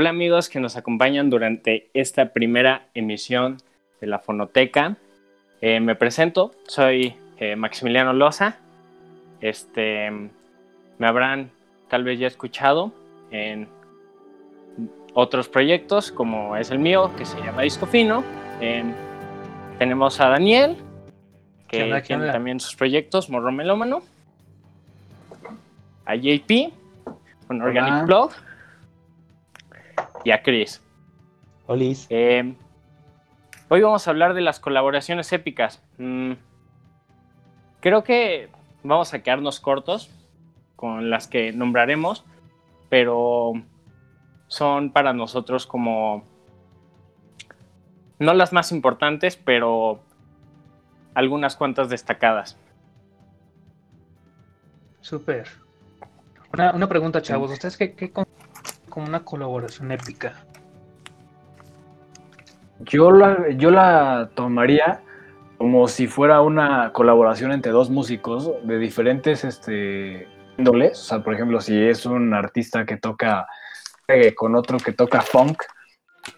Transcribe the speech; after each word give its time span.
Hola 0.00 0.10
amigos 0.10 0.48
que 0.48 0.60
nos 0.60 0.76
acompañan 0.76 1.28
durante 1.28 1.90
esta 1.92 2.26
primera 2.26 2.86
emisión 2.94 3.56
de 4.00 4.06
la 4.06 4.20
Fonoteca. 4.20 4.96
Eh, 5.60 5.80
me 5.80 5.96
presento, 5.96 6.52
soy 6.68 7.16
eh, 7.38 7.56
Maximiliano 7.56 8.12
Loza. 8.12 8.58
Este, 9.40 10.08
me 10.98 11.06
habrán 11.08 11.50
tal 11.88 12.04
vez 12.04 12.20
ya 12.20 12.28
escuchado 12.28 12.92
en 13.32 13.66
otros 15.14 15.48
proyectos 15.48 16.12
como 16.12 16.54
es 16.54 16.70
el 16.70 16.78
mío, 16.78 17.10
que 17.18 17.24
se 17.24 17.36
llama 17.40 17.62
Disco 17.62 17.86
Fino. 17.86 18.22
Em, 18.60 18.92
tenemos 19.80 20.20
a 20.20 20.28
Daniel, 20.28 20.76
que 21.66 22.02
tiene 22.06 22.30
también 22.30 22.60
sus 22.60 22.76
proyectos, 22.76 23.28
Morro 23.30 23.50
Melómano. 23.50 24.02
A 26.04 26.14
JP, 26.14 26.72
con 27.48 27.60
Organic 27.62 28.06
Blog. 28.06 28.30
Y 30.24 30.30
a 30.30 30.42
Chris. 30.42 30.82
Olis. 31.66 32.06
Em, 32.10 32.56
hoy 33.68 33.82
vamos 33.82 34.06
a 34.06 34.10
hablar 34.10 34.34
de 34.34 34.40
las 34.40 34.60
colaboraciones 34.60 35.32
épicas. 35.32 35.82
Mm, 35.98 36.32
creo 37.80 38.04
que 38.04 38.48
vamos 38.82 39.14
a 39.14 39.22
quedarnos 39.22 39.60
cortos 39.60 40.10
con 40.76 41.10
las 41.10 41.28
que 41.28 41.52
nombraremos, 41.52 42.24
pero 42.88 43.52
son 44.46 44.92
para 44.92 45.12
nosotros 45.12 45.66
como 45.66 46.24
no 48.18 48.34
las 48.34 48.52
más 48.52 48.72
importantes, 48.72 49.36
pero 49.36 50.00
algunas 51.14 51.56
cuantas 51.56 51.88
destacadas. 51.88 52.56
Súper. 55.00 55.48
Una, 56.52 56.88
pregunta, 56.88 57.22
chavos. 57.22 57.50
¿Ustedes 57.50 57.76
qué, 57.76 57.94
qué 57.94 58.10
como 58.98 59.08
una 59.08 59.24
colaboración 59.24 59.92
épica? 59.92 60.34
Yo 62.80 63.12
la, 63.12 63.48
yo 63.50 63.70
la 63.70 64.30
tomaría 64.34 65.02
como 65.56 65.86
si 65.86 66.08
fuera 66.08 66.40
una 66.40 66.92
colaboración 66.92 67.52
entre 67.52 67.70
dos 67.70 67.90
músicos 67.90 68.50
de 68.64 68.78
diferentes 68.78 69.44
este, 69.44 70.26
índoles. 70.56 70.98
O 70.98 71.04
sea, 71.04 71.22
por 71.22 71.34
ejemplo, 71.34 71.60
si 71.60 71.80
es 71.80 72.06
un 72.06 72.34
artista 72.34 72.84
que 72.84 72.96
toca 72.96 73.46
con 74.34 74.56
otro 74.56 74.78
que 74.78 74.92
toca 74.92 75.20
funk, 75.20 75.62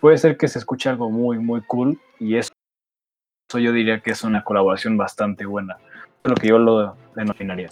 puede 0.01 0.19
ser 0.19 0.37
que 0.37 0.49
se 0.49 0.59
escuche 0.59 0.91
algo 0.91 1.09
muy, 1.09 1.39
muy 1.39 1.63
cool 1.63 1.99
y 2.19 2.37
eso, 2.37 2.51
yo 3.55 3.73
diría 3.73 4.01
que 4.01 4.11
es 4.11 4.23
una 4.23 4.45
colaboración 4.45 4.99
bastante 4.99 5.47
buena. 5.47 5.79
Es 6.23 6.31
lo 6.31 6.35
que 6.35 6.49
yo 6.49 6.59
lo 6.59 6.95
denominaría. 7.15 7.71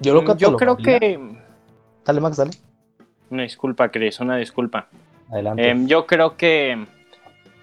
Yo, 0.00 0.14
lo 0.14 0.36
yo 0.36 0.54
creo 0.54 0.76
que... 0.76 1.18
Dale, 2.04 2.20
Max, 2.20 2.36
dale. 2.36 2.52
Una 3.30 3.42
disculpa, 3.42 3.90
Chris, 3.90 4.20
una 4.20 4.36
disculpa. 4.36 4.88
Adelante. 5.30 5.68
Em, 5.68 5.86
yo 5.86 6.06
creo 6.06 6.36
que, 6.36 6.86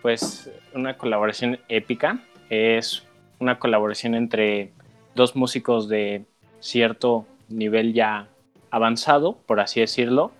pues, 0.01 0.51
una 0.73 0.97
colaboración 0.97 1.59
épica 1.69 2.19
es 2.49 3.07
una 3.39 3.59
colaboración 3.59 4.15
entre 4.15 4.71
dos 5.15 5.35
músicos 5.35 5.89
de 5.89 6.23
cierto 6.59 7.25
nivel 7.49 7.93
ya 7.93 8.27
avanzado, 8.69 9.37
por 9.45 9.59
así 9.59 9.79
decirlo. 9.79 10.31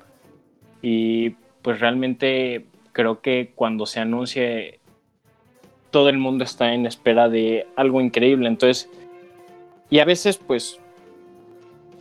Y 0.81 1.31
pues 1.61 1.79
realmente 1.79 2.65
creo 2.93 3.21
que 3.21 3.51
cuando 3.55 3.85
se 3.85 3.99
anuncie, 3.99 4.79
todo 5.91 6.09
el 6.09 6.17
mundo 6.17 6.43
está 6.43 6.73
en 6.73 6.85
espera 6.85 7.29
de 7.29 7.67
algo 7.75 8.01
increíble. 8.01 8.47
Entonces, 8.47 8.89
y 9.89 9.99
a 9.99 10.05
veces 10.05 10.37
pues 10.37 10.79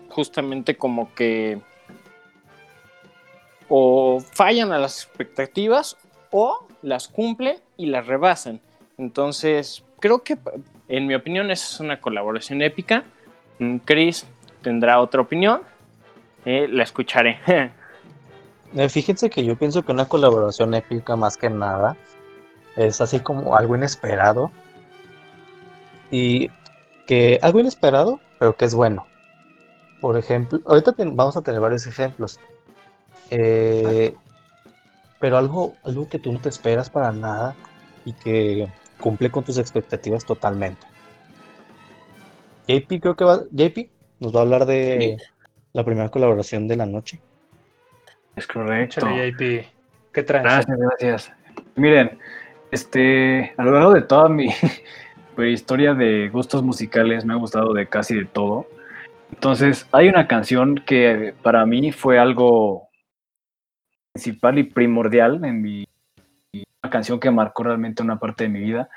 justamente 0.09 0.77
como 0.77 1.15
que 1.15 1.61
o 3.71 4.21
fallan 4.21 4.73
a 4.73 4.79
las 4.79 5.05
expectativas 5.05 5.97
o 6.31 6.67
las 6.83 7.09
cumple 7.09 7.61
y 7.77 7.87
las 7.87 8.07
rebasan. 8.07 8.61
Entonces, 8.99 9.85
creo 10.01 10.23
que 10.23 10.37
en 10.89 11.07
mi 11.07 11.15
opinión 11.15 11.51
esa 11.51 11.67
es 11.67 11.81
una 11.81 12.01
colaboración 12.01 12.61
épica. 12.63 13.05
Mm, 13.61 13.77
Chris 13.79 14.27
tendrá 14.61 15.01
otra 15.01 15.23
opinión. 15.23 15.63
Eh, 16.45 16.69
la 16.69 16.83
escucharé. 16.83 17.39
Eh, 18.73 18.89
fíjense 18.89 19.29
que 19.31 19.45
yo 19.45 19.57
pienso 19.57 19.83
que 19.83 19.91
una 19.91 20.07
colaboración 20.07 20.75
épica 20.75 21.17
más 21.17 21.37
que 21.37 21.51
nada 21.51 21.97
es 22.77 23.01
así 23.01 23.19
como 23.19 23.57
algo 23.57 23.75
inesperado. 23.75 24.53
Y 26.13 26.51
que 27.09 27.41
algo 27.43 27.59
inesperado, 27.59 28.21
pero 28.39 28.55
que 28.57 28.67
es 28.67 28.75
bueno. 28.77 29.09
Por 30.01 30.17
ejemplo, 30.17 30.61
ahorita 30.67 30.95
vamos 30.99 31.37
a 31.37 31.43
tener 31.43 31.61
varios 31.61 31.85
ejemplos. 31.89 32.39
Eh, 33.31 34.15
pero 35.19 35.39
algo, 35.39 35.77
algo 35.85 36.09
que 36.09 36.19
tú 36.19 36.33
no 36.33 36.41
te 36.41 36.49
esperas 36.49 36.91
para 36.91 37.13
nada 37.13 37.55
y 38.05 38.13
que 38.13 38.69
cumple 38.99 39.31
con 39.31 39.45
tus 39.45 39.59
expectativas 39.59 40.25
totalmente. 40.25 40.87
JP 42.67 43.01
creo 43.01 43.17
que 43.17 43.25
va, 43.25 43.41
JP 43.51 43.91
nos 44.21 44.35
va 44.35 44.41
a 44.41 44.43
hablar 44.43 44.67
de 44.67 45.19
la 45.73 45.85
primera 45.85 46.09
colaboración 46.09 46.69
de 46.69 46.77
la 46.77 46.87
noche. 46.87 47.21
Es 48.37 48.47
correcto. 48.47 49.07
JP. 49.07 49.67
¿Qué 50.13 50.23
traes? 50.23 50.45
Gracias, 50.45 50.79
gracias. 50.79 51.33
Miren, 51.77 52.19
este, 52.71 53.53
a 53.57 53.65
lo 53.65 53.73
largo 53.73 53.95
de 53.95 54.03
toda 54.03 54.29
mi 54.29 54.49
historia 55.39 55.95
de 55.95 56.29
gustos 56.29 56.63
musicales 56.63 57.25
me 57.25 57.35
ha 57.35 57.37
gustado 57.37 57.73
de 57.73 57.87
casi 57.87 58.15
de 58.15 58.25
todo. 58.27 58.67
Entonces, 59.33 59.87
hay 59.93 60.09
una 60.09 60.27
canción 60.27 60.77
que 60.87 61.35
para 61.43 61.65
mí 61.67 61.93
fue 61.93 62.19
algo 62.19 62.90
principal 64.21 64.59
y 64.59 64.65
primordial 64.65 65.43
en 65.45 65.63
mi 65.63 65.87
una 66.83 66.91
canción 66.91 67.19
que 67.19 67.31
marcó 67.31 67.63
realmente 67.63 68.03
una 68.03 68.19
parte 68.19 68.45
de 68.45 68.51
mi 68.51 68.61
vida. 68.61 68.89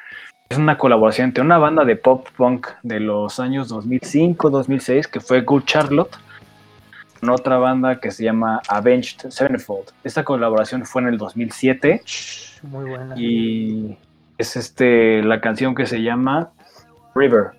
Es 0.50 0.58
una 0.58 0.78
colaboración 0.78 1.30
entre 1.30 1.44
una 1.44 1.58
banda 1.58 1.86
de 1.86 1.96
pop 1.96 2.28
punk 2.36 2.68
de 2.82 3.00
los 3.00 3.40
años 3.40 3.72
2005-2006 3.72 5.08
que 5.08 5.20
fue 5.20 5.42
Good 5.42 5.64
Charlotte 5.64 6.16
con 7.20 7.30
otra 7.30 7.58
banda 7.58 8.00
que 8.00 8.12
se 8.12 8.24
llama 8.26 8.62
Avenged 8.68 9.30
Sevenfold. 9.30 9.92
Esta 10.04 10.24
colaboración 10.24 10.86
fue 10.86 11.04
en 11.04 11.08
el 11.10 11.18
2007. 11.18 12.02
Muy 12.64 12.90
buena. 12.90 13.16
Y 13.18 13.98
es 14.38 14.58
este 14.58 15.24
la 15.24 15.40
canción 15.40 15.74
que 15.74 15.86
se 15.86 16.02
llama 16.02 16.52
River. 17.16 17.52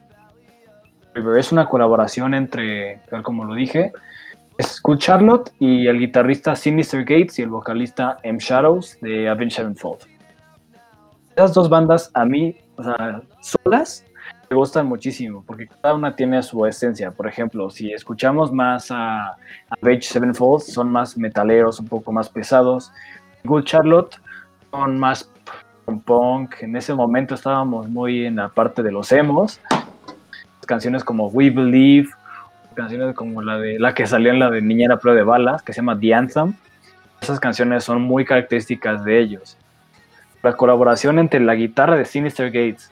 River 1.14 1.38
es 1.38 1.52
una 1.52 1.66
colaboración 1.66 2.34
entre, 2.34 3.00
tal 3.08 3.22
como 3.22 3.44
lo 3.44 3.54
dije, 3.54 3.92
Good 4.82 4.98
Charlotte 4.98 5.52
y 5.58 5.86
el 5.86 5.98
guitarrista 5.98 6.54
Sinister 6.54 7.00
Gates 7.00 7.38
y 7.38 7.42
el 7.42 7.48
vocalista 7.48 8.18
M. 8.22 8.38
Shadows 8.38 8.98
de 9.00 9.28
Avenged 9.28 9.56
Sevenfold. 9.56 10.00
Esas 11.34 11.52
dos 11.54 11.68
bandas 11.68 12.10
a 12.14 12.24
mí, 12.24 12.56
o 12.76 12.84
sea, 12.84 13.22
solas, 13.40 14.04
me 14.48 14.56
gustan 14.56 14.86
muchísimo 14.86 15.42
porque 15.44 15.66
cada 15.66 15.94
una 15.94 16.14
tiene 16.14 16.40
su 16.42 16.64
esencia. 16.66 17.10
Por 17.10 17.26
ejemplo, 17.26 17.68
si 17.70 17.92
escuchamos 17.92 18.52
más 18.52 18.90
a 18.90 19.36
Avenged 19.82 20.02
Sevenfold, 20.02 20.62
son 20.62 20.90
más 20.92 21.16
metaleros, 21.18 21.80
un 21.80 21.88
poco 21.88 22.12
más 22.12 22.28
pesados. 22.28 22.92
Good 23.42 23.64
Charlotte 23.64 24.20
son 24.70 24.98
más 24.98 25.28
punk. 26.04 26.62
En 26.62 26.76
ese 26.76 26.94
momento 26.94 27.34
estábamos 27.34 27.88
muy 27.88 28.26
en 28.26 28.36
la 28.36 28.48
parte 28.50 28.82
de 28.82 28.92
los 28.92 29.10
emos. 29.10 29.60
Canciones 30.66 31.02
como 31.02 31.26
We 31.28 31.50
Believe 31.50 32.08
canciones 32.74 33.14
como 33.14 33.42
la 33.42 33.58
de 33.58 33.78
la 33.78 33.94
que 33.94 34.06
salió 34.06 34.30
en 34.30 34.38
la 34.38 34.50
de 34.50 34.60
Niñera 34.60 34.98
Prueba 34.98 35.18
de 35.18 35.24
Balas, 35.24 35.62
que 35.62 35.72
se 35.72 35.80
llama 35.80 35.98
The 35.98 36.14
Anthem. 36.14 36.54
Esas 37.20 37.40
canciones 37.40 37.84
son 37.84 38.02
muy 38.02 38.24
características 38.24 39.04
de 39.04 39.20
ellos. 39.20 39.56
La 40.42 40.52
colaboración 40.54 41.18
entre 41.18 41.40
la 41.40 41.54
guitarra 41.54 41.96
de 41.96 42.04
Sinister 42.04 42.50
Gates 42.50 42.90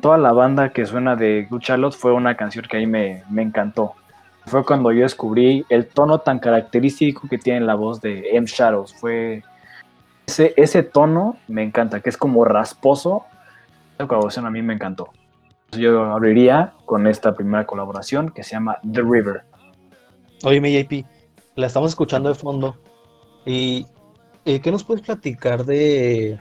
toda 0.00 0.18
la 0.18 0.32
banda 0.32 0.70
que 0.70 0.86
suena 0.86 1.16
de 1.16 1.46
Good 1.48 1.60
Charlotte 1.60 1.94
fue 1.94 2.12
una 2.12 2.36
canción 2.36 2.64
que 2.68 2.76
ahí 2.76 2.86
me, 2.86 3.22
me 3.30 3.42
encantó. 3.42 3.94
Fue 4.46 4.64
cuando 4.64 4.92
yo 4.92 5.02
descubrí 5.02 5.64
el 5.68 5.86
tono 5.86 6.18
tan 6.18 6.38
característico 6.38 7.28
que 7.28 7.38
tiene 7.38 7.60
la 7.60 7.74
voz 7.74 8.00
de 8.00 8.36
M. 8.36 8.46
Shadows. 8.46 8.94
Fue 8.94 9.42
ese, 10.26 10.52
ese 10.56 10.82
tono 10.82 11.36
me 11.48 11.62
encanta, 11.62 12.00
que 12.00 12.10
es 12.10 12.16
como 12.16 12.44
rasposo. 12.44 13.24
Esa 13.94 14.06
colaboración 14.06 14.46
a 14.46 14.50
mí 14.50 14.60
me 14.62 14.74
encantó 14.74 15.10
yo 15.76 16.04
abriría 16.04 16.74
con 16.84 17.06
esta 17.06 17.34
primera 17.34 17.66
colaboración 17.66 18.30
que 18.30 18.42
se 18.42 18.52
llama 18.52 18.78
The 18.90 19.02
River. 19.02 19.44
Oye, 20.44 20.82
JP, 20.82 21.06
la 21.56 21.66
estamos 21.66 21.90
escuchando 21.90 22.28
de 22.28 22.34
fondo. 22.34 22.76
¿Y 23.44 23.86
qué 24.44 24.70
nos 24.70 24.84
puedes 24.84 25.02
platicar 25.02 25.64
de, 25.64 26.38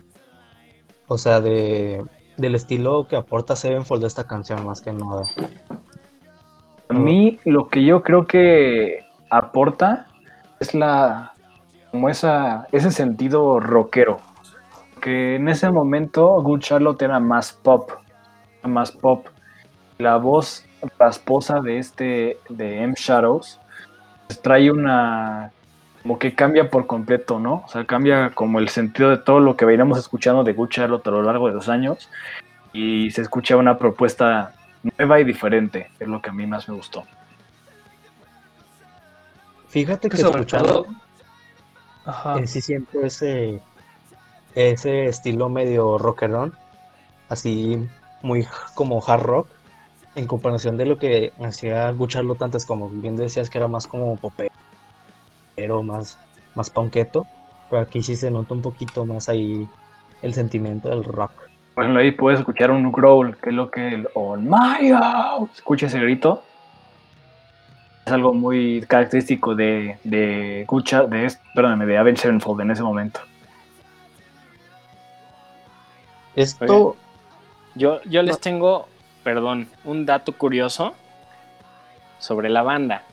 o 1.07 1.17
sea, 1.17 1.39
de, 1.41 2.03
del 2.37 2.55
estilo 2.55 3.07
que 3.07 3.15
aporta 3.15 3.55
Sevenfold 3.55 4.01
de 4.01 4.07
esta 4.07 4.25
canción 4.25 4.65
más 4.65 4.81
que 4.81 4.91
nada? 4.91 5.23
A 6.89 6.93
mí 6.93 7.39
lo 7.45 7.69
que 7.69 7.83
yo 7.83 8.03
creo 8.03 8.27
que 8.27 9.05
aporta 9.29 10.07
es 10.59 10.73
la, 10.73 11.33
como 11.91 12.09
esa, 12.09 12.67
ese 12.71 12.91
sentido 12.91 13.59
rockero. 13.59 14.17
Que 15.01 15.35
en 15.35 15.49
ese 15.49 15.69
momento 15.69 16.41
Good 16.41 16.59
Charlotte 16.61 17.01
era 17.01 17.19
más 17.19 17.51
pop 17.51 17.91
más 18.67 18.91
pop. 18.91 19.27
La 19.97 20.17
voz 20.17 20.65
rasposa 20.99 21.61
de 21.61 21.77
este, 21.77 22.37
de 22.49 22.83
M. 22.83 22.93
Shadows, 22.97 23.59
pues, 24.27 24.41
trae 24.41 24.71
una 24.71 25.51
como 26.03 26.19
que 26.19 26.35
cambia 26.35 26.69
por 26.69 26.85
completo, 26.85 27.39
¿no? 27.39 27.63
O 27.65 27.69
sea, 27.69 27.85
cambia 27.85 28.31
como 28.31 28.59
el 28.59 28.67
sentido 28.67 29.09
de 29.09 29.17
todo 29.17 29.39
lo 29.39 29.55
que 29.55 29.63
veníamos 29.63 29.97
escuchando 29.97 30.43
de 30.43 30.51
Good 30.51 30.69
Charlotte 30.69 31.07
a 31.07 31.11
lo 31.11 31.23
largo 31.23 31.47
de 31.47 31.53
los 31.53 31.69
años 31.69 32.09
y 32.73 33.09
se 33.11 33.21
escucha 33.21 33.55
una 33.55 33.77
propuesta 33.77 34.53
nueva 34.97 35.21
y 35.21 35.23
diferente, 35.23 35.89
es 35.97 36.07
lo 36.09 36.21
que 36.21 36.29
a 36.29 36.33
mí 36.33 36.45
más 36.45 36.67
me 36.67 36.75
gustó. 36.75 37.05
Fíjate 39.69 40.09
que 40.09 40.17
sobre 40.17 40.41
escuchando 40.41 40.83
todo. 40.83 40.87
Ajá. 42.05 42.37
en 42.37 42.49
sí 42.49 42.59
siento 42.59 43.01
ese, 43.01 43.61
ese 44.55 45.05
estilo 45.05 45.47
medio 45.47 45.97
rockerón, 45.97 46.53
así 47.29 47.87
muy 48.23 48.47
como 48.73 49.03
hard 49.05 49.21
rock, 49.21 49.47
en 50.15 50.25
comparación 50.25 50.77
de 50.77 50.85
lo 50.85 50.97
que 50.97 51.33
hacía 51.43 51.91
Gucharlo 51.91 52.35
antes, 52.39 52.65
como 52.65 52.89
bien 52.89 53.15
decías 53.15 53.49
que 53.49 53.59
era 53.59 53.67
más 53.67 53.85
como 53.85 54.15
popero, 54.15 55.83
más, 55.83 56.17
más 56.55 56.69
punketo, 56.69 57.27
pero 57.69 57.83
aquí 57.83 58.01
sí 58.01 58.15
se 58.15 58.31
nota 58.31 58.53
un 58.53 58.61
poquito 58.61 59.05
más 59.05 59.29
ahí 59.29 59.67
el 60.21 60.33
sentimiento 60.33 60.89
del 60.89 61.03
rock. 61.03 61.31
Por 61.75 61.83
ejemplo, 61.83 62.01
ahí 62.01 62.11
puedes 62.11 62.39
escuchar 62.39 62.71
un 62.71 62.91
growl, 62.91 63.35
que 63.37 63.49
es 63.49 63.55
lo 63.55 63.71
que 63.71 63.87
el 63.87 64.07
On 64.13 64.47
Mario. 64.47 65.49
Escucha 65.55 65.87
ese 65.87 65.99
grito. 65.99 66.43
Es 68.05 68.11
algo 68.11 68.33
muy 68.33 68.83
característico 68.87 69.55
de, 69.55 69.97
de 70.03 70.65
Gucha, 70.67 71.05
de, 71.07 71.33
perdóname, 71.55 71.85
de 71.85 71.97
Avenged 71.97 72.21
Sevenfold 72.21 72.61
en 72.61 72.71
ese 72.71 72.83
momento. 72.83 73.21
Esto, 76.35 76.95
Yo, 77.75 78.01
yo 78.03 78.21
les 78.21 78.39
tengo, 78.39 78.87
perdón, 79.23 79.67
un 79.83 80.05
dato 80.05 80.33
curioso 80.33 80.93
sobre 82.19 82.49
la 82.49 82.63
banda. 82.63 83.03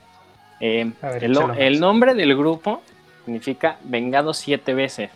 Eh, 0.59 0.91
ver, 1.01 1.23
el, 1.57 1.79
nombre 1.79 2.13
del 2.13 2.37
grupo 2.37 2.81
significa 3.25 3.77
vengado 3.83 4.33
siete 4.33 4.73
veces, 4.73 5.09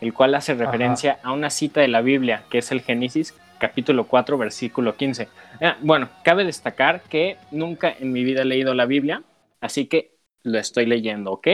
el 0.00 0.12
cual 0.12 0.34
hace 0.34 0.54
referencia 0.54 1.18
a 1.22 1.32
una 1.32 1.48
cita 1.50 1.80
de 1.80 1.88
la 1.88 2.02
Biblia, 2.02 2.44
que 2.50 2.58
es 2.58 2.70
el 2.70 2.82
Génesis 2.82 3.34
capítulo 3.58 4.06
4, 4.06 4.36
versículo 4.36 4.96
15. 4.96 5.28
Ah, 5.62 5.76
bueno, 5.80 6.10
cabe 6.22 6.44
destacar 6.44 7.00
que 7.02 7.38
nunca 7.50 7.94
en 7.98 8.12
mi 8.12 8.22
vida 8.22 8.42
he 8.42 8.44
leído 8.44 8.74
la 8.74 8.84
Biblia, 8.84 9.22
así 9.60 9.86
que 9.86 10.16
lo 10.42 10.58
estoy 10.58 10.84
leyendo, 10.84 11.32
¿ok? 11.32 11.48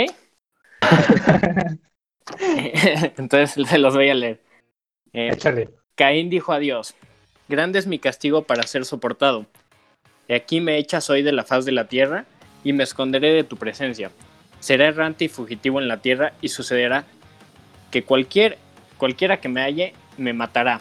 Entonces 3.18 3.68
se 3.68 3.78
los 3.78 3.94
voy 3.94 4.08
a 4.10 4.14
leer. 4.14 4.40
Eh. 5.12 5.68
Caín 5.94 6.30
dijo 6.30 6.52
a 6.52 6.58
Dios, 6.58 6.94
grande 7.48 7.78
es 7.78 7.86
mi 7.86 7.98
castigo 7.98 8.42
para 8.42 8.62
ser 8.64 8.84
soportado. 8.84 9.46
Aquí 10.28 10.60
me 10.60 10.78
echas 10.78 11.10
hoy 11.10 11.22
de 11.22 11.32
la 11.32 11.44
faz 11.44 11.64
de 11.64 11.72
la 11.72 11.88
tierra 11.88 12.24
y 12.64 12.72
me 12.72 12.84
esconderé 12.84 13.32
de 13.32 13.44
tu 13.44 13.56
presencia. 13.56 14.10
Seré 14.60 14.86
errante 14.86 15.24
y 15.24 15.28
fugitivo 15.28 15.80
en 15.80 15.88
la 15.88 15.98
tierra 15.98 16.32
y 16.40 16.48
sucederá 16.48 17.04
que 17.90 18.04
cualquier, 18.04 18.58
cualquiera 18.96 19.40
que 19.40 19.48
me 19.48 19.60
halle 19.60 19.94
me 20.16 20.32
matará. 20.32 20.80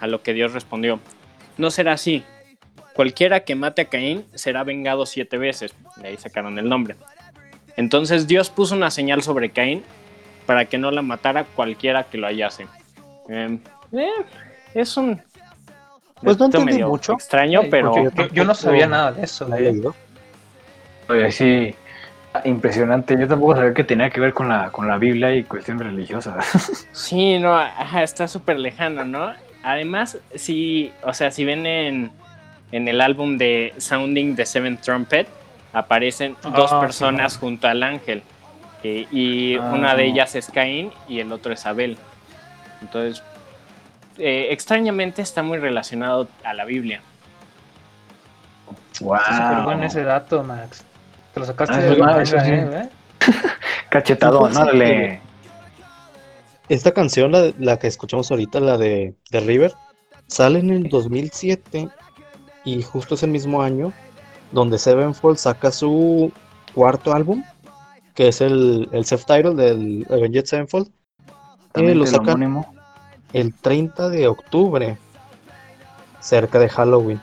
A 0.00 0.06
lo 0.06 0.22
que 0.22 0.34
Dios 0.34 0.52
respondió, 0.52 1.00
no 1.56 1.70
será 1.70 1.92
así. 1.92 2.24
Cualquiera 2.94 3.40
que 3.40 3.54
mate 3.54 3.82
a 3.82 3.84
Caín 3.86 4.26
será 4.34 4.62
vengado 4.62 5.06
siete 5.06 5.38
veces. 5.38 5.74
De 5.96 6.08
ahí 6.08 6.16
sacaron 6.16 6.58
el 6.58 6.68
nombre. 6.68 6.96
Entonces 7.76 8.26
Dios 8.26 8.50
puso 8.50 8.74
una 8.74 8.90
señal 8.90 9.22
sobre 9.22 9.50
Caín 9.50 9.82
para 10.46 10.66
que 10.66 10.78
no 10.78 10.90
la 10.90 11.02
matara 11.02 11.44
cualquiera 11.44 12.04
que 12.04 12.18
lo 12.18 12.26
hallase. 12.26 12.66
Em, 13.28 13.60
eh, 13.92 14.10
es 14.74 14.96
un 14.96 15.22
Pues 16.24 16.38
no 16.38 16.46
entendí 16.46 16.82
mucho. 16.82 17.12
extraño, 17.14 17.62
pero 17.70 18.10
yo, 18.10 18.26
yo 18.28 18.44
no 18.44 18.54
sabía 18.54 18.86
nada 18.86 19.12
de 19.12 19.24
eso. 19.24 19.48
leído. 19.48 19.94
Oye, 21.08 21.30
sí, 21.30 21.74
impresionante. 22.44 23.16
Yo 23.18 23.28
tampoco 23.28 23.56
sabía 23.56 23.74
que 23.74 23.84
tenía 23.84 24.10
que 24.10 24.20
ver 24.20 24.32
con 24.32 24.48
la, 24.48 24.70
con 24.70 24.88
la 24.88 24.96
Biblia 24.98 25.34
y 25.34 25.44
cuestión 25.44 25.78
religiosa. 25.78 26.36
sí, 26.92 27.38
no, 27.38 27.56
ajá, 27.56 28.02
está 28.02 28.26
súper 28.28 28.58
lejano, 28.58 29.04
¿no? 29.04 29.32
Además, 29.62 30.18
si, 30.34 30.92
o 31.02 31.12
sea, 31.14 31.30
si 31.30 31.44
ven 31.44 31.66
en, 31.66 32.10
en 32.72 32.88
el 32.88 33.00
álbum 33.00 33.38
de 33.38 33.72
Sounding 33.78 34.34
the 34.36 34.44
Seventh 34.46 34.80
Trumpet, 34.82 35.26
aparecen 35.72 36.36
Ah, 36.44 36.50
dos 36.54 36.70
sí, 36.70 36.76
personas 36.80 37.36
junto 37.38 37.66
al 37.68 37.82
ángel. 37.82 38.22
eh, 38.82 39.06
y 39.10 39.56
Ah. 39.56 39.72
una 39.74 39.94
de 39.94 40.04
ellas 40.06 40.34
es 40.34 40.50
Caín 40.50 40.90
y 41.08 41.20
el 41.20 41.32
otro 41.32 41.52
es 41.52 41.64
Abel. 41.66 41.96
Entonces, 42.82 43.22
eh, 44.18 44.48
extrañamente 44.50 45.22
está 45.22 45.42
muy 45.42 45.58
relacionado 45.58 46.28
a 46.44 46.54
la 46.54 46.64
Biblia. 46.64 47.00
wow. 49.00 49.16
Está 49.16 49.48
súper 49.50 49.64
bueno 49.64 49.84
ese 49.84 50.02
dato, 50.04 50.42
Max. 50.42 50.84
Te 51.32 51.40
lo 51.40 51.46
sacaste 51.46 51.74
Ah, 51.74 51.78
de 51.78 51.96
la 51.96 52.06
manga, 52.06 52.24
sí. 52.24 52.36
¿eh? 52.38 52.88
Cachetado, 53.90 54.40
órale. 54.40 54.84
que- 54.86 55.20
Esta 56.68 56.92
canción, 56.92 57.32
la, 57.32 57.52
la 57.58 57.78
que 57.78 57.86
escuchamos 57.88 58.30
ahorita, 58.30 58.60
la 58.60 58.78
de, 58.78 59.14
de 59.30 59.40
River, 59.40 59.72
sale 60.26 60.60
en 60.60 60.70
el 60.70 60.88
2007 60.88 61.88
y 62.64 62.82
justo 62.82 63.14
es 63.16 63.22
el 63.22 63.30
mismo 63.30 63.62
año 63.62 63.92
donde 64.52 64.78
Sevenfold 64.78 65.36
saca 65.36 65.70
su 65.72 66.32
cuarto 66.74 67.12
álbum, 67.12 67.44
que 68.14 68.28
es 68.28 68.40
el, 68.40 68.88
el 68.92 69.04
self-title 69.04 69.54
del 69.54 70.06
Avenged 70.08 70.44
Sevenfold, 70.46 70.88
También 71.72 71.98
lo 71.98 72.04
el 72.04 72.10
sacan- 72.10 72.34
homónimo. 72.34 72.74
El 73.34 73.52
30 73.52 74.08
de 74.08 74.26
octubre, 74.28 74.96
cerca 76.20 76.58
de 76.58 76.68
Halloween. 76.70 77.20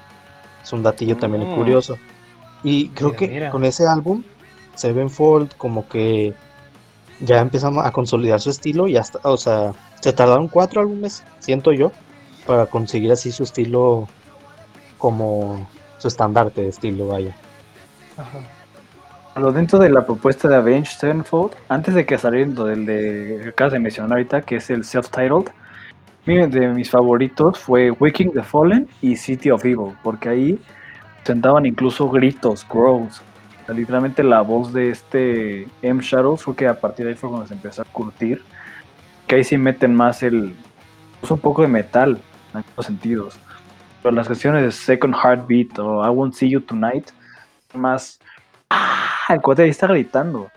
Es 0.64 0.72
un 0.74 0.84
datillo 0.84 1.18
también 1.18 1.50
Mm. 1.50 1.56
curioso. 1.56 1.98
Y 2.64 2.90
creo 2.90 3.10
Mira, 3.10 3.18
que 3.20 3.28
mira. 3.28 3.50
con 3.50 3.66
ese 3.66 3.88
álbum, 3.88 4.24
Sevenfold 4.76 5.56
como 5.58 5.88
que 5.90 6.36
ya 7.20 7.40
empezamos 7.40 7.84
a 7.86 7.92
consolidar 7.92 8.40
su 8.40 8.52
estilo 8.52 8.88
y 8.88 8.98
hasta, 8.98 9.20
o 9.24 9.38
sea, 9.38 9.74
se 10.00 10.14
tardaron 10.14 10.48
cuatro 10.48 10.82
álbumes, 10.82 11.24
siento 11.40 11.72
yo, 11.72 11.92
para 12.46 12.66
conseguir 12.68 13.12
así 13.12 13.32
su 13.32 13.44
estilo 13.44 14.08
como 14.98 15.68
su 15.98 16.08
estandarte 16.08 16.62
de 16.62 16.70
estilo, 16.70 17.08
vaya. 17.08 17.36
Ajá. 18.18 18.40
Lo 19.40 19.52
dentro 19.52 19.80
de 19.80 19.90
la 19.90 20.06
propuesta 20.06 20.48
de 20.48 20.56
Avenged 20.56 20.98
Sevenfold, 21.00 21.54
antes 21.70 21.94
de 21.96 22.06
que 22.06 22.18
saliera 22.18 22.52
lo 22.52 22.66
del 22.66 22.86
de 22.86 23.40
que 23.44 23.50
acabas 23.50 23.74
de 23.74 23.80
mencionar 23.80 24.12
ahorita, 24.14 24.42
que 24.42 24.58
es 24.58 24.70
el 24.70 24.84
self-titled, 24.84 25.50
miren, 26.26 26.52
de 26.52 26.68
mis 26.70 26.90
favoritos 26.90 27.60
fue 27.60 27.92
Waking 27.92 28.32
the 28.32 28.44
Fallen 28.44 28.88
y 29.02 29.16
City 29.16 29.52
of 29.52 29.66
Evil, 29.66 29.96
porque 30.04 30.30
ahí 30.30 30.60
sentaban 31.24 31.66
incluso 31.66 32.10
gritos, 32.10 32.66
growls. 32.68 33.22
O 33.68 33.74
literalmente 33.74 34.24
la 34.24 34.42
voz 34.42 34.74
de 34.74 34.90
este 34.90 35.68
M. 35.82 36.02
Shadows 36.04 36.44
fue 36.44 36.56
que 36.56 36.68
a 36.68 36.80
partir 36.80 37.06
de 37.06 37.12
ahí 37.12 37.18
fue 37.18 37.30
cuando 37.30 37.48
se 37.48 37.54
empezó 37.54 37.82
a 37.82 37.86
curtir. 37.86 38.42
Que 39.28 39.36
ahí 39.36 39.44
sí 39.44 39.58
meten 39.58 39.96
más 39.96 40.24
el. 40.24 40.56
pues 41.20 41.32
un 41.32 41.40
poco 41.40 41.62
de 41.62 41.68
metal 41.68 42.20
en 42.52 42.58
algunos 42.58 42.86
sentidos. 42.86 43.40
Pero 44.02 44.16
las 44.16 44.28
canciones 44.28 44.64
de 44.64 44.72
Second 44.72 45.16
Heartbeat 45.16 45.78
o 45.80 46.06
I 46.06 46.10
Won't 46.10 46.34
See 46.34 46.50
You 46.50 46.62
Tonight, 46.62 47.10
más. 47.74 48.20
¡Ah! 48.70 49.20
El 49.30 49.42
cuate 49.42 49.64
ahí 49.64 49.70
está 49.70 49.88
gritando. 49.88 50.50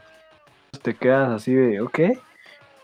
Te 0.82 0.94
quedas 0.94 1.30
así 1.30 1.52
de, 1.52 1.80
ok. 1.80 2.00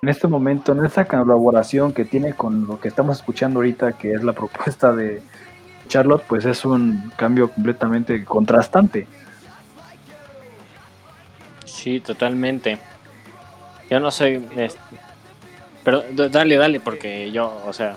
En 0.02 0.09
este 0.09 0.26
momento, 0.28 0.73
en 0.73 0.83
esta 0.85 1.04
colaboración 1.04 1.92
que 1.92 2.07
tiene 2.07 2.33
con 2.33 2.66
lo 2.66 2.80
que 2.80 2.88
estamos 2.88 3.19
escuchando 3.19 3.59
ahorita, 3.59 3.92
que 3.92 4.14
es 4.14 4.25
la 4.25 4.33
propuesta 4.33 4.95
de 4.95 5.23
Charlotte, 5.88 6.25
pues 6.26 6.47
es 6.47 6.64
un 6.64 7.12
cambio 7.16 7.50
completamente 7.50 8.25
contrastante. 8.25 9.07
Sí, 11.66 12.00
totalmente. 12.00 12.78
Yo 13.90 14.00
no 14.00 14.11
soy. 14.11 14.42
este, 14.57 14.80
pero 15.85 16.02
dale, 16.30 16.57
dale, 16.57 16.80
porque 16.80 17.30
yo, 17.30 17.61
o 17.66 17.73
sea. 17.75 17.97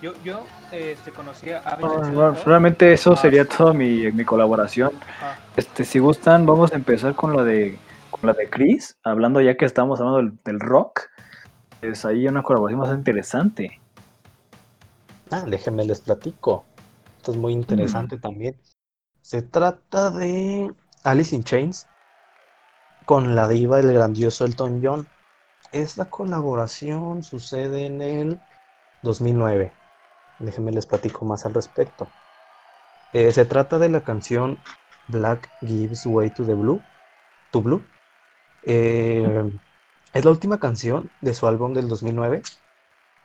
Yo, 0.00 0.12
yo 0.22 0.46
este, 0.70 1.10
conocía 1.10 1.62
a 1.64 1.76
No, 1.78 2.04
no. 2.04 2.30
Realmente 2.44 2.92
eso 2.92 3.14
Ah. 3.14 3.16
sería 3.16 3.44
toda 3.44 3.72
mi, 3.72 4.12
mi 4.12 4.24
colaboración. 4.24 4.92
Ajá. 5.20 5.36
Este, 5.56 5.84
si 5.84 5.98
gustan, 5.98 6.46
vamos 6.46 6.70
a 6.72 6.76
empezar 6.76 7.14
con 7.16 7.36
la 7.36 7.42
de 7.42 7.76
con 8.20 8.28
la 8.28 8.32
de 8.34 8.48
Chris, 8.50 8.98
hablando 9.04 9.40
ya 9.40 9.56
que 9.56 9.64
estamos 9.64 10.00
hablando 10.00 10.18
del, 10.18 10.38
del 10.44 10.60
rock. 10.60 11.02
Es 11.82 12.04
ahí 12.04 12.26
una 12.26 12.42
colaboración 12.42 12.80
más 12.80 12.94
interesante. 12.94 13.80
Ah, 15.30 15.44
déjenme 15.46 15.84
les 15.84 16.00
platico. 16.00 16.64
Esto 17.18 17.32
es 17.32 17.38
muy 17.38 17.52
interesante 17.52 18.18
también. 18.18 18.56
Se 19.20 19.42
trata 19.42 20.10
de 20.10 20.72
Alice 21.04 21.34
in 21.34 21.44
Chains 21.44 21.86
con 23.04 23.34
la 23.34 23.46
diva 23.46 23.76
del 23.78 23.92
grandioso 23.92 24.44
Elton 24.44 24.80
John. 24.82 25.06
Esta 25.72 26.06
colaboración 26.06 27.22
sucede 27.22 27.86
en 27.86 28.00
el 28.00 28.40
2009. 29.02 29.72
Déjenme 30.38 30.72
les 30.72 30.86
platico 30.86 31.24
más 31.24 31.44
al 31.44 31.54
respecto. 31.54 32.08
Eh, 33.12 33.32
se 33.32 33.44
trata 33.44 33.78
de 33.78 33.88
la 33.88 34.00
canción 34.00 34.58
Black 35.08 35.50
Gives 35.60 36.06
Way 36.06 36.30
to 36.30 36.44
the 36.44 36.54
Blue. 36.54 36.80
To 37.50 37.60
Blue. 37.60 37.84
Eh, 38.70 39.50
es 40.12 40.24
la 40.26 40.30
última 40.30 40.60
canción 40.60 41.10
de 41.22 41.32
su 41.32 41.46
álbum 41.46 41.72
del 41.72 41.88
2009 41.88 42.42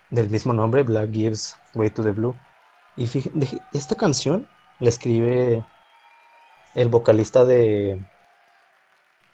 del 0.10 0.30
mismo 0.30 0.54
nombre, 0.54 0.84
Black 0.84 1.12
Gives 1.12 1.58
Way 1.76 1.90
to 1.90 2.02
the 2.02 2.12
Blue. 2.12 2.34
Y 2.96 3.08
fíjense, 3.08 3.60
esta 3.74 3.96
canción 3.96 4.48
la 4.80 4.88
escribe 4.88 5.66
el 6.76 6.88
vocalista 6.88 7.44
de, 7.44 8.02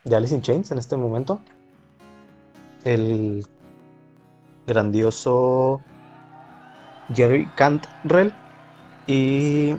de 0.03 0.15
Alice 0.15 0.33
in 0.33 0.41
Chains 0.41 0.71
en 0.71 0.79
este 0.79 0.97
momento. 0.97 1.41
El 2.85 3.45
grandioso 4.65 5.79
Jerry 7.13 7.45
Cantrell 7.55 8.33
y 9.05 9.75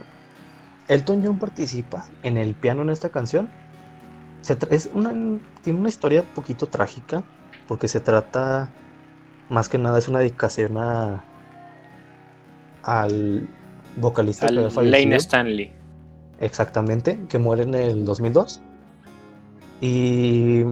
Elton 0.86 1.24
John 1.24 1.38
participa 1.40 2.06
en 2.22 2.36
el 2.36 2.54
piano 2.54 2.82
en 2.82 2.90
esta 2.90 3.08
canción. 3.08 3.50
Es 4.70 4.90
una, 4.94 5.12
tiene 5.62 5.78
una 5.78 5.88
historia 5.88 6.22
un 6.22 6.28
poquito 6.28 6.66
trágica 6.66 7.22
porque 7.66 7.88
se 7.88 8.00
trata 8.00 8.70
más 9.48 9.68
que 9.68 9.78
nada 9.78 9.98
es 9.98 10.08
una 10.08 10.20
dedicación 10.20 10.78
a 10.78 11.24
al 12.82 13.46
vocalista 13.96 14.48
que 14.48 14.58
Al 14.60 14.70
fallecido. 14.70 15.04
Lane 15.10 15.16
Stanley. 15.16 15.72
Exactamente, 16.40 17.18
que 17.28 17.38
muere 17.38 17.64
en 17.64 17.74
el 17.74 18.04
2002. 18.04 18.60
Y 19.80 20.64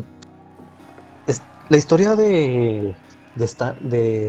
es- 1.27 1.43
la 1.69 1.77
historia 1.77 2.17
de, 2.17 2.95
de, 3.35 3.45
Sta- 3.47 3.77
de 3.81 4.29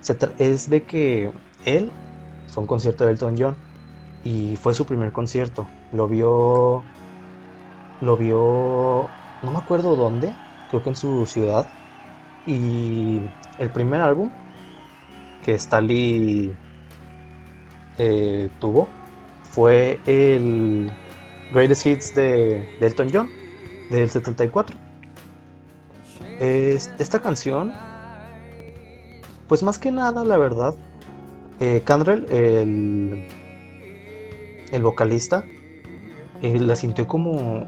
se 0.00 0.18
tra- 0.18 0.32
es 0.38 0.68
de 0.68 0.82
que 0.82 1.32
él 1.64 1.90
fue 2.48 2.60
a 2.60 2.62
un 2.62 2.66
concierto 2.66 3.04
de 3.04 3.12
Elton 3.12 3.36
John 3.38 3.56
y 4.24 4.56
fue 4.56 4.74
su 4.74 4.84
primer 4.84 5.12
concierto. 5.12 5.66
Lo 5.92 6.08
vio, 6.08 6.82
lo 8.00 8.16
vio, 8.16 9.08
no 9.42 9.50
me 9.50 9.58
acuerdo 9.58 9.96
dónde, 9.96 10.34
creo 10.70 10.82
que 10.82 10.90
en 10.90 10.96
su 10.96 11.26
ciudad. 11.26 11.68
Y 12.46 13.20
el 13.58 13.70
primer 13.70 14.00
álbum 14.00 14.30
que 15.44 15.54
Stalin 15.54 16.56
eh, 17.98 18.48
tuvo 18.60 18.88
fue 19.42 20.00
el 20.06 20.90
Greatest 21.52 21.86
Hits 21.86 22.14
de, 22.14 22.76
Elton 22.80 23.08
John 23.12 23.30
del 23.90 24.08
74. 24.10 24.76
Es- 26.40 26.90
esta 26.98 27.20
canción, 27.20 27.72
pues 29.48 29.62
más 29.62 29.78
que 29.78 29.92
nada, 29.92 30.24
la 30.24 30.36
verdad, 30.38 30.74
eh, 31.60 31.82
el, 32.30 33.28
el 34.72 34.82
vocalista, 34.82 35.44
eh, 36.40 36.58
la 36.58 36.74
sintió 36.76 37.06
como 37.06 37.66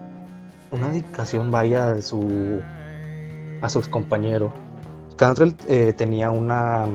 una 0.75 0.89
dedicación, 0.89 1.51
vaya, 1.51 1.93
a 1.93 2.03
su, 2.03 2.61
a 3.63 3.69
su 3.69 3.81
compañero. 3.91 4.53
Cantrell 5.17 5.55
eh, 5.69 5.93
tenía 5.93 6.31
una, 6.31 6.87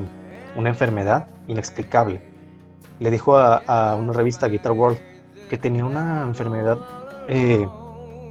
una 0.56 0.68
enfermedad 0.68 1.26
inexplicable 1.48 2.30
le 3.00 3.10
dijo 3.10 3.36
a, 3.36 3.56
a 3.66 3.96
una 3.96 4.12
revista 4.12 4.46
Guitar 4.46 4.72
World 4.72 4.98
que 5.48 5.58
tenía 5.58 5.84
una 5.84 6.22
enfermedad 6.22 6.78
eh, 7.28 7.66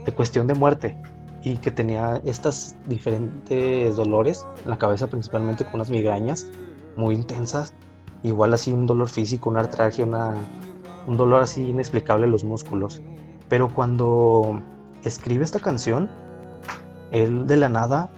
de 0.06 0.12
cuestión 0.14 0.48
de 0.48 0.54
muerte 0.54 0.96
y 1.44 1.58
que 1.58 1.72
tenía 1.72 2.22
estas 2.24 2.76
diferentes 2.86 3.96
dolores 3.96 4.46
en 4.64 4.70
la 4.70 4.78
cabeza 4.78 5.08
principalmente 5.08 5.66
con 5.66 5.76
unas 5.76 5.90
migrañas 5.90 6.48
muy 6.96 7.16
intensas 7.16 7.74
igual 8.24 8.54
así 8.54 8.72
un 8.72 8.86
dolor 8.86 9.10
físico 9.10 9.50
una 9.50 9.62
artralgia 9.62 10.06
una, 10.06 10.36
un 11.08 11.18
dolor 11.18 11.42
así 11.42 11.68
inexplicable 11.68 12.26
en 12.26 12.32
los 12.32 12.44
músculos 12.44 13.02
pero 13.50 13.74
cuando 13.74 14.62
escribe 15.04 15.44
esta 15.44 15.60
canción 15.60 16.10
él 17.12 17.48
de 17.48 17.58
la 17.58 17.70
nada 17.70 18.10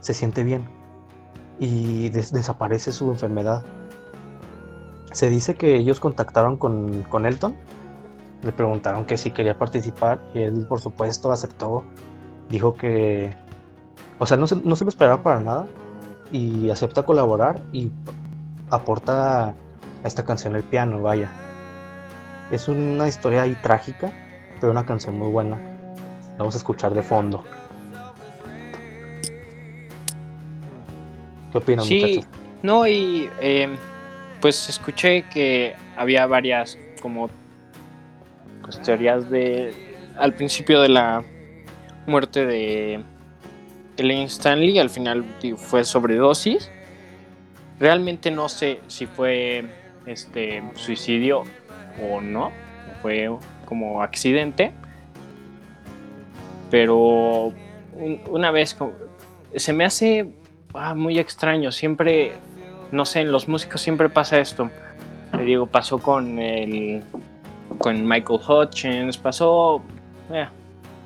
se 0.00 0.14
siente 0.14 0.44
bien 0.44 0.68
y 1.58 2.08
des- 2.10 2.32
desaparece 2.32 2.92
su 2.92 3.10
enfermedad 3.10 3.64
se 5.12 5.30
dice 5.30 5.54
que 5.54 5.76
ellos 5.76 5.98
contactaron 6.00 6.58
con, 6.58 7.02
con 7.04 7.24
Elton, 7.24 7.56
le 8.42 8.52
preguntaron 8.52 9.06
que 9.06 9.16
si 9.16 9.30
quería 9.30 9.56
participar 9.56 10.20
y 10.34 10.40
él 10.40 10.66
por 10.68 10.80
supuesto 10.80 11.32
aceptó, 11.32 11.84
dijo 12.50 12.74
que, 12.74 13.34
o 14.18 14.26
sea, 14.26 14.36
no 14.36 14.46
se, 14.46 14.56
no 14.56 14.76
se 14.76 14.84
lo 14.84 14.90
esperaba 14.90 15.22
para 15.22 15.40
nada 15.40 15.66
y 16.30 16.68
acepta 16.68 17.04
colaborar 17.04 17.62
y 17.72 17.90
aporta 18.68 19.44
a 19.48 19.54
esta 20.04 20.24
canción 20.24 20.54
el 20.54 20.64
piano, 20.64 21.00
vaya. 21.00 21.30
Es 22.50 22.68
una 22.68 23.08
historia 23.08 23.42
ahí 23.42 23.56
trágica, 23.62 24.12
pero 24.60 24.70
una 24.70 24.84
canción 24.84 25.18
muy 25.18 25.30
buena. 25.30 25.58
Vamos 26.38 26.54
a 26.54 26.58
escuchar 26.58 26.92
de 26.94 27.02
fondo. 27.02 27.44
¿Qué 31.52 31.58
opinan, 31.58 31.84
Sí, 31.84 32.00
muchachos? 32.00 32.26
no, 32.62 32.86
y 32.86 33.30
eh, 33.40 33.76
pues 34.40 34.68
escuché 34.68 35.22
que 35.22 35.74
había 35.96 36.26
varias 36.26 36.78
como 37.00 37.30
pues, 38.62 38.80
teorías 38.82 39.30
de 39.30 39.74
al 40.18 40.34
principio 40.34 40.80
de 40.80 40.88
la 40.88 41.24
muerte 42.06 42.46
de 42.46 43.02
Elaine 43.96 44.24
Stanley, 44.26 44.78
al 44.78 44.90
final 44.90 45.24
fue 45.56 45.84
sobredosis. 45.84 46.70
Realmente 47.78 48.30
no 48.30 48.48
sé 48.48 48.80
si 48.88 49.06
fue 49.06 49.66
este 50.06 50.62
suicidio 50.74 51.42
o 52.02 52.20
no, 52.20 52.50
fue 53.02 53.30
como 53.66 54.02
accidente. 54.02 54.72
Pero 56.70 56.98
un- 57.92 58.20
una 58.30 58.50
vez 58.50 58.76
se 59.56 59.72
me 59.72 59.84
hace 59.84 60.28
ah, 60.74 60.94
muy 60.94 61.18
extraño, 61.18 61.72
siempre 61.72 62.32
no 62.92 63.04
sé, 63.04 63.20
en 63.22 63.32
los 63.32 63.48
músicos 63.48 63.80
siempre 63.80 64.08
pasa 64.08 64.38
esto. 64.40 64.70
Le 65.32 65.44
digo, 65.44 65.66
pasó 65.66 65.98
con 65.98 66.38
el 66.38 67.02
con 67.78 68.06
Michael 68.06 68.40
Hutchins, 68.48 69.18
pasó 69.18 69.82
eh, 70.32 70.48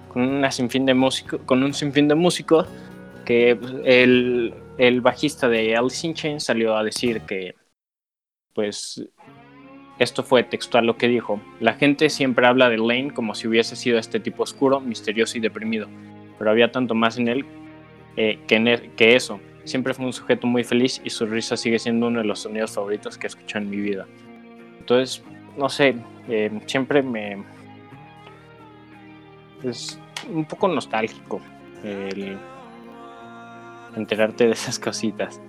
con 0.08 0.22
una 0.22 0.50
sinfín 0.50 0.86
de 0.86 0.94
músicos, 0.94 1.40
con 1.46 1.62
un 1.62 1.74
sinfín 1.74 2.08
de 2.08 2.14
músicos 2.14 2.66
que 3.24 3.56
pues, 3.56 3.74
el, 3.84 4.54
el 4.78 5.00
bajista 5.00 5.48
de 5.48 5.76
Alice 5.76 6.06
in 6.06 6.14
Chains 6.14 6.44
salió 6.44 6.76
a 6.76 6.84
decir 6.84 7.22
que 7.22 7.54
pues 8.54 9.02
esto 10.00 10.22
fue 10.22 10.42
textual 10.42 10.86
lo 10.86 10.96
que 10.96 11.08
dijo. 11.08 11.40
La 11.60 11.74
gente 11.74 12.08
siempre 12.08 12.46
habla 12.46 12.70
de 12.70 12.78
Lane 12.78 13.12
como 13.12 13.34
si 13.34 13.46
hubiese 13.46 13.76
sido 13.76 13.98
este 13.98 14.18
tipo 14.18 14.42
oscuro, 14.42 14.80
misterioso 14.80 15.36
y 15.36 15.42
deprimido, 15.42 15.88
pero 16.38 16.50
había 16.50 16.72
tanto 16.72 16.94
más 16.94 17.18
en 17.18 17.28
él 17.28 17.44
eh, 18.16 18.38
que, 18.48 18.56
e- 18.56 18.90
que 18.96 19.14
eso. 19.14 19.40
Siempre 19.64 19.92
fue 19.92 20.06
un 20.06 20.14
sujeto 20.14 20.46
muy 20.46 20.64
feliz 20.64 21.02
y 21.04 21.10
su 21.10 21.26
risa 21.26 21.54
sigue 21.54 21.78
siendo 21.78 22.06
uno 22.06 22.20
de 22.20 22.24
los 22.24 22.40
sonidos 22.40 22.72
favoritos 22.72 23.18
que 23.18 23.26
he 23.26 23.58
en 23.58 23.68
mi 23.68 23.76
vida. 23.76 24.06
Entonces, 24.78 25.22
no 25.58 25.68
sé, 25.68 25.94
eh, 26.28 26.50
siempre 26.64 27.02
me... 27.02 27.44
Es 29.62 30.00
un 30.30 30.46
poco 30.46 30.66
nostálgico 30.66 31.42
el 31.84 32.38
enterarte 33.96 34.46
de 34.46 34.52
esas 34.52 34.78
cositas. 34.78 35.42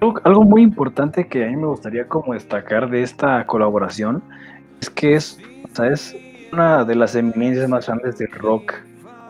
Algo, 0.00 0.44
muy 0.44 0.62
importante 0.62 1.26
que 1.26 1.44
a 1.44 1.48
mí 1.48 1.56
me 1.56 1.66
gustaría 1.66 2.06
como 2.06 2.34
destacar 2.34 2.88
de 2.88 3.02
esta 3.02 3.44
colaboración 3.46 4.22
es 4.80 4.90
que 4.90 5.14
es, 5.14 5.38
o 5.64 5.82
una 6.52 6.84
de 6.84 6.94
las 6.94 7.16
eminencias 7.16 7.68
más 7.68 7.86
grandes 7.86 8.16
del 8.18 8.30
rock 8.30 8.74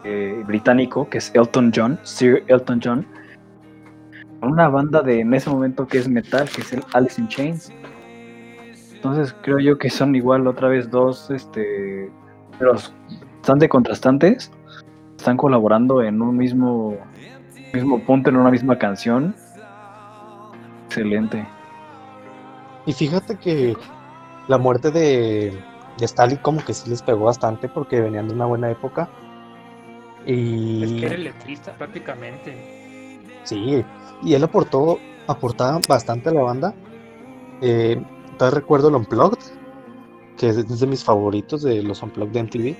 eh, 0.05 0.43
británico, 0.47 1.09
que 1.09 1.19
es 1.19 1.35
Elton 1.35 1.73
John, 1.75 1.99
Sir 2.03 2.45
Elton 2.49 2.81
John, 2.85 3.07
con 4.41 4.53
una 4.53 4.69
banda 4.69 5.01
de 5.01 5.21
en 5.21 5.33
ese 5.33 5.49
momento 5.49 5.87
que 5.87 5.99
es 5.99 6.09
metal, 6.09 6.49
que 6.51 6.61
es 6.61 6.73
el 6.75 6.83
Alice 6.93 7.19
in 7.19 7.29
Chains. 7.29 7.73
Entonces 8.93 9.35
creo 9.43 9.59
yo 9.59 9.79
que 9.79 9.89
son 9.89 10.15
igual 10.15 10.47
otra 10.47 10.69
vez 10.69 10.91
dos, 10.91 11.31
este, 11.31 12.11
pero 12.59 12.75
bastante 13.41 13.69
contrastantes, 13.71 14.51
están 15.17 15.39
colaborando 15.39 16.03
en 16.03 16.21
un 16.21 16.37
mismo, 16.37 16.97
mismo 17.73 18.01
punto, 18.01 18.29
en 18.29 18.37
una 18.37 18.51
misma 18.51 18.77
canción. 18.77 19.35
Excelente. 20.89 21.47
Y 22.85 22.93
fíjate 22.95 23.39
que 23.39 23.79
la 24.47 24.59
muerte 24.59 24.91
de, 24.91 25.67
de 25.97 26.05
Stalin 26.07 26.39
como 26.39 26.65
que 26.65 26.75
sí 26.75 26.89
les 26.91 27.03
pegó 27.03 27.25
bastante 27.27 27.69
porque 27.69 28.01
venían 28.01 28.29
de 28.29 28.35
una 28.35 28.47
buena 28.47 28.71
época. 28.71 29.13
Es 30.81 30.93
Y 30.93 30.95
que 30.95 31.07
era 31.07 31.15
el 31.15 31.25
letrista 31.25 31.77
prácticamente. 31.77 32.67
sí, 33.43 33.87
y 34.21 34.35
él 34.35 34.45
aportó, 34.45 35.07
aportaba 35.27 35.81
bastante 35.81 36.29
a 36.31 36.33
la 36.33 36.43
banda. 36.43 36.79
Eh, 37.61 38.07
todavía 38.39 38.61
recuerdo 38.61 38.89
el 38.89 38.97
Unplugged, 38.97 39.39
que 40.37 40.49
es 40.51 40.81
de 40.81 40.87
mis 40.87 41.05
favoritos 41.05 41.63
de 41.63 41.83
los 41.83 42.03
Unplugged 42.03 42.33
de 42.33 42.41
MTV. 42.41 42.79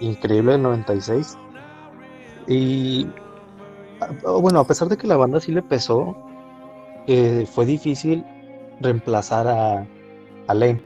Increíble 0.00 0.54
el 0.56 0.62
96. 0.62 1.40
Y 2.46 3.16
bueno, 4.22 4.60
a 4.60 4.66
pesar 4.66 4.88
de 4.88 4.96
que 4.96 5.06
la 5.06 5.16
banda 5.16 5.40
sí 5.40 5.52
le 5.52 5.62
pesó, 5.62 6.18
eh, 7.08 7.46
fue 7.50 7.64
difícil 7.66 8.24
reemplazar 8.80 9.48
a, 9.48 9.86
a 10.46 10.54
Lane. 10.54 10.80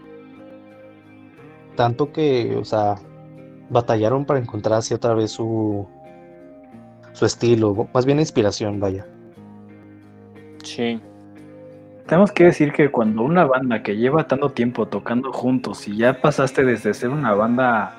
Tanto 1.77 2.13
que, 2.13 2.57
o 2.57 2.65
sea, 2.65 2.95
batallaron 3.69 4.25
para 4.25 4.39
encontrar 4.39 4.79
así 4.79 4.95
otra 4.95 5.15
vez 5.15 5.33
su, 5.33 5.87
su 7.13 7.27
estilo, 7.27 7.89
más 7.93 8.07
bien 8.07 8.21
inspiración, 8.21 8.79
vaya. 8.79 9.07
Sí. 10.63 11.01
Tenemos 12.07 12.31
que 12.31 12.45
decir 12.45 12.73
que 12.73 12.91
cuando 12.91 13.23
una 13.23 13.45
banda 13.45 13.83
que 13.83 13.97
lleva 13.97 14.27
tanto 14.29 14.51
tiempo 14.51 14.87
tocando 14.87 15.33
juntos 15.33 15.89
y 15.89 15.97
ya 15.97 16.21
pasaste 16.21 16.65
desde 16.65 16.95
ser 16.95 17.11
una 17.11 17.35
banda 17.35 17.97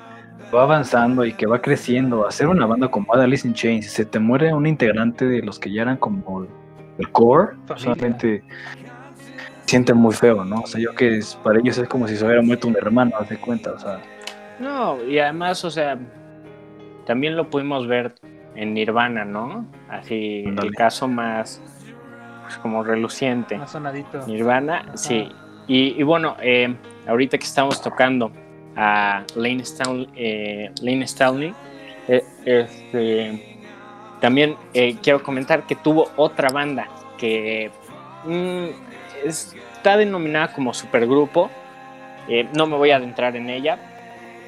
va 0.54 0.62
avanzando 0.62 1.24
y 1.24 1.32
que 1.32 1.46
va 1.46 1.60
creciendo, 1.60 2.26
hacer 2.26 2.48
una 2.48 2.64
banda 2.64 2.88
como 2.88 3.12
Alice 3.12 3.46
in 3.46 3.54
Chains, 3.54 3.86
se 3.90 4.04
te 4.04 4.18
muere 4.18 4.54
un 4.54 4.66
integrante 4.66 5.26
de 5.26 5.42
los 5.42 5.58
que 5.58 5.72
ya 5.72 5.82
eran 5.82 5.96
como 5.96 6.46
el 6.98 7.10
core, 7.10 7.56
solamente 7.76 8.42
siente 9.66 9.94
muy 9.94 10.14
feo, 10.14 10.44
¿no? 10.44 10.60
O 10.60 10.66
sea, 10.66 10.80
yo 10.80 10.94
que 10.94 11.18
es, 11.18 11.34
para 11.36 11.58
ellos 11.58 11.78
es 11.78 11.88
como 11.88 12.06
si 12.06 12.16
se 12.16 12.24
hubiera 12.24 12.42
muerto 12.42 12.68
un 12.68 12.76
hermano, 12.76 13.12
haz 13.18 13.28
de 13.28 13.38
cuenta, 13.38 13.72
o 13.72 13.78
sea. 13.78 14.00
No, 14.58 15.02
y 15.04 15.18
además, 15.18 15.64
o 15.64 15.70
sea, 15.70 15.98
también 17.06 17.36
lo 17.36 17.50
pudimos 17.50 17.86
ver 17.86 18.14
en 18.54 18.74
Nirvana, 18.74 19.24
¿no? 19.24 19.66
Así, 19.88 20.44
el 20.46 20.74
caso 20.74 21.08
más 21.08 21.60
pues, 22.42 22.56
como 22.58 22.84
reluciente. 22.84 23.58
Más 23.58 23.72
sonadito. 23.72 24.26
Nirvana, 24.26 24.92
sí. 24.94 25.28
Y, 25.66 26.02
bueno, 26.02 26.36
eh, 26.42 26.76
ahorita 27.06 27.38
que 27.38 27.44
estamos 27.44 27.80
tocando 27.80 28.30
a 28.76 29.24
Lane 29.34 29.62
Stanley, 29.62 30.08
eh, 30.14 30.70
Lane 30.82 31.04
Stanley 31.04 31.54
eh, 32.08 32.22
este, 32.44 33.53
también 34.24 34.56
quiero 35.02 35.22
comentar 35.22 35.66
que 35.66 35.76
tuvo 35.76 36.10
otra 36.16 36.48
banda 36.48 36.88
que 37.18 37.70
mm, 38.24 38.68
está 39.22 39.98
denominada 39.98 40.50
como 40.50 40.72
supergrupo. 40.72 41.50
no 42.54 42.66
me 42.66 42.78
voy 42.78 42.90
a 42.90 42.96
adentrar 42.96 43.36
en 43.36 43.50
ella, 43.50 43.78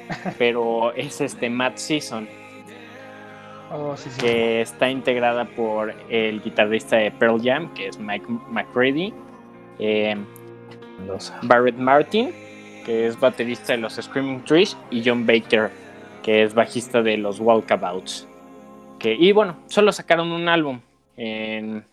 pero 0.39 0.93
es 0.93 1.21
este 1.21 1.47
Matt 1.51 1.77
Season. 1.77 2.27
Oh, 3.71 3.93
que 4.19 4.61
está 4.61 4.89
integrada 4.89 5.45
por 5.45 5.93
el 6.09 6.41
guitarrista 6.41 6.95
de 6.95 7.11
Pearl 7.11 7.39
Jam, 7.39 7.71
que 7.75 7.89
es 7.89 7.99
Mike 7.99 8.25
McCready, 8.49 9.13
Barrett 11.43 11.77
Martin, 11.77 12.31
que 12.83 13.05
es 13.05 13.19
baterista 13.19 13.73
de 13.73 13.77
los 13.77 13.93
Screaming 13.93 14.43
Trees, 14.43 14.75
y 14.89 15.07
John 15.07 15.27
Baker, 15.27 15.69
que 16.23 16.41
es 16.41 16.55
bajista 16.55 17.03
de 17.03 17.17
los 17.17 17.39
Walkabouts. 17.39 18.27
Que, 18.99 19.13
y 19.13 19.31
bueno, 19.31 19.59
solo 19.67 19.91
sacaron 19.91 20.31
un 20.31 20.49
álbum 20.49 20.81
en, 21.15 21.85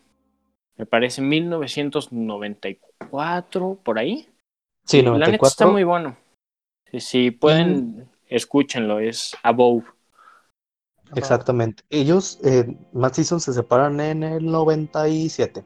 me 0.76 0.86
parece, 0.86 1.20
1994, 1.22 3.78
por 3.82 3.98
ahí. 3.98 4.28
Sí, 4.84 5.02
94. 5.02 5.18
La 5.18 5.26
neta 5.32 5.46
está 5.46 5.66
muy 5.66 5.84
bueno. 5.84 6.16
Si, 6.98 7.30
pueden, 7.30 8.08
escúchenlo, 8.26 8.98
es 9.00 9.36
Above. 9.42 9.84
Exactamente. 11.16 11.82
Ellos, 11.90 12.40
eh, 12.44 12.66
Matt 12.92 13.14
Season, 13.14 13.40
se 13.40 13.52
separan 13.52 14.00
en 14.00 14.22
el 14.22 14.46
97. 14.46 15.64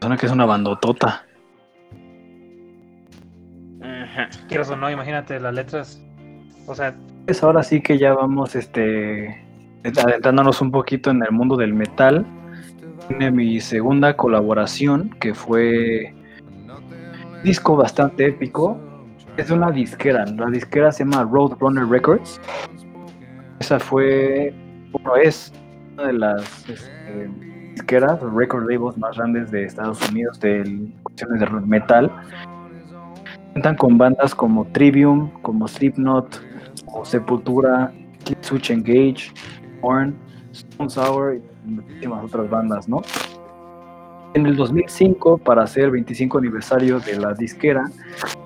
Suena 0.00 0.16
que 0.16 0.26
es 0.26 0.32
una 0.32 0.44
bandotota. 0.44 1.26
Quiero 4.48 4.64
o 4.64 4.76
no, 4.76 4.90
imagínate 4.90 5.40
las 5.40 5.54
letras. 5.54 6.02
O 6.66 6.74
sea. 6.74 6.94
Es 7.26 7.42
ahora 7.42 7.62
sí 7.62 7.80
que 7.80 7.96
ya 7.96 8.12
vamos 8.12 8.54
este 8.54 9.42
adentrándonos 9.84 10.60
un 10.60 10.70
poquito 10.70 11.10
en 11.10 11.22
el 11.22 11.32
mundo 11.32 11.56
del 11.56 11.74
metal. 11.74 12.26
Tiene 13.08 13.30
mi 13.30 13.60
segunda 13.60 14.16
colaboración, 14.16 15.10
que 15.20 15.34
fue 15.34 16.14
un 16.66 17.42
disco 17.42 17.76
bastante 17.76 18.26
épico. 18.26 18.78
Es 19.36 19.50
una 19.50 19.70
disquera. 19.70 20.24
La 20.26 20.50
disquera 20.50 20.92
se 20.92 21.04
llama 21.04 21.24
Roadrunner 21.30 21.86
Records. 21.86 22.40
Esa 23.58 23.78
fue, 23.78 24.54
bueno, 24.92 25.16
es 25.16 25.52
una 25.94 26.06
de 26.06 26.12
las 26.12 26.68
este, 26.68 27.30
disqueras, 27.72 28.20
record 28.20 28.70
labels 28.70 28.96
más 28.96 29.16
grandes 29.16 29.50
de 29.50 29.64
Estados 29.64 30.08
Unidos 30.10 30.40
de 30.40 30.90
cuestiones 31.02 31.40
de 31.40 31.46
metal. 31.66 32.10
Cuentan 33.52 33.76
con 33.76 33.98
bandas 33.98 34.34
como 34.34 34.64
Trivium, 34.66 35.30
como 35.42 35.68
Slipknot, 35.68 36.40
como 36.94 37.04
Sepultura, 37.04 37.92
Switch 38.40 38.70
Engage, 38.70 39.32
Horn, 39.82 40.14
Stone 40.52 40.88
Sour 40.88 41.34
y 41.34 41.68
muchísimas 41.68 42.24
otras 42.24 42.48
bandas, 42.48 42.88
¿no? 42.88 43.02
En 44.34 44.46
el 44.46 44.54
2005, 44.54 45.38
para 45.38 45.64
hacer 45.64 45.84
el 45.84 45.90
25 45.90 46.38
aniversario 46.38 47.00
de 47.00 47.18
la 47.18 47.34
disquera, 47.34 47.90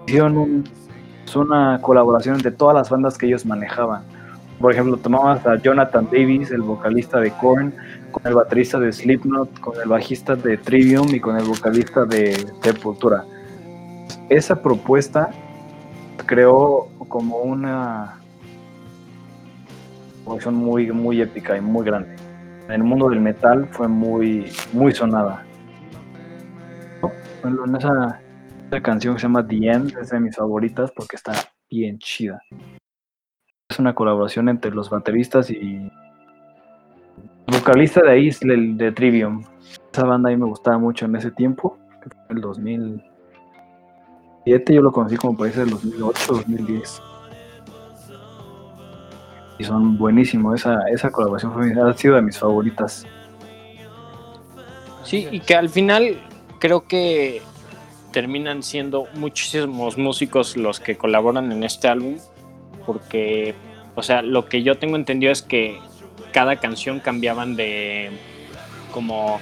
hicieron 0.07 0.65
una 1.35 1.79
colaboración 1.83 2.37
entre 2.37 2.51
todas 2.51 2.75
las 2.75 2.89
bandas 2.89 3.19
que 3.19 3.27
ellos 3.27 3.45
manejaban. 3.45 4.03
Por 4.59 4.73
ejemplo, 4.73 4.97
tomamos 4.97 5.45
a 5.47 5.57
Jonathan 5.57 6.09
Davis, 6.11 6.51
el 6.51 6.63
vocalista 6.63 7.21
de 7.21 7.31
Korn, 7.33 7.75
con 8.11 8.27
el 8.27 8.35
baterista 8.35 8.81
de 8.81 8.91
Slipknot, 8.93 9.61
con 9.61 9.79
el 9.79 9.89
bajista 9.89 10.35
de 10.37 10.57
Trivium 10.57 11.15
y 11.15 11.21
con 11.21 11.37
el 11.37 11.45
vocalista 11.45 12.07
de 12.07 12.35
Sepultura. 12.63 13.25
Esa 14.31 14.61
propuesta 14.63 15.29
creó 16.27 16.89
como 17.09 17.39
una 17.39 18.18
producción 20.29 20.55
muy, 20.55 20.93
muy 20.93 21.21
épica 21.23 21.57
y 21.57 21.61
muy 21.61 21.85
grande. 21.85 22.15
En 22.67 22.73
el 22.73 22.85
mundo 22.85 23.09
del 23.09 23.21
metal 23.21 23.67
fue 23.71 23.89
muy, 23.89 24.53
muy 24.73 24.93
sonada. 24.93 25.45
en 27.45 27.77
esa, 27.77 28.21
esa 28.67 28.81
canción 28.83 29.15
que 29.15 29.21
se 29.21 29.27
llama 29.27 29.47
The 29.47 29.57
End 29.57 29.97
es 29.99 30.11
de 30.11 30.21
mis 30.21 30.37
favoritas 30.37 30.93
porque 30.93 31.17
está 31.17 31.33
bien 31.71 31.99
chida. 31.99 32.43
Es 33.71 33.79
una 33.79 33.95
colaboración 33.95 34.51
entre 34.51 34.71
los 34.71 34.91
bateristas 34.91 35.51
y 35.51 35.91
vocalista 37.47 38.03
de 38.03 38.11
ahí 38.11 38.29
el 38.43 38.77
de 38.77 38.93
Trivium. 38.93 39.45
Esa 39.93 40.05
banda 40.05 40.29
a 40.29 40.33
mí 40.33 40.39
me 40.39 40.47
gustaba 40.47 40.77
mucho 40.79 41.07
en 41.07 41.17
ese 41.17 41.31
tiempo, 41.31 41.79
que 42.03 42.11
fue 42.11 42.37
el 42.37 42.43
2007, 42.43 44.75
yo 44.75 44.83
lo 44.83 44.93
conocí 44.93 45.17
como 45.17 45.39
parece 45.39 45.63
el 45.63 45.71
2008, 45.71 46.21
2010. 46.29 47.08
Y 49.59 49.65
son 49.65 49.99
buenísimos, 49.99 50.61
esa, 50.61 50.89
esa 50.89 51.11
colaboración 51.11 51.53
fue, 51.53 51.73
ha 51.73 51.93
sido 51.95 52.15
de 52.15 52.23
mis 52.23 52.39
favoritas. 52.39 53.05
Sí, 55.03 55.27
y 55.31 55.41
que 55.41 55.55
al 55.55 55.69
final 55.69 56.21
creo 56.59 56.87
que 56.87 57.43
terminan 58.13 58.63
siendo 58.63 59.07
muchísimos 59.15 59.99
músicos 59.99 60.57
los 60.57 60.81
que 60.81 60.97
colaboran 60.97 61.51
en 61.53 61.65
este 61.65 61.89
álbum, 61.89 62.19
porque, 62.87 63.55
o 63.95 64.03
sea, 64.03 64.23
lo 64.23 64.47
que 64.47 64.63
yo 64.63 64.77
tengo 64.79 64.97
entendido 64.97 65.33
es 65.33 65.43
que 65.43 65.79
cada 66.33 66.57
canción 66.57 67.01
cambiaban 67.01 67.57
de, 67.57 68.11
como, 68.93 69.41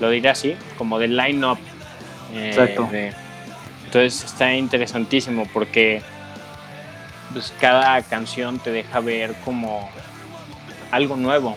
lo 0.00 0.10
diré 0.10 0.30
así, 0.30 0.54
como 0.78 0.98
de 0.98 1.08
line-up. 1.08 1.58
Eh, 2.32 2.48
Exacto. 2.48 2.88
entonces 3.84 4.24
está 4.24 4.54
interesantísimo 4.54 5.46
porque 5.52 6.02
pues, 7.34 7.52
cada 7.60 8.00
canción 8.02 8.58
te 8.58 8.70
deja 8.70 9.00
ver 9.00 9.34
como 9.44 9.90
algo 10.90 11.16
nuevo. 11.16 11.56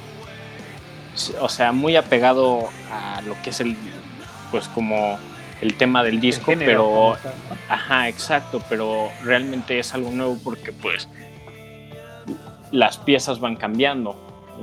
O 1.39 1.47
sea, 1.47 1.71
muy 1.71 1.95
apegado 1.95 2.67
a 2.91 3.21
lo 3.21 3.35
que 3.41 3.51
es 3.51 3.59
el, 3.61 3.77
pues 4.51 4.67
como 4.67 5.17
el 5.61 5.75
tema 5.75 6.03
del 6.03 6.19
disco, 6.19 6.53
pero, 6.57 7.15
ajá, 7.69 8.09
exacto, 8.09 8.61
pero 8.67 9.09
realmente 9.23 9.79
es 9.79 9.93
algo 9.93 10.11
nuevo 10.11 10.37
porque 10.43 10.71
pues 10.71 11.07
las 12.71 12.97
piezas 12.97 13.39
van 13.39 13.55
cambiando 13.55 14.15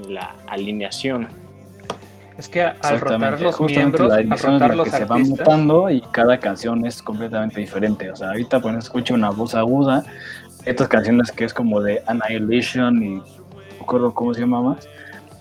la 0.08 0.34
alineación. 0.46 1.28
Es 2.36 2.48
que 2.48 2.62
al 2.62 3.00
rotar 3.00 3.40
los 3.40 3.60
miembros, 3.60 4.08
la 4.08 4.16
al 4.16 4.84
que 4.84 4.90
se 4.90 5.04
va 5.04 5.18
mutando 5.18 5.88
y 5.88 6.00
cada 6.00 6.38
canción 6.38 6.84
es 6.84 7.00
completamente 7.00 7.60
diferente. 7.60 8.10
O 8.10 8.16
sea, 8.16 8.28
ahorita 8.28 8.60
pues 8.60 8.76
escucha 8.76 9.14
una 9.14 9.30
voz 9.30 9.54
aguda, 9.54 10.04
estas 10.64 10.88
canciones 10.88 11.30
que 11.30 11.44
es 11.44 11.54
como 11.54 11.80
de 11.80 12.02
Annihilation 12.06 13.02
y 13.02 13.08
no 13.16 13.24
recuerdo 13.80 14.14
cómo 14.14 14.34
se 14.34 14.40
llamaba. 14.40 14.76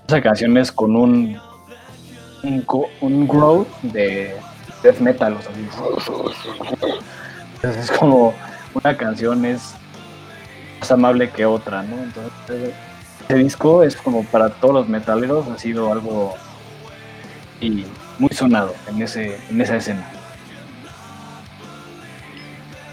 Esa 0.07 0.21
canción 0.21 0.57
es 0.57 0.71
con 0.71 0.95
un 0.95 1.39
un, 2.43 2.65
un 3.01 3.27
grow 3.27 3.65
de 3.81 4.35
death 4.83 4.99
metal, 4.99 5.37
o 5.37 5.41
sea, 5.41 5.51
es 7.81 7.91
como 7.91 8.33
una 8.73 8.97
canción 8.97 9.45
es 9.45 9.73
más 10.79 10.91
amable 10.91 11.29
que 11.29 11.45
otra, 11.45 11.83
¿no? 11.83 12.03
Entonces 12.03 12.73
este 13.21 13.35
disco 13.35 13.83
es 13.83 13.95
como 13.95 14.25
para 14.25 14.49
todos 14.49 14.73
los 14.73 14.89
metaleros, 14.89 15.47
ha 15.47 15.57
sido 15.57 15.91
algo 15.91 16.33
y 17.61 17.85
muy 18.19 18.29
sonado 18.31 18.73
en, 18.87 19.01
ese, 19.01 19.39
en 19.49 19.61
esa 19.61 19.77
escena. 19.77 20.05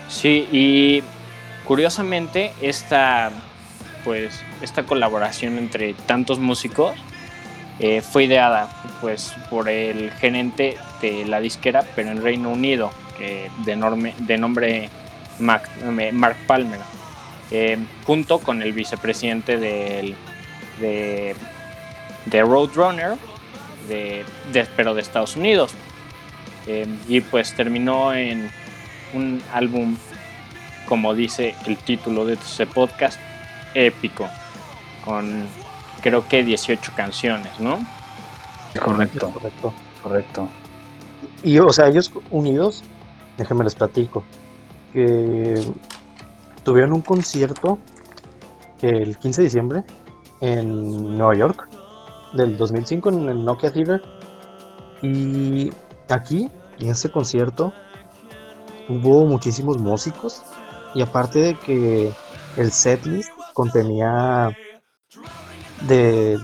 Sí, 0.09 0.49
y 0.53 1.03
curiosamente 1.71 2.53
esta, 2.61 3.31
pues, 4.03 4.43
esta 4.61 4.83
colaboración 4.83 5.57
entre 5.57 5.95
tantos 5.95 6.41
músicos 6.41 6.97
eh, 7.79 8.01
fue 8.01 8.25
ideada 8.25 8.69
pues, 9.01 9.33
por 9.49 9.69
el 9.69 10.11
gerente 10.11 10.77
de 11.01 11.25
la 11.27 11.39
disquera, 11.39 11.85
pero 11.95 12.11
en 12.11 12.25
Reino 12.25 12.51
Unido, 12.51 12.91
de, 13.21 13.73
enorme, 13.73 14.17
de 14.19 14.37
nombre 14.37 14.91
Mark 15.39 15.69
Palmer 16.49 16.81
eh, 17.53 17.79
junto 18.05 18.41
con 18.41 18.63
el 18.63 18.73
vicepresidente 18.73 19.57
de, 19.57 20.17
Roadrunner, 22.33 23.17
pero 24.75 24.95
de 24.95 25.01
Estados 25.03 25.37
Unidos. 25.37 25.71
Eh, 26.67 26.89
y 27.07 27.21
pues 27.21 27.55
terminó 27.55 28.13
en 28.13 28.51
un 29.15 29.41
álbum 29.53 29.97
como 30.91 31.15
dice 31.15 31.55
el 31.67 31.77
título 31.79 32.27
de 32.27 32.35
este 32.35 32.67
podcast, 32.67 33.19
épico, 33.75 34.29
con 35.05 35.47
creo 36.03 36.27
que 36.27 36.43
18 36.43 36.93
canciones, 36.97 37.61
¿no? 37.61 37.79
Correcto, 38.83 39.31
Correcto. 39.31 39.73
correcto. 40.03 40.49
Y, 41.45 41.61
o 41.61 41.73
sea, 41.73 41.87
ellos 41.87 42.13
unidos, 42.31 42.83
déjenme 43.39 43.63
les 43.63 43.77
platico, 43.77 44.25
que 44.93 45.65
tuvieron 46.65 46.93
un 46.93 47.03
concierto 47.03 47.79
el 48.83 49.17
15 49.17 49.43
de 49.43 49.45
diciembre 49.45 49.85
en 50.41 51.17
Nueva 51.17 51.37
York 51.37 51.69
del 52.33 52.57
2005 52.57 53.11
en 53.11 53.29
el 53.29 53.45
Nokia 53.45 53.73
Theater. 53.73 54.03
Y 55.03 55.73
aquí, 56.09 56.51
en 56.81 56.89
ese 56.91 57.13
concierto, 57.13 57.73
hubo 58.89 59.25
muchísimos 59.25 59.79
músicos. 59.79 60.43
Y 60.95 61.03
aparte 61.03 61.39
de 61.39 61.55
que 61.55 62.13
el 62.57 62.73
setlist 62.73 63.31
contenía 63.53 64.57
de 65.83 66.39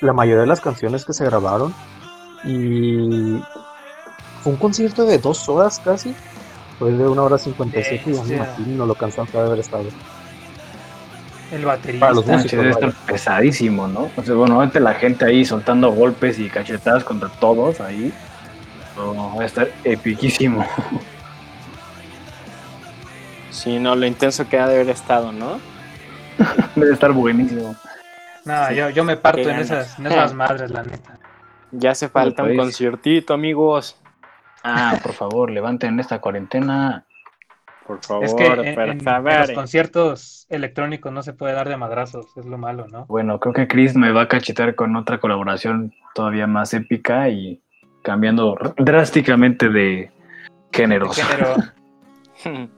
la 0.00 0.12
mayoría 0.12 0.42
de 0.42 0.46
las 0.46 0.60
canciones 0.60 1.04
que 1.04 1.12
se 1.12 1.24
grabaron. 1.24 1.74
Y 2.44 3.40
fue 4.42 4.52
un 4.52 4.58
concierto 4.58 5.04
de 5.04 5.18
dos 5.18 5.48
horas 5.48 5.80
casi. 5.84 6.14
Fue 6.78 6.92
de 6.92 7.08
una 7.08 7.22
hora 7.22 7.38
57 7.38 8.02
y 8.06 8.12
Bestia. 8.12 8.36
imagino 8.36 8.76
no 8.76 8.86
lo 8.86 8.94
cansado 8.94 9.26
que 9.26 9.36
haber 9.36 9.58
estado. 9.58 9.84
El 11.50 11.64
baterista. 11.64 12.06
Para 12.06 12.14
los 12.14 12.26
Manches, 12.26 12.44
músicos, 12.44 12.58
debe 12.58 12.70
estar 12.70 12.92
vaya. 12.92 13.06
pesadísimo, 13.06 13.88
¿no? 13.88 14.10
O 14.16 14.22
sea, 14.22 14.34
bueno, 14.34 14.56
obviamente 14.56 14.80
la 14.80 14.94
gente 14.94 15.24
ahí 15.24 15.44
soltando 15.44 15.90
golpes 15.90 16.38
y 16.38 16.48
cachetadas 16.48 17.02
contra 17.04 17.28
todos 17.28 17.80
ahí. 17.80 18.12
No, 18.96 19.36
va 19.36 19.42
a 19.42 19.46
estar 19.46 19.68
epiquísimo. 19.84 20.64
Sí, 23.58 23.78
no, 23.78 23.96
lo 23.96 24.06
intenso 24.06 24.48
que 24.48 24.58
ha 24.58 24.66
de 24.68 24.76
haber 24.76 24.88
estado, 24.90 25.32
¿no? 25.32 25.58
Debe 26.76 26.92
estar 26.92 27.12
buenísimo. 27.12 27.74
No, 28.44 28.68
Sí. 28.68 28.74
yo, 28.76 28.90
yo 28.90 29.04
me 29.04 29.16
parto 29.16 29.40
en 29.50 29.56
esas, 29.58 29.98
en 29.98 30.06
esas 30.06 30.32
madres, 30.32 30.70
la 30.70 30.82
neta. 30.84 31.18
Ya 31.72 31.90
hace 31.90 32.08
falta 32.08 32.42
un 32.44 32.50
pues. 32.50 32.58
conciertito, 32.58 33.34
amigos. 33.34 34.00
Ah, 34.62 34.98
por 35.02 35.12
favor, 35.12 35.50
levanten 35.50 35.98
esta 36.00 36.20
cuarentena. 36.20 37.04
Por 37.86 38.00
favor, 38.04 38.24
Es 38.24 38.34
que 38.34 38.46
en, 38.46 38.74
para 38.74 38.92
en- 38.92 38.98
en 38.98 39.04
saber. 39.04 39.40
los 39.48 39.50
conciertos 39.52 40.46
electrónicos 40.50 41.12
no 41.12 41.22
se 41.22 41.32
puede 41.32 41.54
dar 41.54 41.68
de 41.68 41.76
madrazos, 41.76 42.26
es 42.36 42.46
lo 42.46 42.58
malo, 42.58 42.86
¿no? 42.88 43.06
Bueno, 43.06 43.40
creo 43.40 43.52
que 43.54 43.66
Chris 43.66 43.96
me 43.96 44.12
va 44.12 44.22
a 44.22 44.28
cachetar 44.28 44.74
con 44.74 44.94
otra 44.96 45.18
colaboración 45.18 45.92
todavía 46.14 46.46
más 46.46 46.72
épica 46.74 47.28
y 47.28 47.60
cambiando 48.02 48.56
drásticamente 48.76 49.68
de 49.68 50.10
géneros. 50.72 51.16
De 51.16 51.22
género. 51.24 52.68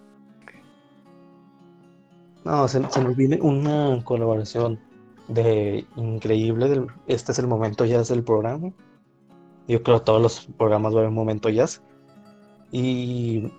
No, 2.45 2.67
se, 2.69 2.81
nos 2.81 3.17
viene 3.17 3.39
una 3.41 4.03
colaboración 4.05 4.81
de 5.29 5.87
increíble. 5.97 6.69
Del, 6.69 6.87
este 7.07 7.33
es 7.33 7.39
el 7.39 7.47
momento 7.47 7.85
jazz 7.85 8.09
del 8.09 8.25
programa. 8.25 8.73
Yo 9.69 9.83
creo 9.83 9.99
que 9.99 10.05
todos 10.05 10.23
los 10.23 10.47
programas 10.59 10.95
va 10.95 10.99
a 10.99 11.01
haber 11.03 11.13
momento 11.13 11.49
jazz. 11.49 11.83
Y 12.73 13.53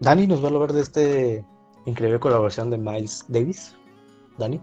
Dani 0.00 0.26
nos 0.26 0.42
va 0.42 0.48
a 0.48 0.52
hablar 0.52 0.72
de 0.72 0.82
este 0.82 1.44
increíble 1.86 2.20
colaboración 2.20 2.70
de 2.70 2.78
Miles 2.78 3.24
Davis. 3.28 3.76
Dani. 4.38 4.60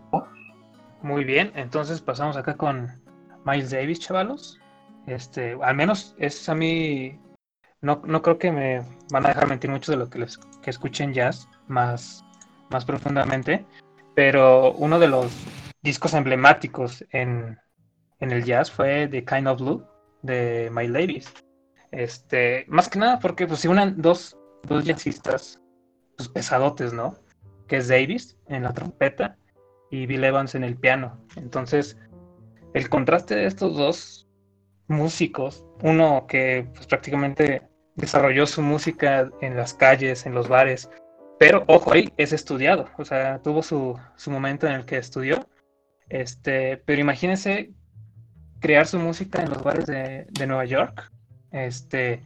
Muy 1.02 1.24
bien, 1.24 1.52
entonces 1.56 2.00
pasamos 2.00 2.38
acá 2.38 2.56
con 2.56 2.90
Miles 3.46 3.72
Davis, 3.72 4.00
chavalos. 4.00 4.60
Este, 5.08 5.58
al 5.62 5.76
menos 5.76 6.16
es 6.18 6.48
a 6.48 6.56
mí, 6.56 7.20
no, 7.82 8.02
no 8.06 8.22
creo 8.22 8.38
que 8.38 8.52
me 8.52 8.82
van 9.12 9.26
a 9.26 9.30
dejar 9.30 9.48
mentir 9.50 9.70
mucho 9.70 9.92
de 9.92 9.98
lo 9.98 10.10
que 10.10 10.20
les 10.20 10.38
que 10.38 10.70
escuchen 10.70 11.14
jazz 11.14 11.50
más, 11.68 12.23
más 12.74 12.86
profundamente, 12.86 13.66
pero 14.16 14.74
uno 14.74 15.00
de 15.00 15.08
los 15.08 15.32
discos 15.82 16.14
emblemáticos 16.14 17.06
en, 17.12 17.60
en 18.20 18.32
el 18.32 18.44
jazz 18.44 18.72
fue 18.72 19.08
The 19.08 19.24
Kind 19.24 19.48
of 19.48 19.60
Blue 19.60 19.88
de 20.22 20.70
Miles 20.74 20.94
Davis. 20.94 21.34
Este, 21.92 22.66
más 22.68 22.90
que 22.90 23.00
nada 23.00 23.20
porque 23.20 23.46
pues 23.46 23.60
se 23.60 23.70
unan 23.70 24.02
dos, 24.02 24.36
dos 24.64 24.84
jazzistas 24.84 25.60
pues, 26.18 26.28
pesadotes, 26.30 26.92
¿no? 26.92 27.16
Que 27.68 27.78
es 27.78 27.88
Davis 27.88 28.38
en 28.48 28.64
la 28.64 28.74
trompeta 28.74 29.38
y 29.92 30.08
Bill 30.08 30.24
Evans 30.24 30.56
en 30.56 30.64
el 30.64 30.76
piano. 30.76 31.20
Entonces, 31.36 31.98
el 32.74 32.90
contraste 32.90 33.36
de 33.36 33.46
estos 33.46 33.78
dos 33.78 34.28
músicos, 34.88 35.64
uno 35.84 36.26
que 36.28 36.68
pues, 36.74 36.88
prácticamente 36.88 37.62
desarrolló 37.96 38.48
su 38.48 38.62
música 38.62 39.30
en 39.42 39.56
las 39.56 39.74
calles, 39.74 40.26
en 40.26 40.34
los 40.34 40.48
bares, 40.48 40.90
pero 41.44 41.66
ojo 41.68 41.92
ahí, 41.92 42.10
es 42.16 42.32
estudiado, 42.32 42.88
o 42.98 43.04
sea, 43.04 43.40
tuvo 43.40 43.64
su, 43.64 44.00
su 44.16 44.32
momento 44.32 44.66
en 44.66 44.76
el 44.76 44.86
que 44.86 44.96
estudió. 44.96 45.46
Este, 46.08 46.78
pero 46.78 47.02
imagínense 47.02 47.72
crear 48.62 48.88
su 48.88 48.98
música 48.98 49.44
en 49.44 49.50
los 49.50 49.62
bares 49.62 49.86
de, 49.86 50.26
de 50.30 50.48
Nueva 50.48 50.64
York. 50.64 51.12
Este, 51.52 52.24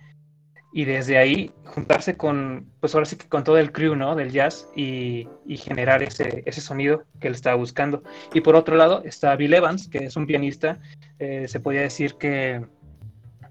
y 0.72 0.86
desde 0.86 1.18
ahí 1.18 1.52
juntarse 1.64 2.16
con, 2.16 2.72
pues 2.80 2.94
ahora 2.94 3.08
sí 3.08 3.16
que 3.16 3.28
con 3.28 3.44
todo 3.44 3.58
el 3.58 3.72
crew, 3.72 3.96
¿no? 3.96 4.16
Del 4.16 4.32
jazz 4.32 4.70
y, 4.76 5.28
y 5.48 5.58
generar 5.58 6.04
ese, 6.04 6.44
ese 6.46 6.62
sonido 6.62 7.04
que 7.20 7.30
él 7.30 7.34
estaba 7.34 7.56
buscando. 7.56 8.04
Y 8.36 8.42
por 8.42 8.56
otro 8.56 8.76
lado 8.76 9.02
está 9.04 9.36
Bill 9.36 9.56
Evans, 9.56 9.88
que 9.88 10.06
es 10.06 10.16
un 10.16 10.28
pianista, 10.28 10.78
eh, 11.18 11.48
se 11.48 11.60
podría 11.60 11.82
decir 11.82 12.18
que 12.20 12.64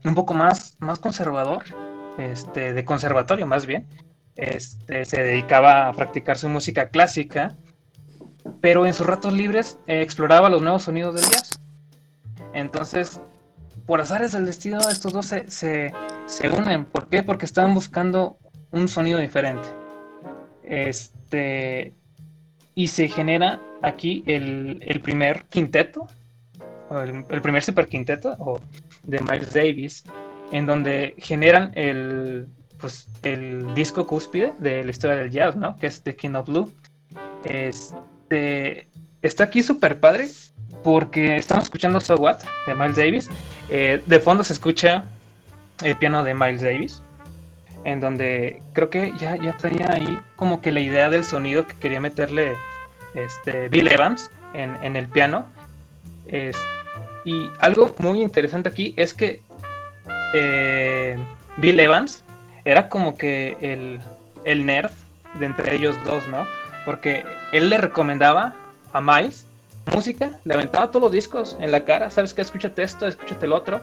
un 0.05 0.15
poco 0.15 0.33
más, 0.33 0.77
más 0.79 1.01
conservador, 1.01 1.65
este, 2.19 2.73
de 2.73 2.85
conservatorio 2.85 3.49
más 3.49 3.67
bien. 3.67 3.89
Este, 4.37 5.05
se 5.05 5.23
dedicaba 5.23 5.89
a 5.89 5.93
practicar 5.95 6.37
su 6.37 6.49
música 6.49 6.89
clásica, 6.91 7.57
pero 8.61 8.87
en 8.87 8.95
sus 8.95 9.07
ratos 9.07 9.33
libres 9.33 9.79
eh, 9.87 10.03
exploraba 10.03 10.51
los 10.51 10.63
nuevos 10.63 10.83
sonidos 10.83 11.15
del 11.15 11.25
jazz. 11.25 11.59
Entonces, 12.53 13.21
por 13.87 14.01
azares 14.01 14.33
del 14.33 14.47
destino, 14.47 14.79
estos 14.91 15.13
dos 15.13 15.27
se, 15.27 15.51
se, 15.51 15.93
se 16.27 16.51
unen. 16.51 16.85
¿Por 16.85 17.09
qué? 17.09 17.23
Porque 17.23 17.47
estaban 17.47 17.75
buscando 17.75 18.39
un 18.73 18.89
sonido 18.89 19.19
diferente. 19.19 19.69
Este. 20.63 21.95
Y 22.75 22.89
se 22.89 23.09
genera 23.09 23.61
aquí 23.83 24.23
el, 24.27 24.83
el 24.87 25.01
primer 25.01 25.45
quinteto, 25.45 26.09
el 27.31 27.41
primer 27.41 27.63
super 27.63 27.89
quinteto 27.89 28.37
o 28.39 28.61
de 29.03 29.19
Miles 29.21 29.55
Davis, 29.55 30.05
en 30.53 30.67
donde 30.67 31.15
generan 31.17 31.73
el, 31.75 32.49
pues, 32.79 33.07
el 33.23 33.75
disco 33.75 34.07
cúspide 34.07 34.53
de 34.59 34.85
la 34.85 34.91
historia 34.91 35.17
del 35.17 35.31
jazz, 35.31 35.57
¿no? 35.57 35.79
Que 35.79 35.87
es 35.87 36.03
The 36.03 36.15
King 36.17 36.35
of 36.35 36.47
Blue. 36.49 36.73
Este, 37.45 38.89
está 39.23 39.45
aquí 39.45 39.63
súper 39.63 39.99
padre 40.01 40.29
porque 40.83 41.37
estamos 41.37 41.65
escuchando 41.65 42.01
So 42.01 42.17
What 42.17 42.39
de 42.67 42.75
Miles 42.75 42.97
Davis. 42.97 43.31
Eh, 43.69 44.03
de 44.05 44.21
fondo 44.21 44.45
se 44.45 44.53
escucha 44.53 45.05
el 45.83 45.97
piano 45.97 46.23
de 46.25 46.35
Miles 46.35 46.63
Davis, 46.63 47.03
en 47.85 48.01
donde 48.01 48.63
creo 48.73 48.89
que 48.91 49.13
ya, 49.19 49.37
ya 49.37 49.57
ahí 49.91 50.19
como 50.37 50.61
que 50.61 50.73
la 50.73 50.81
idea 50.81 51.11
del 51.11 51.25
sonido 51.25 51.67
que 51.67 51.75
quería 51.75 52.01
meterle 52.01 52.55
este, 53.15 53.69
Bill 53.69 53.89
Evans 53.89 54.31
en, 54.55 54.77
en 54.83 54.97
el 54.97 55.09
piano. 55.09 55.47
Es- 56.27 56.57
y 57.25 57.51
algo 57.59 57.93
muy 57.99 58.23
interesante 58.23 58.69
aquí 58.69 58.95
es 58.97 59.13
que 59.13 59.41
eh, 60.33 61.17
Bill 61.57 61.81
Evans 61.81 62.23
era 62.67 62.89
como 62.91 63.17
que 63.17 63.57
el, 63.61 64.01
el 64.45 64.67
nerd 64.67 64.91
de 65.39 65.47
entre 65.47 65.75
ellos 65.77 65.97
dos, 66.05 66.27
¿no? 66.29 66.47
Porque 66.85 67.25
él 67.53 67.71
le 67.71 67.79
recomendaba 67.79 68.55
a 68.93 69.01
Miles 69.01 69.47
música, 69.93 70.33
le 70.45 70.55
aventaba 70.55 70.91
todos 70.91 71.03
los 71.05 71.13
discos 71.13 71.57
en 71.61 71.71
la 71.71 71.85
cara, 71.85 72.11
¿sabes 72.11 72.35
qué? 72.35 72.43
Escúchate 72.43 72.83
esto, 72.83 73.07
escúchate 73.07 73.47
el 73.47 73.53
otro. 73.53 73.81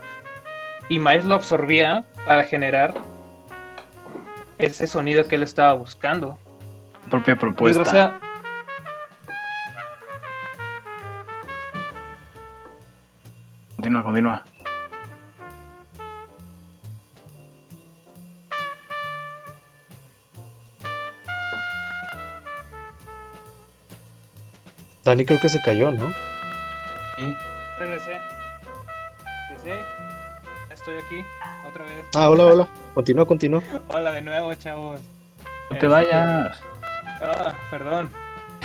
Y 0.90 1.00
Miles 1.00 1.24
lo 1.26 1.36
absorbía 1.36 2.04
para 2.26 2.44
generar 2.44 2.94
ese 4.58 4.86
sonido 4.86 5.26
que 5.28 5.36
él 5.36 5.44
estaba 5.44 5.74
buscando. 5.74 6.38
Propia 7.10 7.36
propuesta. 7.38 7.80
Desgracia- 7.84 8.20
Continúa, 13.76 14.04
continúa. 14.04 14.44
Dani 25.04 25.26
creo 25.26 25.40
que 25.40 25.50
se 25.50 25.62
cayó, 25.62 25.92
¿no? 25.92 26.14
Regresé. 27.78 28.22
Regresé. 29.50 29.82
Estoy 30.72 30.96
aquí, 30.98 31.26
otra 31.68 31.84
vez. 31.84 32.06
Ah, 32.16 32.30
hola, 32.30 32.46
hola. 32.46 32.68
Continúa, 32.94 33.26
continúa. 33.26 33.62
Hola 33.90 34.12
de 34.14 34.22
nuevo, 34.22 34.54
chavos. 34.56 35.02
No 35.70 35.78
te 35.78 35.88
vayas. 35.88 36.62
Ah, 37.22 37.54
perdón. 37.70 38.10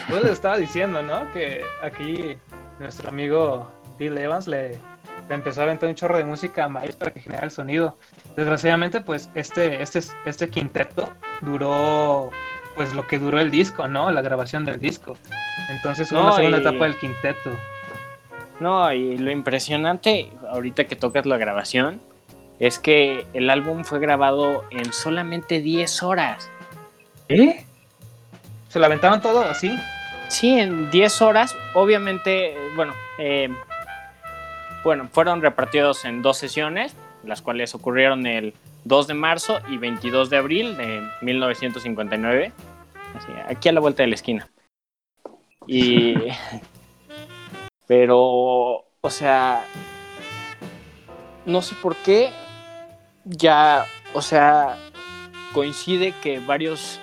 Pues 0.09 0.22
les 0.22 0.33
estaba 0.33 0.59
diciendo, 0.59 1.03
¿no? 1.03 1.31
Que 1.33 1.62
aquí 1.83 2.37
nuestro 2.79 3.09
amigo 3.09 3.70
Bill 3.98 4.16
Evans 4.16 4.46
le, 4.46 4.79
le 5.29 5.35
empezó 5.35 5.61
a 5.61 5.64
aventar 5.64 5.88
un 5.88 5.94
chorro 5.94 6.18
de 6.18 6.24
música 6.24 6.64
a 6.64 6.68
Miles 6.68 6.96
para 6.96 7.12
que 7.12 7.20
generara 7.20 7.46
el 7.46 7.51
sonido. 7.51 7.98
Desgraciadamente, 8.37 9.01
pues 9.01 9.29
este, 9.35 9.83
este, 9.83 10.01
este 10.24 10.48
quinteto 10.48 11.09
duró 11.40 12.31
pues 12.78 12.94
lo 12.94 13.06
que 13.08 13.18
duró 13.18 13.40
el 13.40 13.50
disco, 13.50 13.88
¿no? 13.88 14.10
La 14.12 14.22
grabación 14.22 14.64
del 14.64 14.78
disco. 14.78 15.16
Entonces 15.68 16.08
fue 16.08 16.16
No, 16.18 16.26
una 16.26 16.36
segunda 16.36 16.58
y- 16.58 16.60
etapa 16.60 16.84
del 16.84 16.96
quinteto. 16.96 17.50
No, 18.60 18.92
y 18.92 19.18
lo 19.18 19.30
impresionante, 19.32 20.30
ahorita 20.48 20.84
que 20.86 20.94
tocas 20.96 21.26
la 21.26 21.36
grabación, 21.38 22.00
es 22.60 22.78
que 22.78 23.26
el 23.34 23.50
álbum 23.50 23.82
fue 23.84 23.98
grabado 23.98 24.64
en 24.70 24.92
solamente 24.92 25.60
10 25.60 26.02
horas. 26.04 26.48
¿Eh? 27.28 27.64
¿Se 28.68 28.78
lo 28.78 28.86
aventaron 28.86 29.20
todo 29.20 29.42
así? 29.42 29.76
Sí, 30.28 30.58
en 30.58 30.88
10 30.90 31.20
horas, 31.22 31.56
obviamente, 31.74 32.56
bueno, 32.76 32.94
eh, 33.18 33.48
bueno, 34.84 35.08
fueron 35.12 35.42
repartidos 35.42 36.04
en 36.04 36.22
dos 36.22 36.38
sesiones, 36.38 36.94
las 37.24 37.42
cuales 37.42 37.74
ocurrieron 37.74 38.26
el 38.26 38.54
2 38.84 39.06
de 39.08 39.14
marzo 39.14 39.58
y 39.68 39.76
22 39.76 40.30
de 40.30 40.36
abril 40.36 40.76
de 40.76 41.02
1959, 41.20 42.52
aquí 43.46 43.68
a 43.68 43.72
la 43.72 43.80
vuelta 43.80 44.02
de 44.02 44.08
la 44.08 44.14
esquina. 44.14 44.50
Y, 45.66 46.14
pero, 47.86 48.18
o 49.00 49.10
sea, 49.10 49.64
no 51.46 51.62
sé 51.62 51.74
por 51.80 51.96
qué, 51.96 52.30
ya, 53.24 53.86
o 54.14 54.22
sea, 54.22 54.76
coincide 55.52 56.14
que 56.22 56.40
varios 56.40 57.00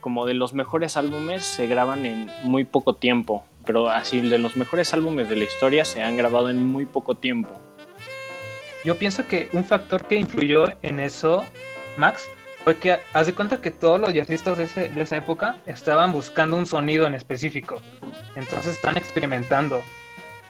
como 0.00 0.26
de 0.26 0.34
los 0.34 0.52
mejores 0.52 0.96
álbumes 0.96 1.44
se 1.44 1.66
graban 1.66 2.04
en 2.04 2.28
muy 2.42 2.64
poco 2.64 2.94
tiempo, 2.94 3.44
pero 3.64 3.88
así 3.88 4.20
de 4.20 4.38
los 4.38 4.56
mejores 4.56 4.92
álbumes 4.92 5.28
de 5.28 5.36
la 5.36 5.44
historia 5.44 5.84
se 5.84 6.02
han 6.02 6.16
grabado 6.16 6.50
en 6.50 6.66
muy 6.66 6.86
poco 6.86 7.14
tiempo. 7.14 7.50
Yo 8.84 8.98
pienso 8.98 9.26
que 9.28 9.48
un 9.52 9.64
factor 9.64 10.04
que 10.06 10.16
influyó 10.16 10.66
en 10.82 10.98
eso, 10.98 11.44
Max, 11.96 12.28
fue 12.64 12.76
que 12.78 12.98
haz 13.12 13.26
de 13.26 13.34
cuenta 13.34 13.60
que 13.60 13.70
todos 13.70 14.00
los 14.00 14.12
jazzistas 14.12 14.56
de, 14.58 14.64
ese- 14.64 14.88
de 14.88 15.02
esa 15.02 15.16
época 15.16 15.56
estaban 15.66 16.12
buscando 16.12 16.56
un 16.56 16.66
sonido 16.66 17.06
en 17.06 17.14
específico. 17.14 17.80
Entonces 18.36 18.74
están 18.74 18.96
experimentando. 18.96 19.82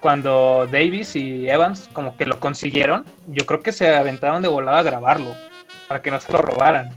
Cuando 0.00 0.66
Davis 0.70 1.14
y 1.16 1.48
Evans 1.48 1.88
como 1.92 2.16
que 2.16 2.26
lo 2.26 2.40
consiguieron, 2.40 3.04
yo 3.28 3.46
creo 3.46 3.62
que 3.62 3.72
se 3.72 3.94
aventaron 3.94 4.42
de 4.42 4.48
volada 4.48 4.80
a 4.80 4.82
grabarlo 4.82 5.34
para 5.88 6.02
que 6.02 6.10
no 6.10 6.20
se 6.20 6.32
lo 6.32 6.38
robaran 6.38 6.90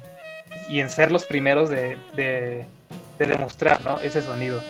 y 0.68 0.80
en 0.80 0.90
ser 0.90 1.12
los 1.12 1.26
primeros 1.26 1.70
de, 1.70 1.98
de- 2.16 2.66
de 3.20 3.26
demostrar 3.26 3.80
¿no? 3.86 4.00
ese 4.00 4.22
sonido. 4.22 4.62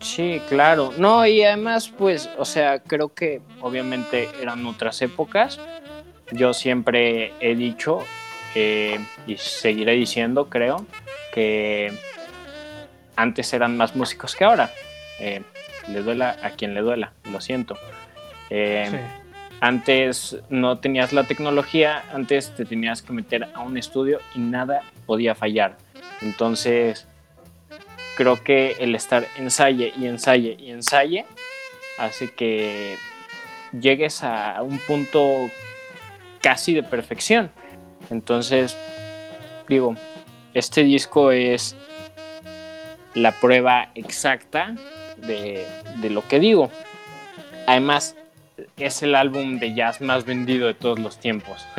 Sí, 0.00 0.40
claro. 0.48 0.92
No, 0.98 1.26
y 1.26 1.42
además, 1.42 1.88
pues, 1.88 2.28
o 2.36 2.44
sea, 2.44 2.78
creo 2.80 3.12
que 3.14 3.40
obviamente 3.62 4.28
eran 4.40 4.64
otras 4.66 5.00
épocas. 5.00 5.58
Yo 6.30 6.52
siempre 6.52 7.32
he 7.40 7.54
dicho, 7.54 8.04
eh, 8.54 9.00
y 9.26 9.36
seguiré 9.36 9.92
diciendo, 9.92 10.48
creo, 10.48 10.86
que 11.32 11.92
antes 13.16 13.52
eran 13.52 13.76
más 13.76 13.96
músicos 13.96 14.34
que 14.34 14.44
ahora. 14.44 14.70
Eh, 15.20 15.42
le 15.88 16.02
duela 16.02 16.36
a 16.42 16.50
quien 16.50 16.74
le 16.74 16.80
duela, 16.80 17.12
lo 17.30 17.40
siento. 17.40 17.76
Eh, 18.50 18.88
Sí. 18.90 18.96
Antes 19.60 20.36
no 20.50 20.78
tenías 20.78 21.14
la 21.14 21.24
tecnología, 21.24 22.04
antes 22.12 22.54
te 22.54 22.66
tenías 22.66 23.00
que 23.00 23.14
meter 23.14 23.48
a 23.54 23.60
un 23.60 23.78
estudio 23.78 24.20
y 24.34 24.40
nada 24.40 24.82
podía 25.06 25.34
fallar. 25.34 25.78
Entonces, 26.20 27.06
creo 28.14 28.42
que 28.44 28.76
el 28.78 28.94
estar 28.94 29.26
ensaye 29.38 29.94
y 29.98 30.06
ensaye 30.06 30.56
y 30.58 30.70
ensaye 30.70 31.24
hace 31.96 32.30
que 32.32 32.98
llegues 33.72 34.22
a 34.22 34.60
un 34.62 34.78
punto 34.80 35.50
casi 36.42 36.74
de 36.74 36.82
perfección. 36.82 37.50
Entonces, 38.10 38.76
digo, 39.68 39.94
este 40.54 40.82
disco 40.84 41.30
es 41.32 41.76
la 43.14 43.32
prueba 43.32 43.90
exacta 43.94 44.74
de, 45.16 45.66
de 45.96 46.10
lo 46.10 46.26
que 46.26 46.40
digo. 46.40 46.70
Además, 47.66 48.16
es 48.76 49.02
el 49.02 49.14
álbum 49.14 49.58
de 49.58 49.74
jazz 49.74 50.00
más 50.00 50.24
vendido 50.24 50.66
de 50.66 50.74
todos 50.74 50.98
los 50.98 51.18
tiempos. 51.18 51.66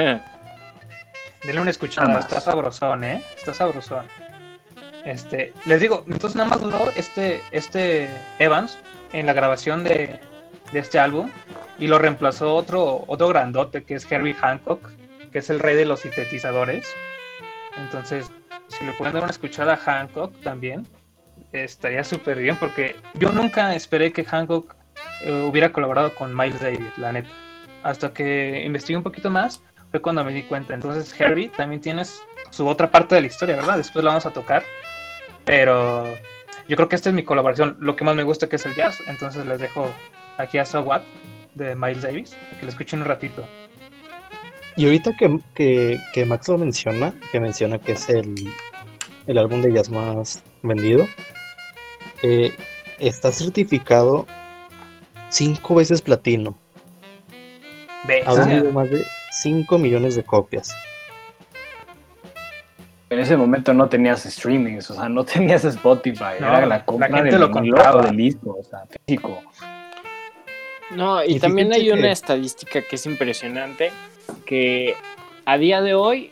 Denle 1.44 1.62
una 1.62 1.72
escuchada, 1.72 2.08
Ambas. 2.08 2.26
está 2.26 2.42
sabrosón, 2.42 3.04
¿eh? 3.04 3.24
Está 3.38 3.54
sabrosón. 3.54 4.06
Este, 5.06 5.54
les 5.66 5.80
digo, 5.80 6.04
entonces 6.08 6.36
nada 6.36 6.50
más 6.50 6.62
duró 6.62 6.92
este, 6.96 7.42
este 7.52 8.10
Evans 8.40 8.80
en 9.14 9.28
la 9.28 9.34
grabación 9.34 9.84
de, 9.84 10.20
de 10.72 10.80
este 10.80 10.98
álbum 10.98 11.30
y 11.78 11.86
lo 11.88 12.00
reemplazó 12.00 12.56
otro, 12.56 13.04
otro 13.06 13.28
grandote 13.28 13.84
que 13.84 13.94
es 13.96 14.12
Herbie 14.12 14.34
Hancock, 14.34 14.90
que 15.36 15.40
es 15.40 15.50
el 15.50 15.60
rey 15.60 15.76
de 15.76 15.84
los 15.84 16.00
sintetizadores. 16.00 16.88
Entonces, 17.76 18.32
si 18.70 18.86
le 18.86 18.94
pueden 18.94 19.16
dar 19.16 19.24
una 19.24 19.32
escuchada 19.34 19.74
a 19.74 19.76
Hancock 19.76 20.34
también, 20.40 20.88
estaría 21.52 22.06
súper 22.06 22.40
bien 22.40 22.56
porque 22.56 22.96
yo 23.16 23.34
nunca 23.34 23.76
esperé 23.76 24.14
que 24.14 24.24
Hancock 24.24 24.74
eh, 25.24 25.46
hubiera 25.46 25.74
colaborado 25.74 26.16
con 26.16 26.34
Miles 26.34 26.62
Davis, 26.62 26.98
la 26.98 27.12
neta. 27.12 27.28
Hasta 27.84 28.14
que 28.14 28.64
investigué 28.66 28.96
un 28.96 29.04
poquito 29.04 29.30
más, 29.30 29.62
fue 29.92 30.02
cuando 30.02 30.24
me 30.24 30.32
di 30.32 30.44
cuenta. 30.44 30.74
Entonces, 30.74 31.14
Herbie 31.20 31.50
también 31.50 31.82
tienes 31.82 32.24
su 32.50 32.66
otra 32.66 32.90
parte 32.90 33.16
de 33.16 33.20
la 33.20 33.28
historia, 33.28 33.58
¿verdad? 33.58 33.76
Después 33.76 34.06
la 34.06 34.12
vamos 34.12 34.26
a 34.26 34.32
tocar. 34.32 34.64
Pero 35.44 36.16
yo 36.70 36.78
creo 36.78 36.88
que 36.88 36.96
esta 36.96 37.10
es 37.10 37.14
mi 37.14 37.24
colaboración. 37.24 37.76
Lo 37.82 37.98
que 37.98 38.06
más 38.06 38.16
me 38.16 38.24
gusta 38.24 38.48
que 38.48 38.56
es 38.56 38.66
el 38.66 38.74
jazz. 38.74 39.02
Entonces 39.08 39.46
les 39.46 39.60
dejo 39.60 39.94
aquí 40.38 40.60
a 40.60 40.66
So 40.66 40.80
What 40.80 41.02
de 41.56 41.76
Miles 41.76 42.04
Davis, 42.04 42.38
que 42.58 42.66
lo 42.66 42.70
escuchen 42.70 43.02
un 43.02 43.08
ratito. 43.08 43.46
Y 44.78 44.86
ahorita 44.86 45.16
que, 45.16 45.40
que, 45.54 46.00
que 46.14 46.26
Max 46.26 46.48
lo 46.50 46.58
menciona, 46.58 47.14
que 47.32 47.40
menciona 47.40 47.80
que 47.80 47.94
es 47.94 48.10
el, 48.10 48.36
el 49.28 49.38
álbum 49.38 49.62
de 49.62 49.72
jazz 49.72 49.90
más 49.90 50.44
vendido, 50.64 51.08
eh, 52.24 52.54
está 53.00 53.32
certificado 53.32 54.26
cinco 55.30 55.76
veces 55.76 56.02
platino. 56.02 56.58
Ha 58.26 58.34
vendido 58.34 58.72
más 58.72 58.90
de 58.90 59.04
5 59.32 59.78
millones 59.80 60.16
de 60.16 60.24
copias. 60.24 60.74
En 63.10 63.20
ese 63.20 63.38
momento 63.38 63.74
no 63.74 63.88
tenías 63.88 64.24
streamings, 64.24 64.90
o 64.92 64.96
sea, 64.96 65.10
no 65.10 65.24
tenías 65.26 65.64
Spotify, 65.66 66.36
No, 66.40 66.48
era 66.48 66.62
la 66.62 66.68
la 66.68 66.86
compra 66.86 67.08
gente 67.08 67.32
del 67.32 67.40
lo 67.40 67.52
compraba. 67.52 68.04
del 68.04 68.18
disco, 68.18 68.58
o 68.60 68.64
sea, 68.64 68.84
físico. 69.06 69.42
No, 70.92 71.24
y, 71.24 71.36
Y 71.36 71.40
también 71.40 71.74
hay 71.74 71.90
una 71.92 72.12
estadística 72.12 72.82
que 72.82 72.96
es 72.96 73.06
impresionante, 73.06 73.92
que 74.46 74.96
a 75.46 75.58
día 75.58 75.82
de 75.82 75.94
hoy, 75.96 76.32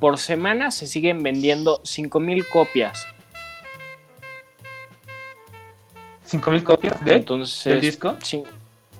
por 0.00 0.18
semana 0.18 0.70
se 0.70 0.86
siguen 0.86 1.22
vendiendo 1.22 1.80
5.000 1.82 2.48
copias. 2.48 3.06
¿5000 6.30 6.62
copias 6.62 7.04
de? 7.04 7.14
Entonces, 7.14 7.64
del 7.64 7.80
disco? 7.80 8.16
Sí, 8.22 8.42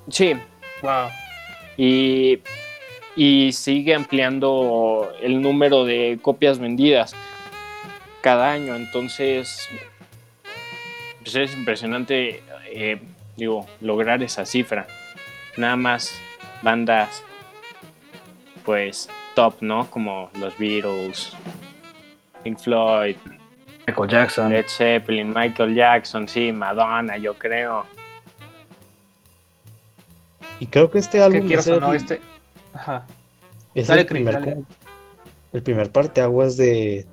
sí, 0.09 0.35
Wow. 0.83 1.09
y, 1.77 2.41
y 3.17 3.53
sigue 3.53 3.95
ampliando 3.95 5.13
el 5.23 5.41
número 5.41 5.85
de 5.85 6.19
copias 6.21 6.59
vendidas 6.59 7.15
cada 8.21 8.51
año. 8.53 8.75
Entonces, 8.77 9.69
pues 11.23 11.35
es 11.37 11.55
impresionante, 11.55 12.43
eh, 12.67 13.01
digo, 13.37 13.67
lograr 13.81 14.23
esa 14.23 14.45
cifra. 14.45 14.87
Nada 15.57 15.77
más 15.77 16.13
bandas, 16.63 17.23
pues, 18.65 19.09
top, 19.35 19.57
¿no? 19.61 19.91
Como 19.91 20.31
los 20.39 20.57
Beatles, 20.59 21.33
Pink 22.43 22.59
Floyd, 22.59 23.17
Michael 23.87 24.11
Jackson. 24.11 24.51
Led 24.51 24.67
Zeppelin, 24.69 25.33
Michael 25.35 25.75
Jackson, 25.75 26.29
sí, 26.29 26.53
Madonna, 26.53 27.17
yo 27.17 27.35
creo. 27.35 27.85
Y 30.61 30.67
creo 30.67 30.91
que 30.91 30.99
este 30.99 31.19
¿Qué 31.19 31.25
álbum 31.25 31.53
es, 31.53 31.67
el, 31.67 31.81
no? 31.81 31.93
Este... 31.93 32.21
Ajá. 32.73 33.07
es 33.75 33.89
Dale, 33.89 34.03
el 34.03 34.07
primer, 34.07 34.35
dale. 34.35 34.63
el 35.53 35.63
primer 35.63 35.91
parteaguas 35.91 36.57
de, 36.57 37.07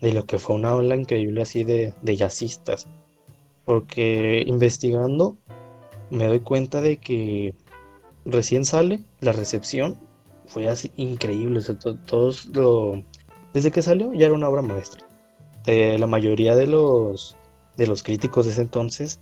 de 0.00 0.12
lo 0.12 0.26
que 0.26 0.38
fue 0.38 0.56
una 0.56 0.74
ola 0.74 0.94
increíble 0.94 1.42
así 1.42 1.64
de, 1.64 1.94
de 2.02 2.16
jazzistas. 2.16 2.86
Porque 3.64 4.42
investigando 4.46 5.36
me 6.10 6.26
doy 6.26 6.40
cuenta 6.40 6.82
de 6.82 6.98
que 6.98 7.54
recién 8.26 8.66
sale 8.66 9.00
la 9.20 9.32
recepción 9.32 9.98
fue 10.52 10.68
así 10.68 10.92
increíble. 10.96 11.58
o 11.58 11.62
sea, 11.62 11.78
to- 11.78 11.96
todos 12.06 12.46
lo, 12.46 13.02
desde 13.54 13.70
que 13.70 13.82
salió 13.82 14.12
ya 14.12 14.26
era 14.26 14.34
una 14.34 14.48
obra 14.48 14.62
maestra. 14.62 15.06
Eh, 15.66 15.96
la 15.98 16.06
mayoría 16.06 16.56
de 16.56 16.66
los, 16.66 17.36
de 17.76 17.86
los 17.86 18.02
críticos 18.02 18.46
de 18.46 18.52
ese 18.52 18.62
entonces 18.62 19.20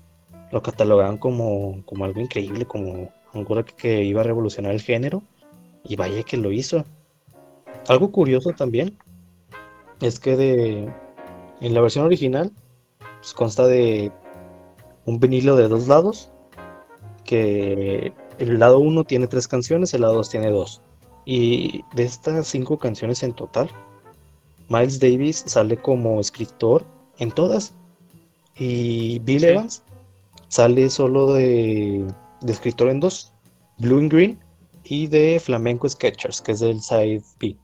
lo 0.50 0.62
catalogaban 0.62 1.18
como, 1.18 1.82
como 1.84 2.04
algo 2.04 2.20
increíble, 2.20 2.64
como 2.64 3.10
algo 3.34 3.64
que, 3.64 3.74
que 3.74 4.04
iba 4.04 4.22
a 4.22 4.24
revolucionar 4.24 4.72
el 4.72 4.80
género. 4.80 5.22
Y 5.84 5.96
vaya 5.96 6.22
que 6.24 6.36
lo 6.36 6.52
hizo. 6.52 6.84
Algo 7.88 8.10
curioso 8.12 8.50
también 8.50 8.98
es 10.00 10.18
que 10.20 10.36
de, 10.36 10.92
en 11.60 11.74
la 11.74 11.80
versión 11.80 12.04
original 12.04 12.50
pues, 13.20 13.32
consta 13.32 13.66
de 13.66 14.12
un 15.06 15.18
vinilo 15.20 15.56
de 15.56 15.68
dos 15.68 15.88
lados, 15.88 16.30
que 17.24 18.12
el 18.38 18.58
lado 18.58 18.78
1 18.80 19.04
tiene 19.04 19.26
tres 19.26 19.48
canciones, 19.48 19.94
el 19.94 20.02
lado 20.02 20.14
2 20.14 20.28
tiene 20.30 20.50
dos. 20.50 20.82
Y 21.32 21.84
de 21.94 22.02
estas 22.02 22.48
cinco 22.48 22.76
canciones 22.76 23.22
en 23.22 23.32
total, 23.32 23.70
Miles 24.68 24.98
Davis 24.98 25.44
sale 25.46 25.76
como 25.76 26.18
escritor 26.18 26.84
en 27.20 27.30
todas. 27.30 27.72
Y 28.56 29.20
Bill. 29.20 29.44
Evans 29.44 29.84
sale 30.48 30.90
solo 30.90 31.32
de, 31.34 32.04
de 32.40 32.52
escritor 32.52 32.88
en 32.88 32.98
dos. 32.98 33.32
Blue 33.78 34.00
and 34.00 34.12
Green 34.12 34.40
y 34.82 35.06
de 35.06 35.38
Flamenco 35.38 35.88
Sketchers, 35.88 36.40
que 36.40 36.50
es 36.50 36.58
del 36.58 36.80
side 36.80 37.22
B. 37.38 37.56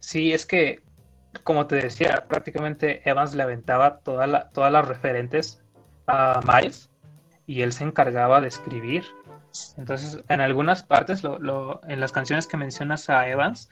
Sí, 0.00 0.34
es 0.34 0.44
que, 0.44 0.82
como 1.44 1.66
te 1.66 1.76
decía, 1.76 2.26
prácticamente 2.28 3.08
Evans 3.08 3.34
le 3.34 3.42
aventaba 3.42 4.00
toda 4.00 4.26
la- 4.26 4.50
todas 4.50 4.70
las 4.70 4.86
referentes 4.86 5.62
a 6.06 6.42
Miles 6.46 6.90
y 7.46 7.62
él 7.62 7.72
se 7.72 7.84
encargaba 7.84 8.42
de 8.42 8.48
escribir. 8.48 9.02
Entonces, 9.76 10.22
en 10.28 10.40
algunas 10.40 10.82
partes, 10.82 11.22
lo- 11.22 11.38
lo- 11.38 11.80
en 11.88 12.00
las 12.00 12.12
canciones 12.12 12.46
que 12.46 12.56
mencionas 12.56 13.08
a 13.10 13.28
Evans, 13.28 13.68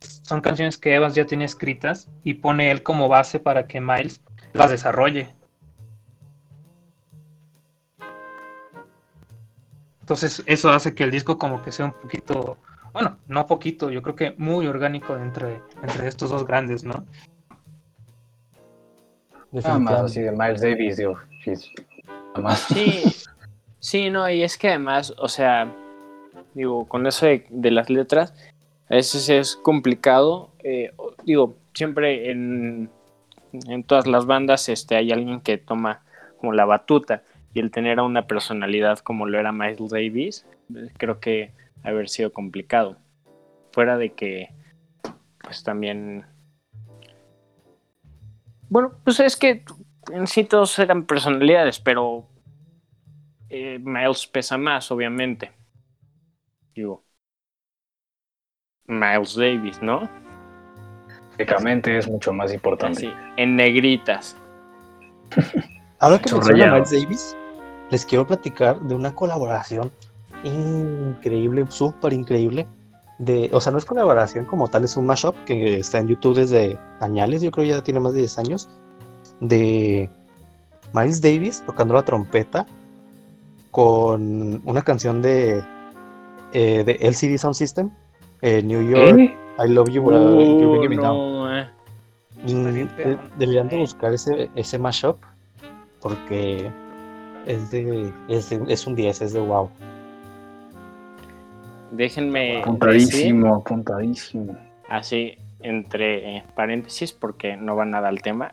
son 0.00 0.40
canciones 0.40 0.78
que 0.78 0.94
Evans 0.94 1.14
ya 1.14 1.26
tiene 1.26 1.44
escritas 1.44 2.08
y 2.24 2.34
pone 2.34 2.70
él 2.70 2.82
como 2.82 3.08
base 3.08 3.38
para 3.40 3.66
que 3.66 3.80
Miles 3.80 4.20
las 4.52 4.70
desarrolle. 4.70 5.34
Entonces, 10.00 10.42
eso 10.46 10.70
hace 10.70 10.94
que 10.94 11.04
el 11.04 11.10
disco 11.10 11.36
como 11.38 11.62
que 11.62 11.72
sea 11.72 11.86
un 11.86 11.92
poquito, 11.92 12.58
bueno, 12.92 13.18
no 13.26 13.46
poquito, 13.46 13.90
yo 13.90 14.02
creo 14.02 14.14
que 14.14 14.34
muy 14.38 14.66
orgánico 14.66 15.16
entre, 15.16 15.60
entre 15.82 16.06
estos 16.06 16.30
dos 16.30 16.46
grandes, 16.46 16.84
¿no? 16.84 17.04
Nada 19.52 19.78
más 19.78 19.94
así 20.04 20.20
de 20.20 20.30
Miles 20.32 20.60
Davis, 20.60 20.96
digo. 20.96 21.18
Nada 22.34 22.40
más. 22.40 22.60
Sí, 22.68 23.02
sí, 23.86 24.10
no, 24.10 24.28
y 24.28 24.42
es 24.42 24.58
que 24.58 24.68
además, 24.68 25.14
o 25.16 25.28
sea, 25.28 25.72
digo, 26.54 26.88
con 26.88 27.06
eso 27.06 27.26
de, 27.26 27.70
las 27.70 27.88
letras, 27.88 28.34
a 28.88 28.96
veces 28.96 29.28
es 29.28 29.56
complicado. 29.56 30.50
eh, 30.64 30.92
digo, 31.24 31.56
siempre 31.72 32.30
en, 32.30 32.90
en 33.52 33.84
todas 33.84 34.06
las 34.06 34.26
bandas 34.26 34.68
este, 34.68 34.96
hay 34.96 35.12
alguien 35.12 35.40
que 35.40 35.58
toma 35.58 36.02
como 36.40 36.52
la 36.52 36.64
batuta 36.64 37.22
y 37.54 37.60
el 37.60 37.70
tener 37.70 37.98
a 37.98 38.02
una 38.02 38.26
personalidad 38.26 38.98
como 38.98 39.26
lo 39.26 39.38
era 39.38 39.52
Miles 39.52 39.90
Davis, 39.90 40.46
eh, 40.74 40.90
creo 40.98 41.20
que 41.20 41.52
haber 41.82 42.08
sido 42.08 42.32
complicado. 42.32 42.96
Fuera 43.72 43.96
de 43.96 44.12
que, 44.12 44.50
pues 45.42 45.62
también... 45.62 46.26
Bueno, 48.68 48.92
pues 49.04 49.20
es 49.20 49.36
que 49.36 49.62
en 50.12 50.26
sí 50.26 50.44
todos 50.44 50.78
eran 50.78 51.06
personalidades, 51.06 51.78
pero 51.78 52.26
eh, 53.48 53.78
Miles 53.82 54.26
pesa 54.26 54.58
más, 54.58 54.90
obviamente. 54.90 55.52
Digo, 56.74 57.04
Miles 58.86 59.34
Davis, 59.34 59.80
¿no? 59.82 60.08
Físicamente 61.30 61.96
es 61.98 62.08
mucho 62.08 62.32
más 62.32 62.52
importante. 62.52 63.08
Así, 63.08 63.16
en 63.36 63.56
negritas. 63.56 64.36
Ahora 65.98 66.18
que 66.18 66.32
menciona. 66.32 66.72
Miles 66.72 66.90
Davis, 66.90 67.36
les 67.90 68.04
quiero 68.04 68.26
platicar 68.26 68.80
de 68.80 68.94
una 68.94 69.14
colaboración 69.14 69.90
increíble, 70.44 71.64
súper 71.68 72.12
increíble. 72.12 72.66
De, 73.18 73.48
o 73.52 73.60
sea, 73.60 73.72
no 73.72 73.78
es 73.78 73.86
colaboración 73.86 74.44
como 74.44 74.68
tal, 74.68 74.84
es 74.84 74.96
un 74.96 75.06
mashup 75.06 75.34
que 75.44 75.78
está 75.78 75.98
en 75.98 76.08
YouTube 76.08 76.36
desde 76.36 76.78
añales, 77.00 77.40
yo 77.40 77.50
creo 77.50 77.64
ya 77.64 77.82
tiene 77.82 77.98
más 77.98 78.12
de 78.12 78.18
10 78.20 78.38
años, 78.38 78.68
de 79.40 80.10
Miles 80.92 81.22
Davis 81.22 81.62
tocando 81.64 81.94
la 81.94 82.02
trompeta 82.02 82.66
con 83.76 84.62
una 84.64 84.80
canción 84.80 85.20
de, 85.20 85.62
eh, 86.54 86.82
de 86.82 86.92
LCD 87.02 87.36
Sound 87.36 87.54
System, 87.54 87.90
eh, 88.40 88.62
New 88.62 88.80
York, 88.88 89.18
¿Eh? 89.18 89.36
I 89.62 89.68
Love 89.68 89.90
You, 89.90 90.00
but 90.02 90.14
You're 90.14 90.78
Bringing 90.78 90.88
Me 90.88 90.96
Down. 90.96 91.16
Uh, 91.18 92.52
no, 92.54 92.70
eh. 92.70 93.18
Deberían 93.36 93.68
de 93.68 93.76
buscar 93.76 94.14
ese, 94.14 94.48
ese 94.54 94.78
mashup 94.78 95.18
porque 96.00 96.70
es 97.44 97.70
de, 97.70 98.10
es 98.28 98.48
de- 98.48 98.64
es 98.66 98.86
un 98.86 98.94
10, 98.96 99.20
es 99.20 99.34
de 99.34 99.40
wow. 99.40 99.68
Déjenme 101.90 102.40
decir, 102.40 102.62
Apuntadísimo, 102.62 103.54
apuntadísimo. 103.56 104.56
así 104.88 105.36
entre 105.60 106.38
eh, 106.38 106.44
paréntesis, 106.54 107.12
porque 107.12 107.58
no 107.58 107.76
va 107.76 107.84
nada 107.84 108.08
al 108.08 108.22
tema. 108.22 108.52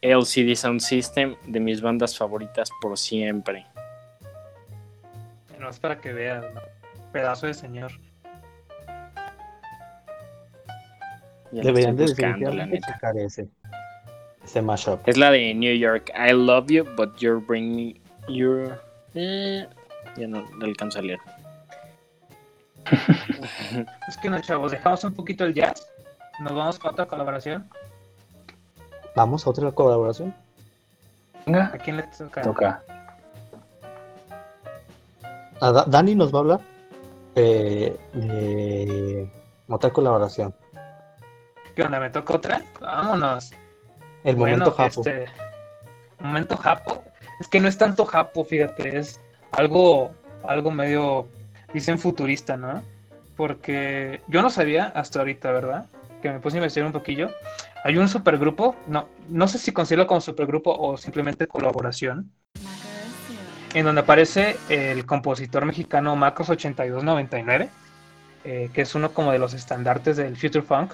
LCD 0.00 0.54
Sound 0.56 0.80
System, 0.80 1.34
de 1.46 1.60
mis 1.60 1.82
bandas 1.82 2.16
favoritas 2.16 2.70
por 2.80 2.96
siempre. 2.96 3.66
No 5.62 5.70
es 5.70 5.78
para 5.78 6.00
que 6.00 6.12
veas, 6.12 6.42
¿no? 6.52 6.60
Pedazo 7.12 7.46
de 7.46 7.54
señor. 7.54 7.92
Ya 11.52 11.62
Deberían 11.62 11.94
de 11.96 12.02
buscando, 12.02 12.50
la 12.52 12.66
neta. 12.66 12.98
ese, 13.14 13.48
ese 14.42 14.60
mashup. 14.60 15.06
Es 15.06 15.16
la 15.16 15.30
de 15.30 15.54
New 15.54 15.72
York. 15.76 16.10
I 16.16 16.32
love 16.32 16.66
you, 16.66 16.84
but 16.96 17.16
you're 17.18 17.38
bringing 17.40 18.00
your. 18.26 18.80
Eh, 19.14 19.68
ya 20.16 20.26
no, 20.26 20.42
no 20.58 20.64
alcanzo 20.64 20.98
a 20.98 21.02
leer. 21.02 21.20
Es 24.08 24.16
que 24.16 24.28
no, 24.28 24.40
chavos, 24.40 24.72
dejamos 24.72 25.04
un 25.04 25.14
poquito 25.14 25.44
el 25.44 25.54
jazz. 25.54 25.88
Nos 26.40 26.54
vamos 26.54 26.78
con 26.80 26.90
otra 26.92 27.06
colaboración. 27.06 27.68
Vamos 29.14 29.46
a 29.46 29.50
otra 29.50 29.70
colaboración. 29.70 30.34
Venga, 31.46 31.70
¿A 31.72 31.78
quién 31.78 31.98
le 31.98 32.02
toca? 32.04 32.42
toca. 32.42 32.82
A 35.66 35.68
Da- 35.74 35.84
Dani 35.94 36.14
nos 36.14 36.32
va 36.34 36.38
a 36.38 36.42
hablar 36.42 36.60
eh, 37.34 37.96
de 38.14 39.30
otra 39.68 39.92
colaboración. 39.92 40.54
¿Qué 41.74 41.82
onda? 41.82 42.00
¿Me 42.00 42.10
toca 42.10 42.34
otra? 42.34 42.62
Vámonos. 42.80 43.52
El 44.24 44.36
momento 44.36 44.70
japo. 44.72 45.02
este, 45.02 45.26
momento 46.18 46.56
japo. 46.56 47.02
Es 47.40 47.48
que 47.48 47.60
no 47.60 47.68
es 47.68 47.78
tanto 47.78 48.04
japo, 48.04 48.44
fíjate, 48.44 48.98
es 48.98 49.20
algo, 49.52 50.12
algo 50.44 50.70
medio, 50.70 51.28
dicen 51.72 51.98
futurista, 51.98 52.56
¿no? 52.56 52.82
Porque 53.36 54.20
yo 54.28 54.42
no 54.42 54.50
sabía 54.50 54.86
hasta 54.86 55.20
ahorita, 55.20 55.50
¿verdad? 55.52 55.86
Que 56.20 56.30
me 56.30 56.40
puse 56.40 56.56
a 56.56 56.60
investigar 56.60 56.86
un 56.86 56.92
poquillo. 56.92 57.30
Hay 57.84 57.96
un 57.96 58.08
supergrupo, 58.08 58.76
no, 58.86 59.08
no 59.28 59.48
sé 59.48 59.58
si 59.58 59.72
considero 59.72 60.06
como 60.06 60.20
supergrupo 60.20 60.72
o 60.78 60.96
simplemente 60.96 61.48
colaboración, 61.48 62.32
en 63.74 63.84
donde 63.84 64.02
aparece 64.02 64.56
el 64.68 65.06
compositor 65.06 65.64
mexicano 65.64 66.14
Macros 66.16 66.50
8299, 66.50 67.68
eh, 68.44 68.70
que 68.72 68.82
es 68.82 68.94
uno 68.94 69.12
como 69.12 69.32
de 69.32 69.38
los 69.38 69.54
estandartes 69.54 70.16
del 70.16 70.36
Future 70.36 70.62
Funk, 70.62 70.92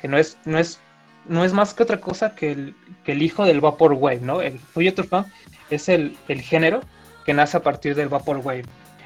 que 0.00 0.08
no 0.08 0.18
es, 0.18 0.38
no 0.44 0.58
es, 0.58 0.78
no 1.26 1.44
es 1.44 1.52
más 1.52 1.74
que 1.74 1.82
otra 1.82 2.00
cosa 2.00 2.34
que 2.34 2.52
el, 2.52 2.74
que 3.04 3.12
el 3.12 3.22
hijo 3.22 3.44
del 3.44 3.60
Vaporwave, 3.60 4.20
¿no? 4.20 4.40
El 4.40 4.58
Future 4.58 5.06
Funk 5.06 5.26
es 5.70 5.88
el, 5.88 6.16
el 6.28 6.40
género 6.42 6.80
que 7.24 7.34
nace 7.34 7.56
a 7.56 7.60
partir 7.60 7.94
del 7.94 8.08
Vaporwave. 8.08 8.64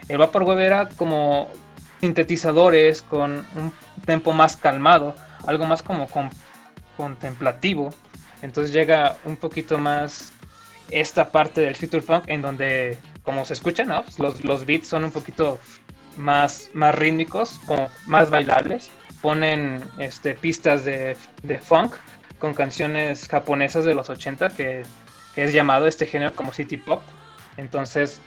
El 0.08 0.18
Vaporwave 0.18 0.64
era 0.66 0.88
como 0.90 1.48
sintetizadores 2.00 3.02
con 3.02 3.46
un 3.56 3.72
tempo 4.04 4.32
más 4.32 4.56
calmado, 4.56 5.14
algo 5.46 5.66
más 5.66 5.82
como 5.82 6.08
con- 6.08 6.30
contemplativo. 6.96 7.94
Entonces 8.42 8.72
llega 8.72 9.16
un 9.24 9.36
poquito 9.36 9.78
más 9.78 10.32
esta 10.90 11.30
parte 11.30 11.60
del 11.60 11.76
Future 11.76 12.02
Funk 12.02 12.24
en 12.28 12.42
donde, 12.42 12.98
como 13.22 13.44
se 13.44 13.54
escucha, 13.54 13.84
¿no? 13.84 14.04
Los, 14.18 14.44
los 14.44 14.66
beats 14.66 14.88
son 14.88 15.04
un 15.04 15.10
poquito 15.10 15.58
más, 16.16 16.70
más 16.74 16.94
rítmicos, 16.94 17.60
como 17.66 17.88
más 18.06 18.30
bailables. 18.30 18.90
Ponen 19.20 19.82
este, 19.98 20.34
pistas 20.34 20.84
de, 20.84 21.16
de 21.42 21.58
funk 21.58 21.94
con 22.38 22.54
canciones 22.54 23.26
japonesas 23.28 23.84
de 23.84 23.94
los 23.94 24.10
80 24.10 24.50
que, 24.50 24.82
que 25.34 25.44
es 25.44 25.52
llamado 25.52 25.86
este 25.86 26.06
género 26.06 26.34
como 26.34 26.52
city 26.52 26.76
pop. 26.76 27.02
Entonces 27.56 28.20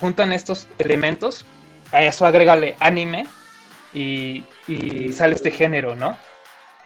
juntan 0.00 0.32
estos 0.32 0.66
elementos, 0.78 1.44
a 1.92 2.02
eso 2.02 2.24
agrégale 2.24 2.76
anime 2.80 3.26
y, 3.92 4.44
y 4.66 5.12
sale 5.12 5.34
este 5.34 5.50
género, 5.50 5.94
¿no? 5.94 6.16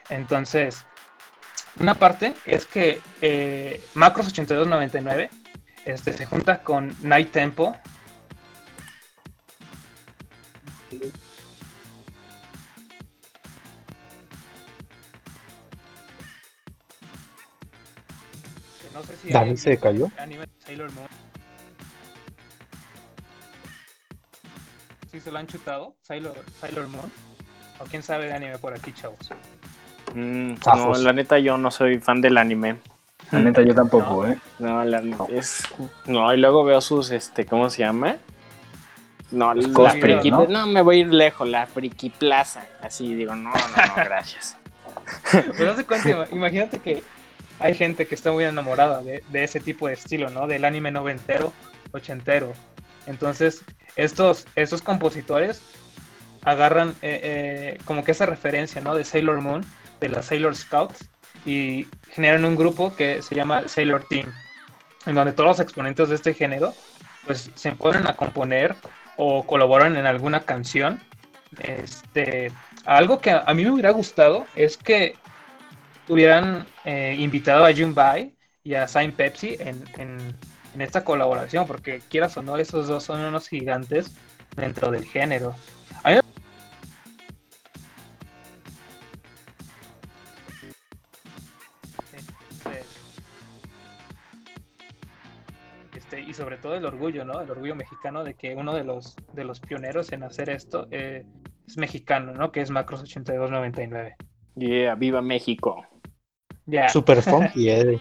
Entonces, 0.09 0.85
una 1.81 1.95
parte 1.95 2.35
es 2.47 2.67
que 2.67 3.01
eh, 3.21 3.85
Macros 3.95 4.29
8299 4.29 5.31
este, 5.85 6.13
se 6.13 6.27
junta 6.27 6.63
con 6.63 6.97
Night 7.03 7.31
Tempo. 7.31 7.77
No 18.93 19.03
sé 19.03 19.17
si 19.17 19.31
Dani 19.31 19.57
se 19.57 19.79
cayó. 19.79 20.11
anime 20.19 20.47
de 20.47 20.65
Sailor 20.65 20.93
Moon. 20.93 21.09
¿Sí 25.11 25.21
se 25.21 25.31
lo 25.31 25.39
han 25.39 25.47
chutado? 25.47 25.97
Sailor, 26.03 26.45
Sailor 26.61 26.89
Moon. 26.89 27.11
¿O 27.81 27.85
quién 27.85 28.03
sabe 28.03 28.27
de 28.27 28.33
anime 28.33 28.59
por 28.59 28.73
aquí, 28.73 28.93
chavos? 28.93 29.31
Mm, 30.15 30.55
no, 30.77 30.95
la 30.95 31.13
neta, 31.13 31.39
yo 31.39 31.57
no 31.59 31.71
soy 31.71 31.99
fan 31.99 32.21
del 32.21 32.39
anime. 32.39 32.77
La 33.31 33.41
neta, 33.41 33.63
yo 33.63 33.75
tampoco, 33.75 34.27
¿eh? 34.27 34.39
No, 34.59 34.85
la 34.85 35.03
es. 35.29 35.65
No, 36.07 36.33
y 36.33 36.37
luego 36.37 36.65
veo 36.65 36.81
sus, 36.81 37.11
este, 37.11 37.47
¿cómo 37.47 37.69
se 37.71 37.79
llama? 37.79 38.17
No, 39.31 39.53
la 39.55 39.73
cosplay, 39.73 40.01
friki, 40.01 40.31
¿no? 40.31 40.47
¿no? 40.47 40.67
me 40.67 40.83
voy 40.83 40.97
a 40.97 41.01
ir 41.01 41.13
lejos, 41.13 41.49
la 41.49 41.67
friki 41.67 42.11
plaza. 42.11 42.65
Así 42.81 43.15
digo, 43.15 43.35
no, 43.35 43.51
no, 43.51 43.57
no, 43.87 43.95
gracias. 44.05 44.57
Pero 45.33 45.71
no 45.73 45.77
sé 45.77 45.85
cuánto, 45.85 46.09
ima- 46.09 46.29
imagínate 46.31 46.79
que 46.79 47.03
hay 47.59 47.75
gente 47.75 48.07
que 48.07 48.15
está 48.15 48.31
muy 48.31 48.45
enamorada 48.45 49.03
de, 49.03 49.25
de 49.31 49.45
ese 49.45 49.59
tipo 49.59 49.89
de 49.89 49.95
estilo, 49.95 50.31
¿no? 50.31 50.47
Del 50.47 50.65
anime 50.65 50.91
noventero, 50.93 51.53
ochentero. 51.93 52.53
Entonces, 53.07 53.65
estos, 53.97 54.47
estos 54.55 54.83
compositores 54.83 55.61
agarran 56.45 56.91
eh, 57.03 57.21
eh, 57.23 57.79
como 57.85 58.05
que 58.05 58.13
esa 58.13 58.27
referencia, 58.27 58.81
¿no? 58.81 58.95
De 58.95 59.05
Sailor 59.05 59.41
Moon, 59.41 59.65
de 60.01 60.09
las 60.09 60.27
Sailor 60.27 60.57
Scouts, 60.57 61.09
y 61.47 61.87
generan 62.11 62.45
un 62.45 62.57
grupo 62.57 62.95
que 62.97 63.21
se 63.23 63.35
llama 63.35 63.69
Sailor 63.69 64.05
Team, 64.09 64.33
en 65.07 65.15
donde 65.15 65.33
todos 65.33 65.49
los 65.49 65.61
exponentes 65.61 66.09
de 66.09 66.15
este 66.15 66.33
género, 66.35 66.73
pues 67.27 67.51
se 67.55 67.73
ponen 67.73 68.07
a 68.07 68.15
componer 68.15 68.75
o 69.17 69.45
colaboran 69.47 69.97
en 69.97 70.07
alguna 70.07 70.41
canción. 70.41 71.01
Este, 71.59 72.51
algo 72.85 73.21
que 73.21 73.31
a, 73.31 73.45
mí 73.55 73.65
me 73.65 73.71
hubiera 73.71 73.91
gustado 73.91 74.47
es 74.57 74.77
que 74.77 75.17
hubieran 76.09 76.67
eh, 76.85 77.17
invitado 77.19 77.65
a 77.65 77.75
Junbai 77.75 78.35
y 78.63 78.75
a 78.75 78.89
Saint 78.89 79.15
Pepsi 79.15 79.57
en, 79.59 79.85
en- 79.99 80.37
en 80.75 80.81
esta 80.81 81.05
colaboración, 81.05 81.67
porque 81.69 82.01
quieras 82.11 82.37
o 82.37 82.43
no, 82.43 82.57
esos 82.57 82.89
dos 82.89 83.05
son 83.05 83.21
unos 83.21 83.49
gigantes 83.49 84.13
dentro 84.57 84.91
del 84.91 85.05
género. 85.05 85.55
Y 96.35 96.37
sobre 96.37 96.57
todo 96.59 96.75
el 96.75 96.85
orgullo, 96.85 97.25
¿no? 97.25 97.41
El 97.41 97.51
orgullo 97.51 97.77
mexicano 97.77 98.25
de 98.25 98.35
que 98.35 98.55
uno 98.55 98.75
de 98.75 98.85
los, 98.85 99.17
de 99.33 99.45
los 99.45 99.61
pioneros 99.61 100.13
en 100.13 100.25
hacer 100.25 100.51
esto 100.51 100.89
eh, 100.91 101.25
es 101.67 101.77
mexicano, 101.77 102.33
¿no? 102.33 102.51
Que 102.51 102.61
es 102.61 102.71
Macros 102.71 103.03
8299. 103.03 104.17
Yeah, 104.57 104.95
viva 104.97 105.23
México. 105.23 105.87
Ya. 106.67 106.89
Super 106.89 107.23
funky, 107.31 107.71
eh. 107.71 108.01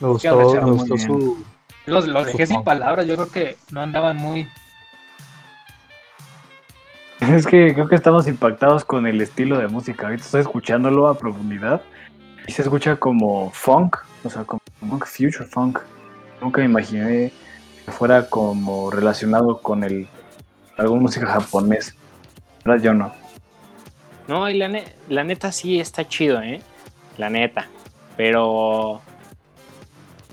Me 0.00 0.06
¿Qué 0.06 0.06
gustó, 0.06 0.38
onda, 0.38 0.60
me 0.62 0.70
gustó 0.72 0.96
su. 0.96 1.44
Los, 1.86 2.06
los 2.06 2.26
dejé 2.26 2.46
sin 2.46 2.62
palabras, 2.62 3.06
yo 3.06 3.14
creo 3.16 3.30
que 3.30 3.56
no 3.70 3.80
andaban 3.80 4.16
muy... 4.16 4.48
Es 7.20 7.46
que 7.46 7.74
creo 7.74 7.88
que 7.88 7.96
estamos 7.96 8.28
impactados 8.28 8.84
con 8.84 9.06
el 9.06 9.20
estilo 9.20 9.58
de 9.58 9.66
música. 9.66 10.06
Ahorita 10.06 10.24
estoy 10.24 10.42
escuchándolo 10.42 11.08
a 11.08 11.18
profundidad 11.18 11.82
y 12.46 12.52
se 12.52 12.62
escucha 12.62 12.96
como 12.96 13.50
funk, 13.50 13.96
o 14.24 14.30
sea, 14.30 14.44
como 14.44 14.60
future 15.04 15.44
funk. 15.44 15.80
Nunca 16.40 16.60
me 16.60 16.66
imaginé 16.66 17.32
que 17.84 17.92
fuera 17.92 18.28
como 18.28 18.90
relacionado 18.90 19.60
con 19.60 19.84
el 19.84 20.08
alguna 20.76 21.02
música 21.02 21.26
japonés. 21.26 21.94
Verdad, 22.64 22.82
yo 22.82 22.94
no. 22.94 23.12
No, 24.28 24.48
y 24.48 24.54
la, 24.56 24.82
la 25.08 25.24
neta 25.24 25.50
sí 25.52 25.80
está 25.80 26.06
chido, 26.06 26.40
¿eh? 26.42 26.60
La 27.16 27.30
neta. 27.30 27.68
Pero 28.16 29.00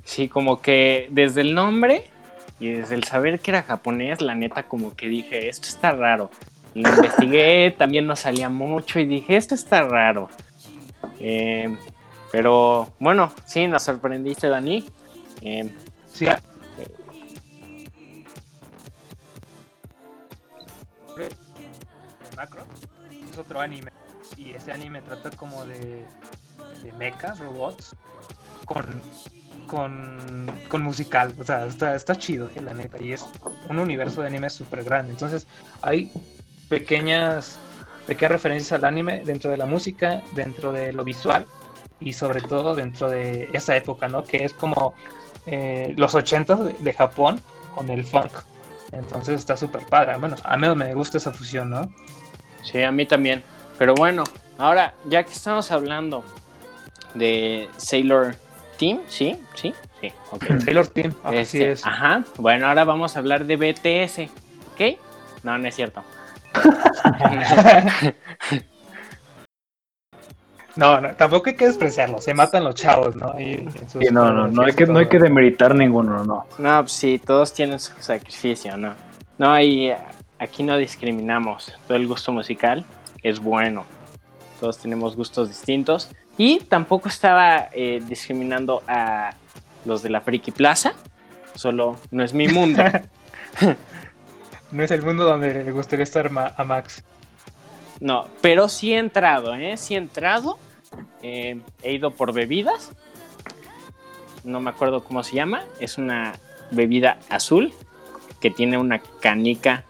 sí, 0.04 0.28
como 0.28 0.62
que 0.62 1.08
desde 1.12 1.42
el 1.42 1.56
nombre 1.56 2.10
y 2.60 2.70
desde 2.70 2.96
el 2.96 3.04
saber 3.04 3.40
que 3.40 3.52
era 3.52 3.64
japonés, 3.64 4.22
la 4.22 4.36
neta 4.36 4.64
como 4.64 4.96
que 4.96 5.08
dije, 5.08 5.50
esto 5.50 5.68
está 5.68 5.92
raro. 5.92 6.30
Lo 6.74 6.90
investigué, 6.90 7.74
también 7.78 8.06
no 8.06 8.16
salía 8.16 8.50
mucho 8.50 9.00
y 9.00 9.06
dije, 9.06 9.38
esto 9.38 9.56
está 9.56 9.84
raro. 9.84 10.30
Eh, 11.20 11.76
pero 12.36 12.92
bueno, 13.00 13.32
sí, 13.46 13.66
nos 13.66 13.84
sorprendiste, 13.84 14.50
Dani. 14.50 14.86
Eh, 15.42 15.74
Sí, 16.12 16.26
Macro 22.36 22.66
es 23.32 23.38
otro 23.38 23.62
anime 23.62 23.90
y 24.36 24.52
ese 24.52 24.74
anime 24.74 25.02
trata 25.02 25.30
como 25.32 25.66
de, 25.66 26.06
de 26.84 26.92
mechas, 26.98 27.40
robots 27.40 27.96
con, 28.66 29.02
con, 29.68 30.52
con 30.68 30.82
musical, 30.82 31.34
o 31.40 31.44
sea, 31.46 31.66
está, 31.66 31.96
está 31.96 32.18
chido, 32.18 32.50
la 32.62 32.74
neta, 32.74 33.02
y 33.02 33.14
es 33.14 33.26
un 33.70 33.80
universo 33.80 34.22
de 34.22 34.28
anime 34.28 34.50
súper 34.50 34.84
grande, 34.84 35.12
entonces 35.14 35.48
hay 35.82 36.12
pequeñas, 36.68 37.58
pequeñas 38.08 38.32
referencias 38.34 38.74
al 38.74 38.84
anime 38.84 39.22
dentro 39.24 39.52
de 39.52 39.58
la 39.58 39.66
música, 39.66 40.22
dentro 40.34 40.74
de 40.74 40.92
lo 40.92 41.06
visual 41.06 41.46
y 42.00 42.14
sobre 42.14 42.42
todo 42.42 42.76
dentro 42.76 43.10
de 43.10 43.50
esa 43.54 43.76
época, 43.76 44.08
¿no? 44.08 44.24
Que 44.24 44.44
es 44.44 44.54
como 44.54 44.94
eh, 45.46 45.94
los 45.98 46.16
80 46.16 46.56
de, 46.56 46.74
de 46.74 46.94
Japón 46.94 47.42
con 47.74 47.90
el 47.90 48.06
funk. 48.06 48.32
Entonces 48.92 49.40
está 49.40 49.58
súper 49.58 49.86
padre. 49.86 50.18
Bueno, 50.18 50.36
a 50.44 50.58
mí 50.58 50.74
me 50.76 50.94
gusta 50.94 51.18
esa 51.18 51.32
fusión, 51.32 51.70
¿no? 51.70 51.90
Sí, 52.64 52.82
a 52.82 52.92
mí 52.92 53.06
también. 53.06 53.44
Pero 53.78 53.94
bueno, 53.96 54.24
ahora, 54.58 54.94
ya 55.06 55.24
que 55.24 55.32
estamos 55.32 55.72
hablando 55.72 56.24
de 57.14 57.70
Sailor 57.78 58.36
Team, 58.78 59.02
¿sí? 59.08 59.40
¿Sí? 59.56 59.74
Sí, 60.02 60.12
ok. 60.32 60.46
Sailor 60.66 60.88
Team, 60.88 61.14
así 61.24 61.38
Este, 61.38 61.72
es. 61.72 61.86
Ajá, 61.86 62.24
bueno, 62.38 62.68
ahora 62.68 62.84
vamos 62.84 63.16
a 63.16 63.20
hablar 63.20 63.46
de 63.46 63.56
BTS, 63.58 64.20
¿ok? 64.74 65.00
No, 65.44 65.58
no 65.58 65.68
es 65.68 65.76
cierto. 65.76 66.04
No, 70.76 71.00
no, 71.00 71.16
tampoco 71.16 71.50
hay 71.50 71.56
que 71.56 71.68
despreciarlo. 71.68 72.20
Se 72.20 72.34
matan 72.34 72.64
los 72.66 72.76
chavos, 72.76 73.16
¿no? 73.16 73.34
Sí, 73.38 73.66
no, 74.12 74.32
no, 74.34 74.48
no 74.48 74.64
hay 74.64 74.74
que, 74.74 74.86
no 74.86 75.00
hay 75.00 75.08
que 75.08 75.20
demeritar 75.20 75.74
ninguno, 75.74 76.24
no. 76.26 76.46
No, 76.58 76.82
pues 76.82 76.92
sí, 76.92 77.20
todos 77.26 77.54
tienen 77.54 77.80
su 77.80 77.94
sacrificio, 78.02 78.76
¿no? 78.76 78.94
No, 79.38 79.58
y 79.60 79.88
eh, 79.92 79.98
aquí 80.40 80.64
no 80.64 80.78
discriminamos. 80.78 81.74
Todo 81.88 81.98
el 81.98 82.08
gusto 82.08 82.32
musical 82.34 82.86
es 83.24 83.40
bueno. 83.40 83.86
Todos 84.60 84.78
tenemos 84.78 85.16
gustos 85.16 85.48
distintos. 85.48 86.10
Y 86.38 86.60
tampoco 86.60 87.08
estaba 87.08 87.70
eh, 87.72 88.02
discriminando 88.06 88.84
a 88.88 89.34
los 89.86 90.02
de 90.04 90.10
la 90.10 90.20
Friki 90.22 90.52
Plaza. 90.52 90.94
Solo 91.54 91.98
no 92.12 92.24
es 92.24 92.34
mi 92.34 92.48
mundo. 92.50 92.84
No 94.72 94.84
es 94.84 94.92
el 94.92 95.04
mundo 95.04 95.24
donde 95.24 95.64
le 95.64 95.72
gustaría 95.72 96.04
estar 96.04 96.30
ma- 96.32 96.54
a 96.58 96.64
Max. 96.66 97.04
No, 98.02 98.28
pero 98.42 98.68
sí 98.68 98.94
he 98.94 98.98
entrado, 98.98 99.56
¿eh? 99.56 99.78
Sí 99.78 99.94
he 99.94 99.98
entrado. 99.98 100.58
Eh, 101.22 101.60
he 101.84 101.94
ido 101.94 102.12
por 102.12 102.34
bebidas. 102.34 102.92
No 104.44 104.60
me 104.60 104.70
acuerdo 104.70 105.04
cómo 105.04 105.24
se 105.24 105.36
llama. 105.36 105.64
Es 105.80 105.98
una 105.98 106.34
bebida 106.72 107.18
azul 107.30 107.74
que 108.40 108.52
tiene 108.52 108.78
una 108.78 109.00
canica 109.22 109.84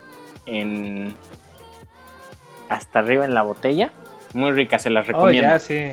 en 0.46 1.14
hasta 2.70 3.00
arriba 3.00 3.26
en 3.26 3.34
la 3.34 3.42
botella. 3.42 3.92
Muy 4.34 4.52
rica, 4.52 4.80
se 4.80 4.90
las 4.90 5.06
Oh, 5.10 5.12
recomiendo. 5.14 5.50
ya, 5.50 5.60
sí. 5.60 5.92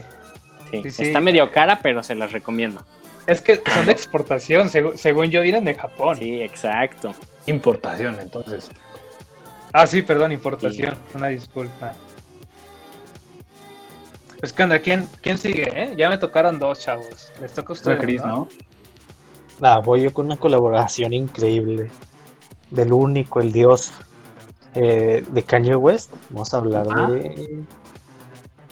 Sí, 0.71 0.83
sí, 0.85 0.91
sí. 0.91 1.03
Está 1.05 1.21
medio 1.21 1.51
cara, 1.51 1.81
pero 1.83 2.03
se 2.03 2.15
las 2.15 2.33
recomiendo. 2.33 2.83
Es 3.27 3.41
que 3.41 3.57
son 3.57 3.87
de 3.87 3.93
exportación, 3.93 4.69
según 4.69 5.27
yo, 5.31 5.43
vienen 5.43 5.65
de 5.65 5.75
Japón. 5.75 6.17
Sí, 6.17 6.41
exacto. 6.43 7.15
Importación, 7.47 8.19
entonces. 8.21 8.71
Ah, 9.73 9.87
sí, 9.87 10.03
perdón, 10.03 10.33
importación. 10.33 10.97
Una 11.15 11.29
disculpa. 11.29 11.95
Pues 14.43 14.53
que 14.53 14.65
anda, 14.65 14.81
¿quién, 14.81 15.07
¿quién 15.21 15.39
sigue? 15.39 15.69
Eh? 15.73 15.95
Ya 15.97 16.11
me 16.11 16.19
tocaron 16.19 16.59
dos 16.59 16.81
chavos. 16.81 17.31
Les 17.41 17.53
toca 17.53 17.73
a 17.73 17.75
ustedes. 17.75 18.01
Chris, 18.01 18.25
¿no? 18.25 18.49
Ah, 19.61 19.79
voy 19.79 20.03
yo 20.03 20.13
con 20.13 20.27
una 20.27 20.37
colaboración 20.37 21.13
increíble. 21.13 21.93
Del 22.69 22.93
único, 22.93 23.41
el 23.41 23.53
dios 23.53 23.93
eh, 24.75 25.25
de 25.31 25.43
Kanye 25.45 25.77
West. 25.77 26.13
Vamos 26.31 26.53
a 26.53 26.57
hablar 26.57 26.89
Ah. 26.91 27.09
de, 27.09 27.65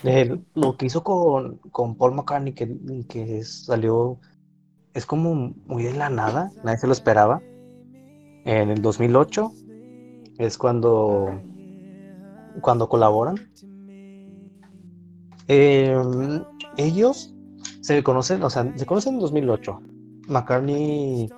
de 0.03 0.41
lo 0.55 0.75
que 0.75 0.87
hizo 0.87 1.05
con, 1.05 1.55
con 1.71 1.95
Paul 1.95 2.15
McCartney, 2.15 2.51
que, 2.51 2.69
que 3.07 3.41
salió. 3.45 4.17
Es 4.93 5.05
como 5.05 5.53
muy 5.67 5.83
de 5.83 5.93
la 5.93 6.09
nada, 6.09 6.51
nadie 6.65 6.79
se 6.79 6.87
lo 6.87 6.91
esperaba. 6.91 7.41
En 8.43 8.71
el 8.71 8.81
2008 8.81 9.53
es 10.37 10.57
cuando, 10.57 11.39
cuando 12.59 12.89
colaboran. 12.89 13.37
Eh, 15.47 15.93
ellos 16.77 17.33
se 17.81 18.03
conocen, 18.03 18.43
o 18.43 18.49
sea, 18.49 18.71
se 18.75 18.85
conocen 18.85 19.15
en 19.15 19.19
2008. 19.19 19.79
McCartney 20.27 21.29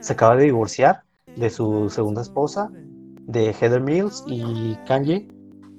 se 0.00 0.12
acaba 0.12 0.36
de 0.36 0.44
divorciar 0.44 1.02
de 1.36 1.50
su 1.50 1.88
segunda 1.90 2.22
esposa, 2.22 2.70
de 2.72 3.52
Heather 3.52 3.80
Mills, 3.80 4.24
y 4.26 4.76
Kanye 4.86 5.28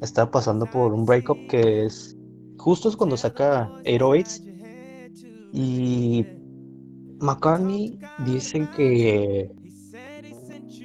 está 0.02 0.30
pasando 0.30 0.66
por 0.66 0.94
un 0.94 1.06
breakup 1.06 1.48
que 1.48 1.86
es 1.86 2.18
justo 2.58 2.90
es 2.90 2.96
cuando 2.96 3.18
saca 3.18 3.70
808 3.86 4.44
y 5.52 6.26
McCartney 7.20 8.00
dicen 8.26 8.70
que 8.76 9.52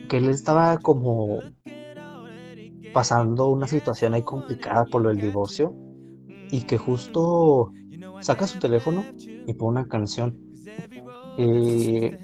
que 0.09 0.17
él 0.17 0.31
estaba 0.31 0.79
como 0.79 1.41
pasando 2.93 3.49
una 3.49 3.67
situación 3.67 4.15
ahí 4.15 4.23
complicada 4.23 4.87
por 4.87 5.03
lo 5.03 5.11
del 5.11 5.21
divorcio 5.21 5.75
y 6.51 6.65
que 6.65 6.79
justo 6.79 7.77
saca 8.21 8.47
su 8.47 8.59
teléfono 8.59 9.11
y 9.47 9.55
pone 9.55 9.81
una 9.81 9.89
canción. 9.89 10.41
Eh, 11.37 12.19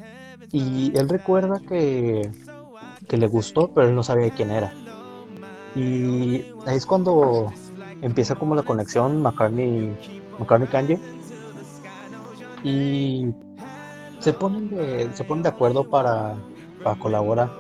Y 0.53 0.97
él 0.99 1.09
recuerda 1.11 1.61
que, 1.67 2.35
que 3.09 3.19
le 3.19 3.29
gustó, 3.29 3.73
pero 3.75 3.89
él 3.89 3.95
no 3.97 4.03
sabía 4.05 4.33
quién 4.33 4.51
era. 4.53 4.79
Y 5.75 6.47
ahí 6.65 6.77
es 6.77 6.87
cuando 6.87 7.59
empieza 8.01 8.37
como 8.37 8.55
la 8.57 8.65
conexión 8.65 9.23
McCartney, 9.23 10.01
McCartney 10.39 10.69
Kanye. 10.69 11.05
Y 12.63 13.35
se 14.19 14.35
ponen 14.35 14.69
de, 14.71 15.11
se 15.15 15.25
ponen 15.25 15.43
de 15.45 15.49
acuerdo 15.51 15.89
para, 15.89 16.49
para 16.83 16.97
colaborar. 16.99 17.59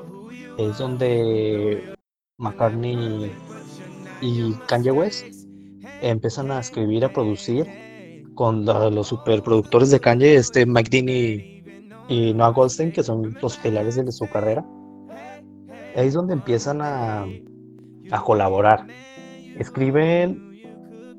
Es 0.56 0.78
donde 0.78 1.94
McCartney 2.38 3.40
y 4.20 4.60
Kanye 4.66 4.92
West 4.92 5.33
empiezan 6.02 6.50
a 6.50 6.60
escribir, 6.60 7.04
a 7.04 7.12
producir 7.12 7.66
con 8.34 8.64
la- 8.64 8.90
los 8.90 9.08
superproductores 9.08 9.90
de 9.90 10.00
Kanye, 10.00 10.34
este 10.36 10.66
Mike 10.66 10.90
Dean 10.90 11.08
y, 11.08 11.64
y 12.08 12.34
Noah 12.34 12.50
Goldstein, 12.50 12.92
que 12.92 13.02
son 13.02 13.36
los 13.40 13.56
pilares 13.58 13.96
de 13.96 14.12
su 14.12 14.28
carrera. 14.28 14.64
Ahí 15.96 16.08
es 16.08 16.14
donde 16.14 16.32
empiezan 16.34 16.80
a, 16.82 17.26
a 18.10 18.22
colaborar. 18.24 18.86
Escriben, 19.58 20.40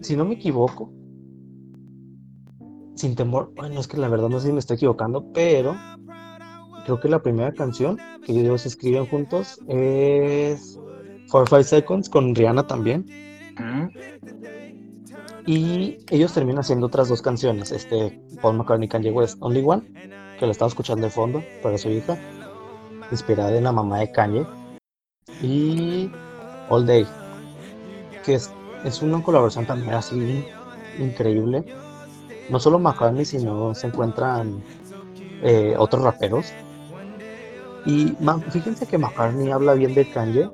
si 0.02 0.16
no 0.18 0.26
me 0.26 0.36
equivoco, 0.36 0.92
sin 2.96 3.16
temor, 3.16 3.52
bueno, 3.56 3.80
es 3.80 3.88
que 3.88 3.98
la 3.98 4.08
verdad 4.10 4.30
no 4.30 4.40
sé 4.40 4.48
si 4.48 4.54
me 4.54 4.60
estoy 4.60 4.76
equivocando, 4.76 5.26
pero 5.34 5.76
creo 6.86 7.00
que 7.00 7.10
la 7.10 7.22
primera 7.22 7.54
canción 7.54 7.98
que 8.26 8.34
ellos 8.34 8.66
escriben 8.66 9.06
juntos 9.06 9.60
es 9.68 10.80
For 11.28 11.48
Five 11.48 11.64
Seconds 11.64 12.10
con 12.10 12.36
Rihanna 12.36 12.68
también. 12.68 13.06
Y 15.46 16.00
ellos 16.10 16.34
terminan 16.34 16.62
haciendo 16.62 16.88
otras 16.88 17.08
dos 17.08 17.22
canciones, 17.22 17.72
este 17.72 18.20
Paul 18.42 18.58
McCartney 18.58 18.88
y 18.88 18.90
Kanye 18.90 19.12
West, 19.12 19.38
Only 19.42 19.64
One, 19.64 19.84
que 20.40 20.46
la 20.46 20.52
estaba 20.52 20.70
escuchando 20.70 21.06
de 21.06 21.12
fondo 21.12 21.44
para 21.62 21.78
su 21.78 21.90
hija, 21.90 22.18
inspirada 23.12 23.56
en 23.56 23.66
la 23.66 23.72
mamá 23.72 24.00
de 24.00 24.12
Kanye, 24.12 24.46
y 25.42 26.10
All 26.70 26.88
Day, 26.88 27.06
que 28.24 28.36
es, 28.36 28.52
es 28.84 29.04
una 29.04 29.22
colaboración 29.22 29.68
también 29.68 29.94
así 29.94 30.46
increíble. 30.98 31.64
No 32.50 32.60
solo 32.60 32.80
McCartney, 32.80 33.26
sino 33.26 33.76
se 33.76 33.88
encuentran 33.88 34.64
eh, 35.44 35.76
otros 35.78 36.04
raperos. 36.04 36.54
Y 37.86 38.16
fíjense 38.50 38.88
que 38.88 38.98
McCartney 38.98 39.52
habla 39.52 39.76
bien 39.76 39.94
de 39.94 40.10
Kanye, 40.10 40.50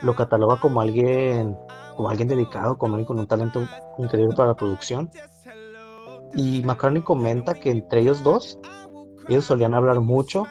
lo 0.00 0.16
cataloga 0.16 0.58
como 0.58 0.80
alguien 0.80 1.56
como 1.98 2.10
alguien 2.10 2.28
dedicado, 2.28 2.78
como 2.78 2.94
alguien 2.94 3.06
con 3.08 3.18
un 3.18 3.26
talento 3.26 3.66
increíble 3.98 4.32
para 4.36 4.50
la 4.50 4.54
producción. 4.54 5.10
Y 6.32 6.62
McCartney 6.62 7.02
comenta 7.02 7.54
que 7.54 7.72
entre 7.72 8.02
ellos 8.02 8.22
dos, 8.22 8.56
ellos 9.28 9.46
solían 9.46 9.74
hablar 9.74 9.98
mucho. 9.98 10.46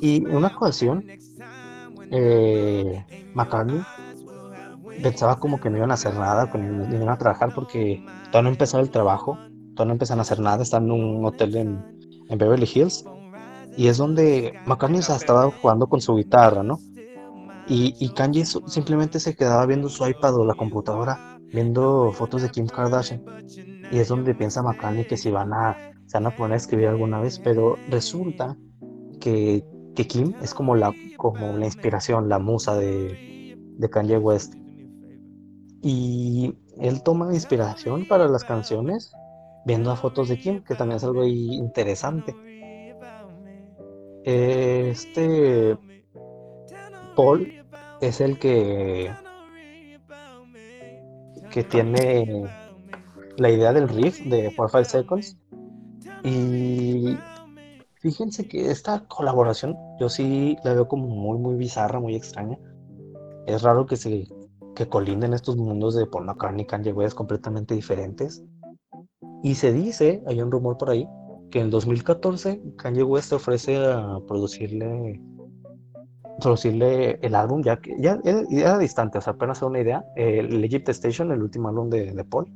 Y 0.00 0.18
en 0.18 0.36
una 0.36 0.46
ocasión, 0.56 1.04
eh, 2.12 3.04
McCartney 3.34 3.82
pensaba 5.02 5.40
como 5.40 5.58
que 5.58 5.70
no 5.70 5.78
iban 5.78 5.90
a 5.90 5.94
hacer 5.94 6.14
nada, 6.14 6.48
que 6.48 6.58
no 6.58 6.94
iban 6.94 7.08
a 7.08 7.18
trabajar 7.18 7.52
porque 7.52 8.00
todavía 8.26 8.42
no 8.42 8.48
empezaba 8.50 8.84
el 8.84 8.90
trabajo, 8.90 9.36
todavía 9.74 9.86
no 9.86 9.92
empezaron 9.94 10.20
a 10.20 10.22
hacer 10.22 10.38
nada, 10.38 10.62
están 10.62 10.84
en 10.84 10.92
un 10.92 11.26
hotel 11.26 11.56
en, 11.56 11.84
en 12.28 12.38
Beverly 12.38 12.70
Hills. 12.72 13.04
Y 13.76 13.88
es 13.88 13.96
donde 13.96 14.54
McCartney 14.66 15.00
o 15.00 15.02
sea, 15.02 15.16
estaba 15.16 15.50
jugando 15.50 15.88
con 15.88 16.00
su 16.00 16.14
guitarra, 16.14 16.62
¿no? 16.62 16.78
Y, 17.66 18.08
Kanye 18.10 18.44
simplemente 18.44 19.18
se 19.20 19.34
quedaba 19.34 19.64
viendo 19.66 19.88
su 19.88 20.06
iPad 20.06 20.36
o 20.36 20.44
la 20.44 20.54
computadora, 20.54 21.38
viendo 21.52 22.12
fotos 22.12 22.42
de 22.42 22.50
Kim 22.50 22.66
Kardashian. 22.66 23.22
Y 23.90 23.98
es 23.98 24.08
donde 24.08 24.34
piensa 24.34 24.62
McCartney 24.62 25.06
que 25.06 25.16
si 25.16 25.30
van 25.30 25.52
a, 25.52 25.76
se 26.06 26.18
van 26.18 26.26
a 26.26 26.36
poner 26.36 26.54
a 26.54 26.56
escribir 26.58 26.88
alguna 26.88 27.20
vez, 27.20 27.38
pero 27.38 27.76
resulta 27.88 28.56
que, 29.20 29.64
que 29.94 30.06
Kim 30.06 30.34
es 30.42 30.52
como 30.52 30.76
la, 30.76 30.92
como 31.16 31.56
la 31.56 31.64
inspiración, 31.64 32.28
la 32.28 32.38
musa 32.38 32.76
de, 32.76 33.56
de 33.56 33.90
Kanye 33.90 34.18
West. 34.18 34.54
Y 35.82 36.54
él 36.78 37.02
toma 37.02 37.32
inspiración 37.32 38.06
para 38.06 38.28
las 38.28 38.44
canciones 38.44 39.12
viendo 39.64 39.90
las 39.90 40.00
fotos 40.00 40.28
de 40.28 40.38
Kim, 40.38 40.62
que 40.62 40.74
también 40.74 40.96
es 40.96 41.04
algo 41.04 41.24
interesante. 41.24 42.34
Este 44.24 45.76
Paul 47.14 47.52
es 48.00 48.20
el 48.20 48.38
que 48.38 49.12
que 51.50 51.62
tiene 51.62 52.44
la 53.36 53.50
idea 53.50 53.72
del 53.72 53.88
riff 53.88 54.20
de 54.26 54.52
4 54.56 54.84
5 54.84 54.90
Seconds 54.90 55.38
y 56.24 57.16
fíjense 58.00 58.48
que 58.48 58.70
esta 58.70 59.06
colaboración 59.06 59.76
yo 60.00 60.08
sí 60.08 60.56
la 60.64 60.74
veo 60.74 60.88
como 60.88 61.06
muy 61.06 61.38
muy 61.38 61.54
bizarra, 61.54 62.00
muy 62.00 62.16
extraña. 62.16 62.58
Es 63.46 63.62
raro 63.62 63.86
que 63.86 63.96
se 63.96 64.26
que 64.74 64.88
colinden 64.88 65.32
estos 65.32 65.56
mundos 65.56 65.94
de 65.94 66.06
Paul 66.06 66.24
McCartney 66.24 66.64
y 66.64 66.66
Kanye 66.66 66.92
West 66.92 67.16
completamente 67.16 67.74
diferentes. 67.74 68.42
Y 69.42 69.54
se 69.54 69.72
dice, 69.72 70.22
hay 70.26 70.40
un 70.40 70.50
rumor 70.50 70.76
por 70.76 70.90
ahí, 70.90 71.06
que 71.50 71.60
en 71.60 71.70
2014 71.70 72.62
Kanye 72.76 73.02
West 73.04 73.32
ofrece 73.32 73.76
a 73.76 74.18
producirle 74.26 75.20
producirle 76.40 77.18
el 77.22 77.34
álbum, 77.34 77.62
ya 77.62 77.76
que 77.76 77.94
ya 77.98 78.18
era, 78.24 78.42
era 78.50 78.78
distante, 78.78 79.18
o 79.18 79.20
sea, 79.20 79.34
apenas 79.34 79.58
era 79.58 79.66
una 79.68 79.80
idea. 79.80 80.04
El 80.16 80.62
Egypt 80.64 80.88
Station, 80.90 81.30
el 81.32 81.42
último 81.42 81.68
álbum 81.68 81.88
de, 81.90 82.12
de 82.12 82.24
Paul, 82.24 82.46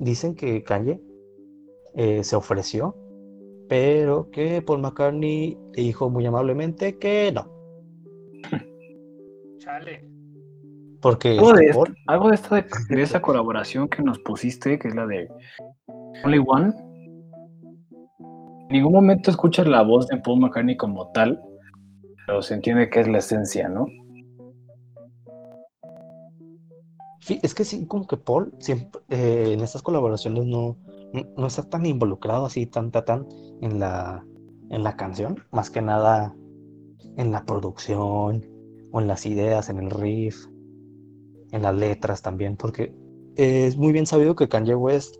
dicen 0.00 0.34
que 0.34 0.62
Kanye 0.62 1.00
eh, 1.94 2.22
se 2.24 2.36
ofreció, 2.36 2.96
pero 3.68 4.30
que 4.30 4.62
Paul 4.62 4.80
McCartney 4.80 5.58
le 5.74 5.82
dijo 5.82 6.08
muy 6.10 6.24
amablemente 6.26 6.96
que 6.98 7.32
no, 7.32 7.46
Chale. 9.58 10.08
porque 11.00 11.30
Algo 11.38 11.52
de, 11.52 11.72
Paul- 11.72 11.88
esta- 11.88 12.12
algo 12.12 12.28
de 12.28 12.34
esta 12.34 12.56
de, 12.56 12.64
de 12.96 13.02
esa 13.02 13.20
colaboración 13.20 13.88
que 13.88 14.02
nos 14.02 14.18
pusiste, 14.20 14.78
que 14.78 14.88
es 14.88 14.94
la 14.94 15.06
de 15.06 15.28
Only 16.24 16.42
One. 16.46 16.72
En 18.70 18.74
ningún 18.74 18.92
momento 18.92 19.30
escuchas 19.30 19.66
la 19.66 19.82
voz 19.82 20.06
de 20.08 20.18
Paul 20.18 20.40
McCartney 20.40 20.76
como 20.76 21.10
tal, 21.12 21.40
pero 22.28 22.42
se 22.42 22.52
entiende 22.52 22.90
que 22.90 23.00
es 23.00 23.08
la 23.08 23.18
esencia, 23.18 23.70
¿no? 23.70 23.86
Sí, 27.20 27.40
es 27.42 27.54
que 27.54 27.64
sí, 27.64 27.86
como 27.86 28.06
que 28.06 28.18
Paul 28.18 28.52
siempre 28.58 29.00
eh, 29.08 29.52
en 29.54 29.60
estas 29.60 29.80
colaboraciones 29.80 30.44
no, 30.44 30.76
no, 31.36 31.46
está 31.46 31.62
tan 31.62 31.86
involucrado 31.86 32.44
así, 32.44 32.66
tan, 32.66 32.90
tan, 32.90 33.04
tan 33.06 33.26
en 33.62 33.80
la, 33.80 34.26
en 34.68 34.84
la 34.84 34.94
canción, 34.94 35.42
más 35.52 35.70
que 35.70 35.80
nada 35.80 36.36
en 37.16 37.32
la 37.32 37.46
producción, 37.46 38.46
o 38.92 39.00
en 39.00 39.06
las 39.06 39.24
ideas, 39.24 39.70
en 39.70 39.78
el 39.78 39.90
riff, 39.90 40.48
en 41.50 41.62
las 41.62 41.74
letras 41.74 42.20
también, 42.20 42.58
porque 42.58 42.94
es 43.36 43.78
muy 43.78 43.92
bien 43.92 44.04
sabido 44.04 44.36
que 44.36 44.50
Kanye 44.50 44.74
West 44.74 45.16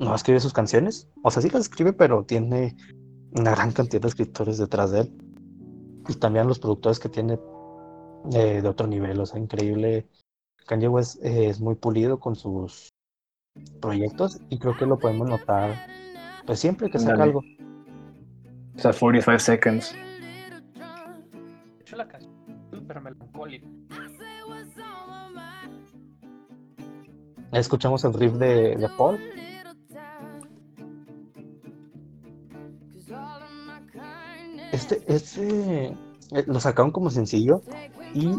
no 0.00 0.12
escribe 0.12 0.40
sus 0.40 0.52
canciones, 0.52 1.08
o 1.22 1.30
sea, 1.30 1.40
sí 1.40 1.50
las 1.50 1.62
escribe, 1.62 1.92
pero 1.92 2.24
tiene 2.24 2.76
una 3.30 3.52
gran 3.52 3.70
cantidad 3.70 4.02
de 4.02 4.08
escritores 4.08 4.58
detrás 4.58 4.90
de 4.90 5.02
él, 5.02 5.27
y 6.08 6.14
también 6.14 6.48
los 6.48 6.58
productores 6.58 6.98
que 6.98 7.08
tiene 7.08 7.38
eh, 8.32 8.60
de 8.62 8.68
otro 8.68 8.86
nivel, 8.86 9.20
o 9.20 9.26
sea, 9.26 9.38
increíble. 9.38 10.08
Kanye 10.66 10.88
West 10.88 11.22
eh, 11.24 11.48
es 11.48 11.60
muy 11.60 11.76
pulido 11.76 12.18
con 12.18 12.34
sus 12.34 12.92
proyectos 13.80 14.40
y 14.48 14.58
creo 14.58 14.76
que 14.76 14.86
lo 14.86 14.98
podemos 14.98 15.28
notar 15.28 15.74
pues 16.46 16.60
siempre 16.60 16.90
que 16.90 16.98
saca 16.98 17.22
algo. 17.22 17.40
O 17.40 18.80
sea, 18.80 18.92
45 18.92 19.38
Seconds. 19.38 19.92
De 19.92 21.80
hecho, 21.80 21.96
la 21.96 22.08
canción 22.08 22.32
es 22.72 22.78
súper 22.78 23.00
melancólica. 23.00 23.66
Escuchamos 27.52 28.04
el 28.04 28.14
riff 28.14 28.34
de, 28.34 28.76
de 28.76 28.88
Paul. 28.96 29.18
Este, 34.90 35.14
este 35.14 35.86
eh, 35.86 36.44
lo 36.46 36.60
sacaron 36.60 36.90
como 36.90 37.10
sencillo 37.10 37.60
y 38.14 38.30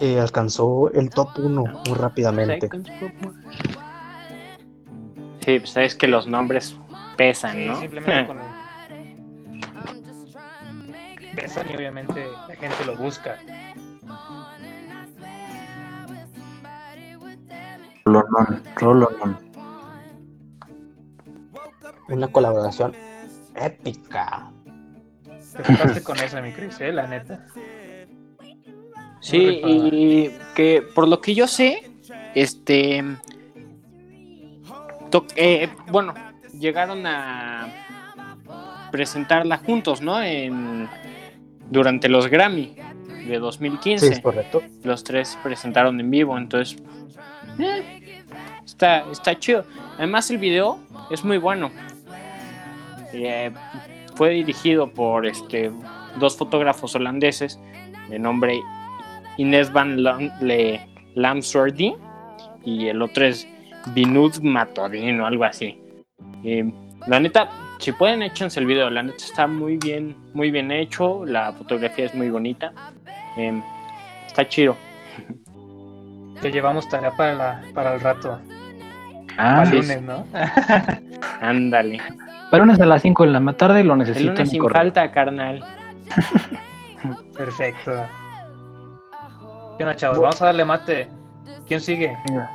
eh, 0.00 0.18
alcanzó 0.18 0.90
el 0.92 1.08
top 1.10 1.28
1 1.38 1.64
muy 1.86 1.94
rápidamente. 1.94 2.68
Sí, 5.44 5.58
pues 5.60 5.70
sabes 5.70 5.94
que 5.94 6.08
los 6.08 6.26
nombres 6.26 6.76
pesan, 7.16 7.52
Sí, 7.52 7.66
¿no? 7.66 7.80
simplemente 7.80 8.26
con 8.26 8.38
pesan 11.36 11.66
y 11.70 11.76
obviamente 11.76 12.26
la 12.48 12.56
gente 12.56 12.84
lo 12.84 12.96
busca. 12.96 13.38
Rolonón, 18.04 18.62
Rolonón. 18.76 19.38
Una 22.08 22.28
colaboración 22.28 22.94
épica. 23.54 24.50
Te 25.56 25.62
tocaste 25.62 26.02
con 26.02 26.18
esa, 26.18 26.40
mi 26.40 26.52
Cris, 26.52 26.80
¿eh? 26.80 26.92
La 26.92 27.06
neta. 27.06 27.46
Sí, 29.20 29.60
y 29.64 30.30
que 30.54 30.82
por 30.94 31.08
lo 31.08 31.20
que 31.20 31.34
yo 31.34 31.46
sé, 31.48 31.90
este. 32.34 33.02
eh, 35.36 35.68
bueno, 35.88 36.14
llegaron 36.58 37.06
a 37.06 37.68
presentarla 38.90 39.58
juntos, 39.58 40.00
¿no? 40.00 40.22
En, 40.22 40.88
durante 41.70 42.08
los 42.08 42.28
Grammy 42.28 42.76
de 43.26 43.38
2015. 43.38 44.06
Sí, 44.06 44.12
es 44.12 44.20
correcto. 44.20 44.62
Los 44.84 45.02
tres 45.04 45.36
presentaron 45.42 45.98
en 45.98 46.10
vivo, 46.10 46.38
entonces 46.38 46.80
eh, 47.58 48.22
está, 48.64 49.10
está 49.10 49.38
chido. 49.38 49.64
Además 49.98 50.30
el 50.30 50.38
video 50.38 50.78
es 51.10 51.24
muy 51.24 51.38
bueno. 51.38 51.70
Eh, 53.12 53.50
fue 54.16 54.30
dirigido 54.30 54.88
por 54.88 55.26
este, 55.26 55.70
dos 56.18 56.36
fotógrafos 56.36 56.94
holandeses 56.94 57.60
de 58.08 58.18
nombre 58.18 58.60
Inés 59.36 59.72
van 59.72 60.02
Le 60.40 60.80
Lamswordy 61.14 61.94
y 62.64 62.88
el 62.88 63.02
otro 63.02 63.26
es 63.26 63.46
Vinud 63.94 64.40
Matodino, 64.40 65.26
algo 65.26 65.44
así. 65.44 65.78
La 67.06 67.20
neta, 67.20 67.50
si 67.78 67.92
pueden, 67.92 68.22
échense 68.22 68.58
el 68.58 68.66
video. 68.66 68.90
La 68.90 69.02
neta 69.02 69.24
está 69.24 69.46
muy 69.46 69.76
bien, 69.76 70.16
muy 70.34 70.50
bien 70.50 70.70
hecho. 70.72 71.24
La 71.24 71.52
fotografía 71.52 72.06
es 72.06 72.14
muy 72.14 72.30
bonita. 72.30 72.72
Eh, 73.36 73.60
está 74.26 74.48
chido. 74.48 74.76
Que 76.40 76.50
llevamos 76.50 76.88
tarea 76.88 77.12
para, 77.12 77.34
la, 77.34 77.62
para 77.74 77.94
el 77.94 78.00
rato. 78.00 78.40
Ah, 79.38 79.62
el 79.64 79.70
lunes, 79.70 80.02
¿no? 80.02 80.26
Ándale. 81.40 82.00
Para 82.50 82.64
lunes 82.64 82.80
a 82.80 82.86
las 82.86 83.02
5 83.02 83.24
de 83.24 83.30
la 83.30 83.52
tarde 83.52 83.84
lo 83.84 83.94
El 83.94 83.98
necesito. 84.00 84.24
lunes 84.30 84.40
en 84.40 84.44
mi 84.44 84.50
sin 84.50 84.60
correo. 84.60 84.78
falta, 84.80 85.10
carnal. 85.12 85.64
Perfecto. 87.36 87.92
¿Qué 89.76 89.84
onda, 89.84 89.96
chavos? 89.96 90.18
Vamos 90.20 90.40
a 90.42 90.46
darle 90.46 90.64
mate. 90.64 91.08
¿Quién 91.66 91.80
sigue? 91.80 92.16
Venga. 92.28 92.50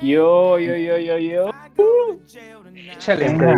Yo, 0.00 0.58
yo, 0.58 0.76
yo, 0.76 0.98
yo, 0.98 1.18
yo. 1.18 1.50
Échale. 2.92 3.28
Venga. 3.28 3.54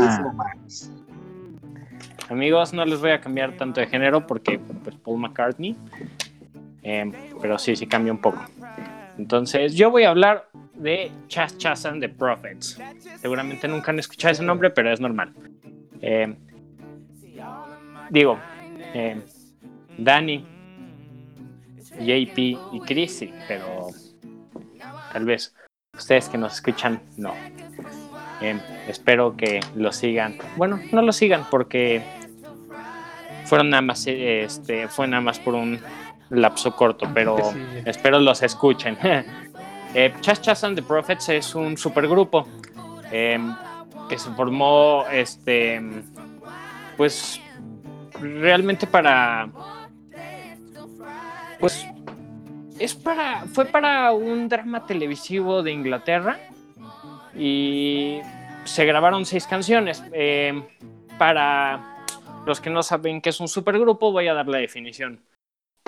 Amigos, 2.30 2.72
no 2.72 2.84
les 2.84 3.00
voy 3.00 3.10
a 3.10 3.20
cambiar 3.20 3.52
tanto 3.56 3.80
de 3.80 3.88
género 3.88 4.26
porque 4.26 4.58
pues 4.58 4.94
Paul 4.96 5.18
McCartney. 5.20 5.76
Eh, 6.82 7.12
pero 7.42 7.58
sí, 7.58 7.76
sí 7.76 7.86
cambia 7.86 8.12
un 8.12 8.20
poco. 8.20 8.42
Entonces, 9.18 9.74
yo 9.74 9.90
voy 9.90 10.04
a 10.04 10.10
hablar 10.10 10.48
de 10.80 11.10
Chas 11.28 11.56
Chas 11.58 11.84
and 11.86 12.00
the 12.00 12.08
Prophets. 12.08 12.78
Seguramente 13.20 13.68
nunca 13.68 13.90
han 13.90 13.98
escuchado 13.98 14.32
ese 14.32 14.42
nombre, 14.42 14.70
pero 14.70 14.92
es 14.92 15.00
normal. 15.00 15.32
Eh, 16.00 16.34
digo, 18.10 18.38
eh, 18.94 19.20
Dani, 19.98 20.46
JP 21.98 22.38
y 22.72 22.80
Chris, 22.86 23.18
sí, 23.18 23.32
pero 23.46 23.88
tal 25.12 25.24
vez 25.24 25.54
ustedes 25.96 26.28
que 26.28 26.38
nos 26.38 26.54
escuchan, 26.54 27.00
no. 27.16 27.34
Eh, 28.40 28.58
espero 28.88 29.36
que 29.36 29.60
lo 29.76 29.92
sigan. 29.92 30.38
Bueno, 30.56 30.80
no 30.92 31.02
lo 31.02 31.12
sigan 31.12 31.44
porque 31.50 32.02
fueron 33.44 33.68
nada 33.70 33.82
más, 33.82 34.06
este, 34.06 34.88
fue 34.88 35.06
nada 35.08 35.20
más 35.20 35.38
por 35.38 35.54
un 35.54 35.78
lapso 36.30 36.74
corto, 36.74 37.06
pero 37.12 37.36
Sí. 37.52 37.58
espero 37.84 38.18
los 38.20 38.42
escuchen. 38.42 38.96
eh, 39.94 40.14
Chas 40.20 40.40
Chas 40.40 40.64
and 40.64 40.76
the 40.76 40.82
Prophets 40.82 41.28
es 41.28 41.54
un 41.54 41.76
supergrupo 41.76 42.46
eh, 43.10 43.38
que 44.08 44.18
se 44.18 44.30
formó, 44.30 45.04
este, 45.10 45.80
pues, 46.96 47.40
realmente 48.20 48.86
para, 48.86 49.48
pues, 51.58 51.86
es 52.78 52.94
para, 52.94 53.42
fue 53.46 53.66
para 53.66 54.12
un 54.12 54.48
drama 54.48 54.86
televisivo 54.86 55.62
de 55.62 55.72
Inglaterra 55.72 56.38
y 57.36 58.20
se 58.64 58.84
grabaron 58.84 59.26
seis 59.26 59.46
canciones. 59.46 60.02
Eh, 60.12 60.62
para 61.18 62.04
los 62.46 62.60
que 62.60 62.70
no 62.70 62.82
saben 62.82 63.20
qué 63.20 63.28
es 63.28 63.40
un 63.40 63.48
supergrupo, 63.48 64.10
voy 64.12 64.28
a 64.28 64.34
dar 64.34 64.48
la 64.48 64.58
definición. 64.58 65.22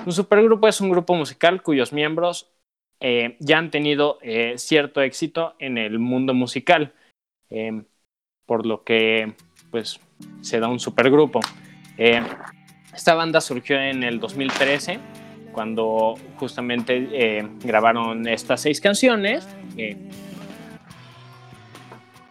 Un 0.05 0.13
supergrupo 0.13 0.69
es 0.69 0.81
un 0.81 0.91
grupo 0.91 1.15
musical 1.15 1.63
cuyos 1.63 1.93
miembros 1.93 2.52
eh, 3.05 3.37
ya 3.41 3.59
han 3.59 3.73
tenido 3.73 4.21
eh, 4.23 4.55
cierto 4.59 5.03
éxito 5.03 5.57
en 5.59 5.77
el 5.77 5.99
mundo 5.99 6.35
musical, 6.35 6.93
eh, 7.51 7.83
por 8.47 8.65
lo 8.65 8.85
que 8.85 9.33
pues 9.73 9.99
se 10.41 10.61
da 10.61 10.69
un 10.69 10.79
supergrupo. 10.79 11.41
Esta 11.99 13.15
banda 13.15 13.41
surgió 13.41 13.77
en 13.77 14.05
el 14.05 14.21
2013 14.21 15.01
cuando 15.51 16.15
justamente 16.37 17.45
grabaron 17.65 18.29
estas 18.29 18.61
seis 18.61 18.81
canciones. 18.81 19.49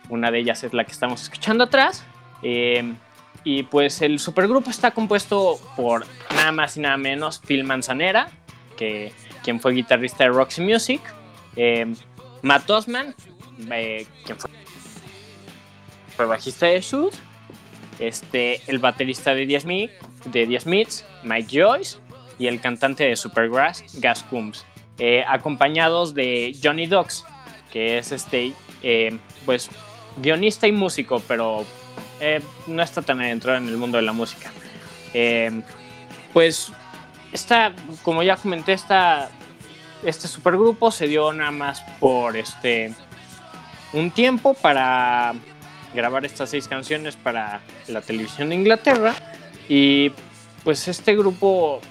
una 0.09 0.31
de 0.31 0.39
ellas 0.39 0.63
es 0.63 0.73
la 0.73 0.85
que 0.85 0.91
estamos 0.91 1.21
escuchando 1.23 1.65
atrás. 1.65 2.05
y 3.43 3.63
pues 3.63 4.01
el 4.01 4.19
supergrupo 4.19 4.69
está 4.69 4.91
compuesto 4.91 5.59
por 5.75 6.05
nada 6.33 6.51
más 6.53 6.77
y 6.77 6.79
nada 6.79 6.97
menos 6.97 7.39
Phil 7.39 7.63
Manzanera, 7.63 8.29
que, 8.77 9.11
quien 9.43 9.59
fue 9.59 9.73
guitarrista 9.73 10.23
de 10.23 10.29
Roxy 10.29 10.61
Music, 10.61 11.01
eh, 11.55 11.93
Matt 12.41 12.69
Osman, 12.69 13.15
eh, 13.71 14.05
quien 14.25 14.37
fue, 16.15 16.25
bajista 16.25 16.67
de 16.67 16.81
Sud, 16.81 17.13
este, 17.99 18.61
el 18.67 18.79
baterista 18.79 19.33
de 19.33 19.47
The 19.47 19.59
Smith, 19.59 19.91
de 20.25 20.59
Smiths, 20.59 21.05
Mike 21.23 21.49
Joyce, 21.51 21.97
y 22.37 22.47
el 22.47 22.61
cantante 22.61 23.05
de 23.05 23.15
Supergrass, 23.15 23.83
Gas 23.99 24.23
Coombs, 24.23 24.65
eh, 24.99 25.23
acompañados 25.27 26.13
de 26.13 26.55
Johnny 26.63 26.85
Dox, 26.85 27.25
que 27.71 27.97
es 27.97 28.11
este, 28.11 28.53
pues, 29.45 29.69
guionista 30.17 30.67
y 30.67 30.71
músico, 30.71 31.21
pero 31.27 31.65
no 32.67 32.83
está 32.83 33.01
tan 33.01 33.19
adentro 33.21 33.55
en 33.55 33.67
el 33.67 33.77
mundo 33.77 33.97
de 33.97 34.03
la 34.03 34.13
música. 34.13 34.51
Pues, 36.33 36.71
esta, 37.31 37.73
como 38.03 38.23
ya 38.23 38.35
comenté, 38.37 38.73
esta, 38.73 39.29
este 40.03 40.27
supergrupo 40.27 40.91
se 40.91 41.07
dio 41.07 41.31
nada 41.33 41.51
más 41.51 41.81
por 41.99 42.35
este 42.37 42.93
un 43.93 44.11
tiempo 44.11 44.53
para 44.53 45.33
grabar 45.93 46.25
estas 46.25 46.49
seis 46.49 46.67
canciones 46.67 47.15
para 47.15 47.61
la 47.87 48.01
televisión 48.01 48.49
de 48.49 48.55
Inglaterra 48.55 49.13
y 49.67 50.11
pues 50.63 50.87
este 50.87 51.15
grupo 51.15 51.81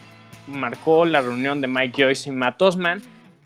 marcó 0.46 1.04
la 1.04 1.20
reunión 1.20 1.60
de 1.60 1.66
Mike 1.66 2.02
Joyce 2.02 2.30
y 2.30 2.32
Matt 2.32 2.60
Osman 2.62 3.02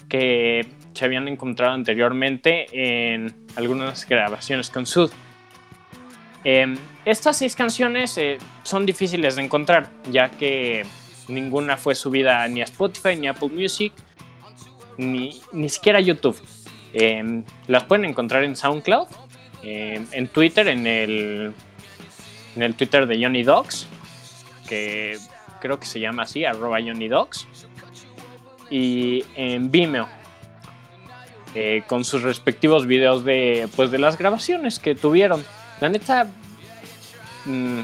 que 0.09 0.67
se 0.93 1.05
habían 1.05 1.27
encontrado 1.27 1.73
anteriormente 1.73 2.67
en 2.73 3.35
algunas 3.57 4.07
grabaciones 4.09 4.71
con 4.71 4.87
Sud. 4.87 5.11
Eh, 6.45 6.77
estas 7.05 7.39
seis 7.39 7.57
canciones 7.57 8.17
eh, 8.19 8.39
son 8.63 8.87
difíciles 8.87 9.35
de 9.37 9.43
encontrar 9.43 9.89
ya 10.11 10.31
que 10.31 10.85
ninguna 11.29 11.77
fue 11.77 11.95
subida 11.95 12.47
ni 12.49 12.61
a 12.61 12.65
Spotify 12.65 13.17
ni 13.17 13.29
a 13.29 13.33
Apple 13.33 13.49
Music 13.49 13.93
ni, 14.97 15.41
ni 15.53 15.69
siquiera 15.69 15.99
a 15.99 16.03
YouTube. 16.03 16.41
Eh, 16.93 17.43
las 17.67 17.85
pueden 17.85 18.05
encontrar 18.05 18.45
en 18.45 18.55
SoundCloud, 18.55 19.09
eh, 19.63 20.05
en 20.13 20.29
Twitter, 20.29 20.69
en 20.69 20.87
el, 20.87 21.53
en 22.55 22.63
el 22.63 22.75
Twitter 22.75 23.07
de 23.07 23.21
Johnny 23.21 23.43
Dogs, 23.43 23.87
que 24.69 25.19
creo 25.61 25.81
que 25.81 25.87
se 25.87 25.99
llama 25.99 26.23
así, 26.23 26.45
arroba 26.45 26.79
Johnny 26.81 27.09
Dogs, 27.09 27.49
y 28.71 29.25
en 29.35 29.71
Vimeo, 29.71 30.09
eh, 31.55 31.83
con 31.87 32.05
sus 32.05 32.23
respectivos 32.23 32.87
videos 32.87 33.25
de, 33.25 33.69
pues, 33.75 33.91
de 33.91 33.99
las 33.99 34.17
grabaciones 34.17 34.79
que 34.79 34.95
tuvieron. 34.95 35.45
La 35.81 35.89
neta, 35.89 36.29
mm, 37.45 37.81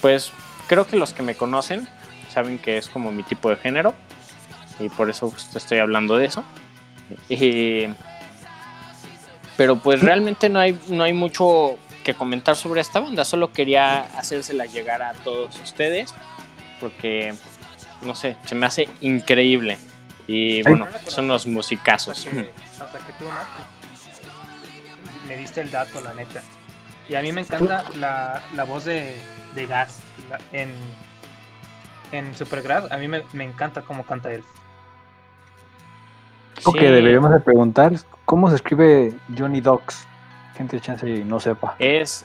pues 0.00 0.32
creo 0.70 0.86
que 0.86 0.96
los 0.96 1.12
que 1.12 1.24
me 1.24 1.34
conocen 1.34 1.88
saben 2.32 2.60
que 2.60 2.78
es 2.78 2.88
como 2.88 3.10
mi 3.10 3.24
tipo 3.24 3.50
de 3.50 3.56
género 3.56 3.92
y 4.78 4.88
por 4.88 5.10
eso 5.10 5.34
estoy 5.56 5.78
hablando 5.80 6.16
de 6.16 6.26
eso. 6.26 6.44
Y- 7.28 7.88
pero 9.56 9.80
pues 9.80 10.00
realmente 10.00 10.48
no 10.48 10.60
hay, 10.60 10.78
no 10.88 11.02
hay 11.02 11.12
mucho 11.12 11.76
que 12.04 12.14
comentar 12.14 12.54
sobre 12.54 12.80
esta 12.82 13.00
banda, 13.00 13.24
solo 13.24 13.52
quería 13.52 14.02
hacérsela 14.16 14.64
llegar 14.66 15.02
a 15.02 15.12
todos 15.14 15.58
ustedes 15.58 16.14
porque, 16.78 17.34
no 18.02 18.14
sé, 18.14 18.36
se 18.44 18.54
me 18.54 18.64
hace 18.66 18.88
increíble. 19.00 19.76
Y 20.28 20.62
bueno, 20.62 20.86
son 21.08 21.24
unos 21.24 21.48
musicazos. 21.48 22.18
Hasta 22.18 22.30
que, 22.30 22.50
hasta 22.80 22.98
que 23.00 23.12
tú, 23.18 23.24
¿no? 23.24 23.30
Me 25.26 25.36
diste 25.36 25.62
el 25.62 25.70
dato, 25.72 26.00
la 26.00 26.14
neta. 26.14 26.42
Y 27.08 27.16
a 27.16 27.22
mí 27.22 27.32
me 27.32 27.40
encanta 27.40 27.84
la, 27.96 28.40
la 28.54 28.64
voz 28.64 28.84
de, 28.84 29.16
de 29.54 29.66
Gas 29.66 30.00
en, 30.52 30.70
en 32.12 32.34
Supergrass. 32.34 32.90
A 32.90 32.96
mí 32.96 33.08
me, 33.08 33.22
me 33.32 33.44
encanta 33.44 33.82
cómo 33.82 34.04
canta 34.04 34.32
él. 34.32 34.42
Lo 36.64 36.72
Sí, 36.72 36.78
deberíamos 36.78 37.30
de 37.30 37.40
preguntar 37.40 37.92
cómo 38.24 38.48
se 38.50 38.56
escribe 38.56 39.14
Johnny 39.36 39.60
Docs. 39.60 40.06
Gente 40.56 40.80
chance 40.80 41.08
y 41.08 41.24
no 41.24 41.40
sepa. 41.40 41.74
Es 41.78 42.24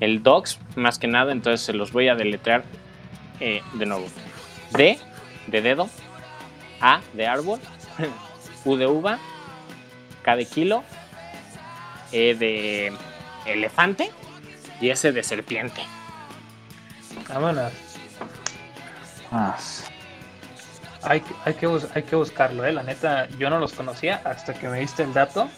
El 0.00 0.22
Docs, 0.22 0.58
más 0.76 0.98
que 0.98 1.06
nada, 1.06 1.32
entonces 1.32 1.64
se 1.66 1.72
los 1.72 1.92
voy 1.92 2.08
a 2.08 2.14
deletrear 2.14 2.64
eh, 3.40 3.62
de 3.74 3.86
nuevo. 3.86 4.06
D 4.72 4.98
de 5.46 5.62
dedo, 5.62 5.88
A 6.80 7.00
de 7.12 7.26
árbol, 7.26 7.60
U 8.64 8.76
de 8.76 8.86
uva, 8.86 9.18
K 10.22 10.36
de 10.36 10.46
kilo, 10.46 10.84
E 12.12 12.34
de 12.34 12.92
elefante 13.46 14.10
y 14.80 14.90
S 14.90 15.10
de 15.12 15.22
serpiente. 15.22 15.82
Vámonos. 17.28 17.72
Ah, 19.30 19.56
Hay, 21.02 21.20
que- 21.20 21.34
hay, 21.44 21.54
que, 21.54 21.68
hay 21.94 22.02
que 22.02 22.16
buscarlo, 22.16 22.64
¿eh? 22.64 22.72
La 22.72 22.82
neta, 22.82 23.28
yo 23.38 23.50
no 23.50 23.58
los 23.58 23.72
conocía 23.74 24.22
hasta 24.24 24.54
que 24.54 24.68
me 24.68 24.80
diste 24.80 25.02
el 25.02 25.12
dato. 25.12 25.48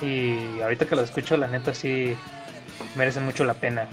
Y 0.00 0.60
ahorita 0.60 0.86
que 0.86 0.96
los 0.96 1.04
escucho, 1.04 1.36
la 1.36 1.46
neta 1.46 1.72
sí 1.72 2.16
merecen 2.96 3.24
mucho 3.24 3.44
la 3.44 3.54
pena. 3.54 3.86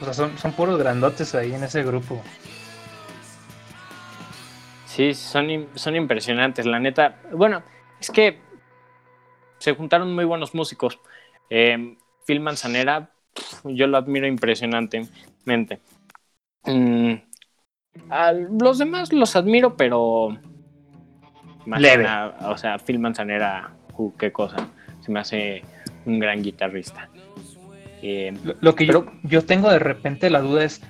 O 0.00 0.04
sea, 0.04 0.14
son, 0.14 0.38
son 0.38 0.52
puros 0.52 0.78
grandotes 0.78 1.34
ahí 1.34 1.52
en 1.52 1.64
ese 1.64 1.82
grupo. 1.82 2.22
Sí, 4.96 5.12
son, 5.12 5.68
son 5.74 5.94
impresionantes, 5.94 6.64
la 6.64 6.80
neta. 6.80 7.20
Bueno, 7.30 7.62
es 8.00 8.10
que 8.10 8.38
se 9.58 9.74
juntaron 9.74 10.14
muy 10.14 10.24
buenos 10.24 10.54
músicos. 10.54 10.98
Eh, 11.50 11.98
Phil 12.26 12.40
Manzanera, 12.40 13.10
yo 13.64 13.88
lo 13.88 13.98
admiro 13.98 14.26
impresionantemente. 14.26 15.80
Mm, 16.64 17.12
a 18.08 18.32
los 18.32 18.78
demás 18.78 19.12
los 19.12 19.36
admiro, 19.36 19.76
pero... 19.76 20.38
que 21.66 21.78
Leve. 21.78 22.06
o 22.46 22.56
sea, 22.56 22.78
Phil 22.78 22.98
Manzanera, 22.98 23.74
uh, 23.98 24.16
qué 24.16 24.32
cosa. 24.32 24.66
Se 25.02 25.12
me 25.12 25.20
hace 25.20 25.62
un 26.06 26.18
gran 26.18 26.42
guitarrista. 26.42 27.10
Eh, 28.00 28.34
Lo, 28.42 28.54
lo 28.58 28.74
que 28.74 28.86
yo, 28.86 29.04
yo 29.24 29.44
tengo 29.44 29.70
de 29.70 29.78
repente 29.78 30.30
la 30.30 30.40
duda 30.40 30.64
es, 30.64 30.80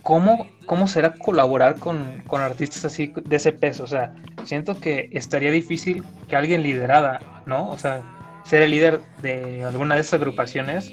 ¿cómo, 0.00 0.48
cómo 0.66 0.88
será 0.88 1.14
colaborar 1.14 1.78
con, 1.78 2.22
con 2.26 2.40
artistas 2.40 2.84
así 2.84 3.12
de 3.24 3.36
ese 3.36 3.52
peso? 3.52 3.84
O 3.84 3.86
sea, 3.86 4.14
siento 4.44 4.78
que 4.78 5.08
estaría 5.12 5.50
difícil 5.50 6.04
que 6.28 6.36
alguien 6.36 6.62
liderara, 6.62 7.20
¿no? 7.46 7.70
O 7.70 7.78
sea, 7.78 8.02
ser 8.44 8.62
el 8.62 8.70
líder 8.70 9.00
de 9.22 9.64
alguna 9.64 9.94
de 9.94 10.02
esas 10.02 10.14
agrupaciones 10.14 10.92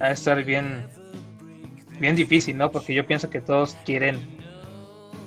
va 0.00 0.06
a 0.06 0.10
estar 0.12 0.42
bien, 0.44 0.86
bien 2.00 2.16
difícil, 2.16 2.56
¿no? 2.56 2.70
Porque 2.70 2.94
yo 2.94 3.06
pienso 3.06 3.30
que 3.30 3.40
todos 3.40 3.76
quieren, 3.84 4.20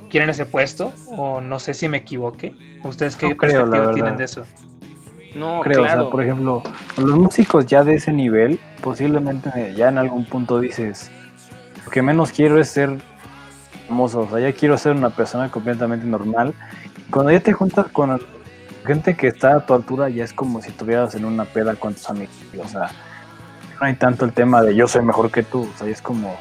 quieren 0.10 0.30
ese 0.30 0.46
puesto, 0.46 0.94
o 1.08 1.42
no 1.42 1.60
sé 1.60 1.74
si 1.74 1.88
me 1.88 1.98
equivoque. 1.98 2.54
¿Ustedes 2.84 3.16
qué 3.16 3.30
No 3.30 3.38
creo, 3.38 3.70
perspectiva 3.70 3.94
tienen 3.94 4.18
de 4.18 4.24
eso? 4.26 4.46
no, 5.36 5.60
creo, 5.62 5.84
o 5.84 5.86
sea, 5.86 6.10
por 6.10 6.24
ejemplo, 6.24 6.64
los 6.98 7.18
músicos 7.18 7.66
ya 7.66 7.84
de 7.84 7.96
ese 7.96 8.12
nivel, 8.12 8.60
posiblemente 8.82 9.74
ya 9.76 9.90
en 9.90 9.98
algún 9.98 10.26
punto 10.26 10.60
dices, 10.60 11.12
lo 11.86 11.92
que 11.92 12.02
menos 12.02 12.32
quiero 12.32 12.60
es 12.60 12.70
ser 12.70 12.98
famoso, 13.88 14.22
o 14.22 14.30
sea, 14.30 14.40
ya 14.40 14.54
quiero 14.54 14.78
ser 14.78 14.94
una 14.94 15.10
persona 15.10 15.50
completamente 15.50 16.06
normal. 16.06 16.54
Cuando 17.10 17.32
ya 17.32 17.40
te 17.40 17.54
juntas 17.54 17.88
con 17.88 18.20
gente 18.86 19.16
que 19.16 19.28
está 19.28 19.56
a 19.56 19.66
tu 19.66 19.74
altura, 19.74 20.10
ya 20.10 20.24
es 20.24 20.34
como 20.34 20.62
si 20.62 20.70
estuvieras 20.70 21.16
en 21.16 21.26
una 21.26 21.46
peda 21.46 21.76
con 21.76 21.94
tus 21.94 22.10
amigos, 22.10 22.36
o 22.58 22.68
sea, 22.68 22.90
no 23.80 23.86
hay 23.86 23.96
tanto 23.96 24.26
el 24.26 24.34
tema 24.34 24.62
de 24.62 24.76
yo 24.76 24.88
soy 24.88 25.04
mejor 25.04 25.32
que 25.32 25.44
tú, 25.44 25.70
o 25.74 25.78
sea, 25.78 25.88
es 25.88 26.02
como 26.02 26.38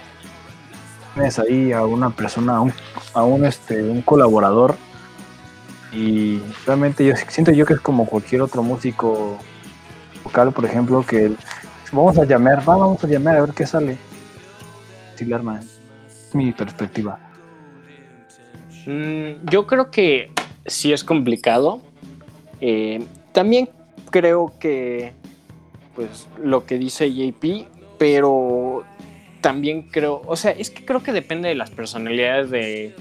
tienes 1.14 1.38
ahí 1.38 1.72
a 1.72 1.82
una 1.82 2.10
persona, 2.10 2.56
a 2.56 2.60
un, 2.60 2.72
a 3.14 3.24
un, 3.24 3.44
este, 3.46 3.82
un 3.82 4.02
colaborador 4.02 4.76
y 5.92 6.42
realmente 6.66 7.04
yo 7.06 7.14
siento 7.28 7.52
yo 7.52 7.64
que 7.64 7.74
es 7.74 7.80
como 7.80 8.06
cualquier 8.06 8.42
otro 8.42 8.62
músico 8.62 9.38
vocal, 10.22 10.52
por 10.52 10.66
ejemplo, 10.66 11.04
que 11.06 11.34
vamos 11.90 12.18
a 12.18 12.24
llamar, 12.24 12.58
va, 12.68 12.76
vamos 12.76 13.02
a 13.02 13.06
llamar 13.06 13.36
a 13.36 13.40
ver 13.42 13.54
qué 13.54 13.66
sale. 13.66 13.96
Sí, 15.14 15.32
arma, 15.32 15.60
es 15.60 16.34
mi 16.34 16.52
perspectiva. 16.52 17.18
Mm, 18.86 19.48
yo 19.50 19.66
creo 19.66 19.90
que 19.90 20.30
sí 20.64 20.92
es 20.92 21.04
complicado. 21.04 21.80
Eh, 22.60 23.04
también 23.32 23.68
creo 24.10 24.52
que, 24.58 25.12
pues, 25.94 26.28
lo 26.42 26.64
que 26.64 26.78
dice 26.78 27.12
JP, 27.12 27.66
pero 27.98 28.84
también 29.40 29.82
creo, 29.82 30.22
o 30.26 30.36
sea, 30.36 30.50
es 30.52 30.70
que 30.70 30.84
creo 30.84 31.02
que 31.02 31.12
depende 31.12 31.48
de 31.48 31.54
las 31.54 31.70
personalidades 31.70 32.50
de, 32.50 32.94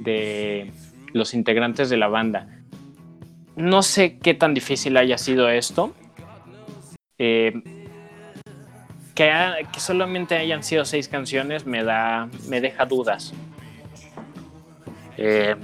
de 0.00 0.70
los 1.12 1.34
integrantes 1.34 1.90
de 1.90 1.96
la 1.96 2.08
banda. 2.08 2.48
No 3.56 3.82
sé 3.82 4.18
qué 4.18 4.34
tan 4.34 4.54
difícil 4.54 4.96
haya 4.96 5.18
sido 5.18 5.48
esto. 5.50 5.92
Eh, 7.18 7.52
que, 9.14 9.30
ha- 9.30 9.56
que 9.70 9.78
solamente 9.78 10.36
hayan 10.36 10.62
sido 10.64 10.84
seis 10.86 11.06
canciones 11.08 11.66
me 11.66 11.84
da, 11.84 12.28
me 12.48 12.60
deja 12.62 12.86
dudas. 12.86 13.34
Eh, 15.16 15.54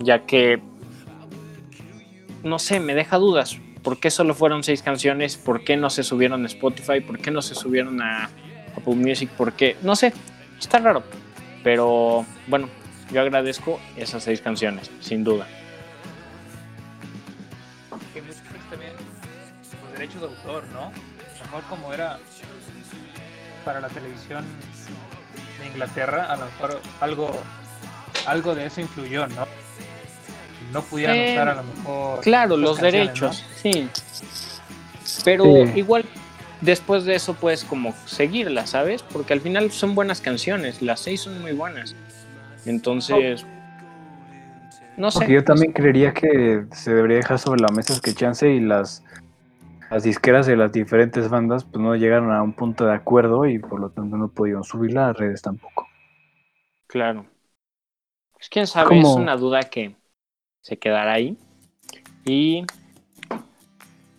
ya 0.00 0.26
que 0.26 0.60
no 2.42 2.58
sé, 2.58 2.80
me 2.80 2.94
deja 2.94 3.18
dudas. 3.18 3.58
¿Por 3.82 3.98
qué 4.00 4.10
solo 4.10 4.34
fueron 4.34 4.62
seis 4.62 4.82
canciones? 4.82 5.36
¿Por 5.36 5.64
qué 5.64 5.76
no 5.76 5.90
se 5.90 6.02
subieron 6.02 6.44
a 6.44 6.46
Spotify? 6.46 7.00
¿Por 7.00 7.18
qué 7.18 7.30
no 7.30 7.42
se 7.42 7.54
subieron 7.54 8.02
a 8.02 8.30
Apple 8.76 8.94
Music? 8.94 9.30
¿Por 9.30 9.52
qué? 9.52 9.76
No 9.82 9.96
sé, 9.96 10.12
está 10.58 10.78
raro. 10.78 11.02
Pero 11.62 12.24
bueno, 12.46 12.68
yo 13.12 13.20
agradezco 13.20 13.80
esas 13.96 14.22
seis 14.24 14.40
canciones, 14.40 14.90
sin 15.00 15.24
duda. 15.24 15.46
que 18.12 18.22
muchos 18.22 18.42
también 18.70 18.92
los 19.82 19.92
derechos 19.92 20.20
de 20.20 20.26
autor, 20.26 20.64
¿no? 20.72 20.92
Mejor 21.42 21.62
como 21.68 21.92
era 21.92 22.18
para 23.64 23.80
la 23.80 23.88
televisión 23.88 24.44
de 25.60 25.66
Inglaterra, 25.66 26.32
a 26.32 26.36
lo 26.36 26.44
mejor 26.46 26.80
algo, 27.00 27.42
algo 28.30 28.54
de 28.54 28.66
eso 28.66 28.80
influyó, 28.80 29.26
¿no? 29.28 29.46
No 30.72 30.82
pudieran 30.82 31.16
Eh, 31.16 31.32
usar 31.32 31.48
a 31.48 31.54
lo 31.54 31.62
mejor. 31.64 32.20
Claro, 32.20 32.56
los 32.56 32.80
derechos, 32.80 33.44
sí. 33.56 33.88
Pero 35.24 35.44
Sí. 35.44 35.72
igual 35.78 36.04
después 36.60 37.04
de 37.04 37.14
eso 37.14 37.34
puedes 37.34 37.64
como 37.64 37.94
seguirlas, 38.04 38.70
¿sabes? 38.70 39.02
Porque 39.02 39.32
al 39.32 39.40
final 39.40 39.70
son 39.70 39.94
buenas 39.94 40.20
canciones, 40.20 40.82
las 40.82 41.00
seis 41.00 41.22
son 41.22 41.40
muy 41.40 41.52
buenas. 41.52 41.94
Entonces, 42.66 43.46
no 44.96 45.10
sé. 45.10 45.18
Porque 45.20 45.32
yo 45.34 45.44
también 45.44 45.72
creería 45.72 46.12
que 46.12 46.64
se 46.72 46.92
debería 46.92 47.18
dejar 47.18 47.38
sobre 47.38 47.60
la 47.62 47.68
mesa 47.68 47.98
que 48.02 48.12
chance 48.12 48.50
y 48.50 48.60
las, 48.60 49.02
las 49.90 50.02
disqueras 50.02 50.46
de 50.46 50.56
las 50.56 50.70
diferentes 50.72 51.30
bandas 51.30 51.64
pues 51.64 51.80
no 51.82 51.94
llegaron 51.96 52.30
a 52.32 52.42
un 52.42 52.52
punto 52.52 52.84
de 52.84 52.94
acuerdo 52.94 53.46
y 53.46 53.58
por 53.58 53.80
lo 53.80 53.88
tanto 53.88 54.16
no 54.18 54.28
pudieron 54.28 54.64
subir 54.64 54.98
a 54.98 55.06
las 55.08 55.16
redes 55.16 55.40
tampoco. 55.40 55.86
Claro. 56.88 57.24
Pues 58.38 58.48
quién 58.50 58.66
sabe, 58.66 59.00
es 59.00 59.08
una 59.08 59.36
duda 59.36 59.60
que 59.64 59.96
se 60.62 60.78
quedará 60.78 61.12
ahí. 61.12 61.36
Y 62.24 62.64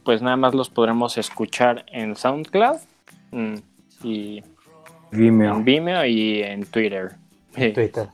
pues 0.04 0.22
nada 0.22 0.36
más 0.36 0.54
los 0.54 0.70
podremos 0.70 1.18
escuchar 1.18 1.86
en 1.92 2.16
SoundCloud 2.16 2.80
mm, 3.32 3.56
y 4.04 4.44
Vimeo. 5.12 5.56
en 5.56 5.64
Vimeo 5.64 6.06
y 6.06 6.42
en 6.42 6.66
Twitter. 6.66 7.16
en 7.56 7.74
Twitter. 7.76 8.10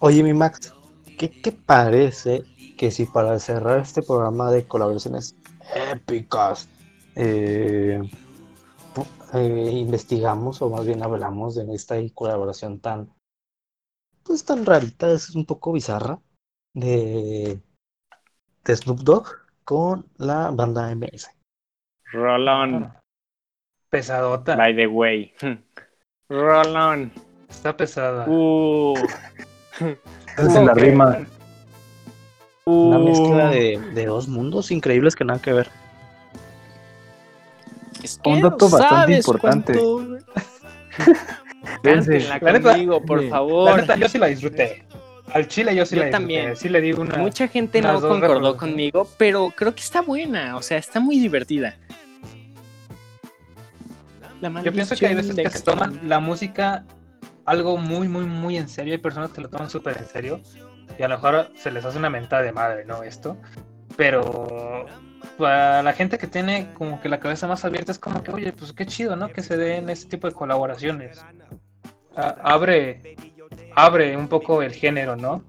Oye, 0.00 0.22
mi 0.22 0.32
Max, 0.32 0.72
¿qué 1.18 1.28
te 1.28 1.52
parece 1.52 2.44
que 2.78 2.90
si 2.90 3.06
para 3.06 3.38
cerrar 3.38 3.80
este 3.80 4.02
programa 4.02 4.50
de 4.50 4.64
colaboraciones 4.66 5.34
épicas 5.92 6.68
eh, 7.16 8.00
eh, 9.34 9.70
investigamos 9.72 10.62
o 10.62 10.70
más 10.70 10.86
bien 10.86 11.02
hablamos 11.02 11.54
de 11.54 11.74
esta 11.74 11.96
colaboración 12.14 12.78
tan 12.78 13.08
pues 14.26 14.44
tan 14.44 14.66
rarita, 14.66 15.10
es 15.12 15.34
un 15.34 15.44
poco 15.46 15.72
bizarra 15.72 16.18
de, 16.74 17.60
de 18.64 18.76
Snoop 18.76 19.00
Dogg 19.00 19.28
con 19.64 20.06
la 20.16 20.50
banda 20.50 20.94
MS? 20.94 21.30
Rolón, 22.12 22.92
Pesadota. 23.90 24.56
by 24.56 24.74
the 24.74 24.86
way. 24.86 25.32
Rolón. 26.28 27.12
Está 27.48 27.76
pesada. 27.76 28.26
Uh, 28.28 28.94
Esa 29.76 29.96
es 30.38 30.54
la 30.54 30.72
ok. 30.72 30.78
rima. 30.78 31.26
Una 32.64 32.98
uh. 32.98 33.04
mezcla 33.04 33.50
de, 33.50 33.78
de 33.94 34.06
dos 34.06 34.26
mundos 34.26 34.70
increíbles 34.70 35.14
que 35.14 35.24
nada 35.24 35.40
que 35.40 35.52
ver. 35.52 35.70
Es 38.02 38.20
Un 38.24 38.40
dato 38.40 38.68
no 38.68 38.78
bastante 38.78 39.16
importante. 39.16 39.80
Cántenla 41.82 42.38
La 42.40 42.52
neta- 42.52 42.70
conmigo, 42.72 43.02
por 43.02 43.22
La 43.22 43.30
favor. 43.30 43.76
neta, 43.80 43.96
yo 43.96 44.08
sí 44.08 44.18
la 44.18 44.26
disfruté. 44.26 44.84
Al 45.32 45.48
chile 45.48 45.74
yo 45.74 45.84
sí 45.84 45.96
Yo 45.96 46.00
la 46.02 46.06
disfruté. 46.06 46.10
también. 46.12 46.56
Sí 46.56 46.68
le 46.68 46.80
digo 46.80 47.02
una. 47.02 47.16
Mucha 47.16 47.48
gente 47.48 47.80
no 47.82 48.00
concordó 48.00 48.56
conmigo, 48.56 49.08
pero 49.18 49.52
creo 49.54 49.74
que 49.74 49.80
está 49.82 50.00
buena, 50.00 50.56
o 50.56 50.62
sea, 50.62 50.78
está 50.78 51.00
muy 51.00 51.18
divertida. 51.18 51.76
La 54.40 54.62
Yo 54.62 54.72
pienso 54.72 54.94
que 54.96 55.06
hay 55.06 55.14
veces 55.14 55.34
que 55.34 55.48
se 55.50 55.60
toman 55.62 56.00
la 56.08 56.20
música 56.20 56.84
algo 57.46 57.76
muy, 57.78 58.06
muy, 58.08 58.24
muy 58.24 58.56
en 58.56 58.68
serio. 58.68 58.92
Hay 58.92 58.98
personas 58.98 59.30
que 59.30 59.40
lo 59.40 59.48
toman 59.48 59.70
súper 59.70 59.96
en 59.98 60.06
serio. 60.06 60.40
Y 60.98 61.02
a 61.02 61.08
lo 61.08 61.16
mejor 61.16 61.50
se 61.56 61.70
les 61.70 61.84
hace 61.84 61.98
una 61.98 62.10
mentada 62.10 62.42
de 62.42 62.52
madre, 62.52 62.84
¿no? 62.84 63.02
Esto. 63.02 63.36
Pero 63.96 64.86
para 65.38 65.82
la 65.82 65.92
gente 65.92 66.18
que 66.18 66.26
tiene 66.26 66.68
como 66.74 67.00
que 67.00 67.08
la 67.08 67.18
cabeza 67.20 67.46
más 67.46 67.64
abierta 67.64 67.92
es 67.92 67.98
como 67.98 68.22
que, 68.22 68.30
oye, 68.32 68.52
pues 68.52 68.72
qué 68.72 68.86
chido, 68.86 69.16
¿no? 69.16 69.28
Que 69.28 69.42
se 69.42 69.56
den 69.56 69.88
este 69.90 70.08
tipo 70.10 70.26
de 70.28 70.34
colaboraciones. 70.34 71.22
a- 72.18 72.36
abre, 72.42 73.14
abre 73.74 74.16
un 74.16 74.28
poco 74.28 74.62
el 74.62 74.72
género, 74.72 75.16
¿no? 75.16 75.42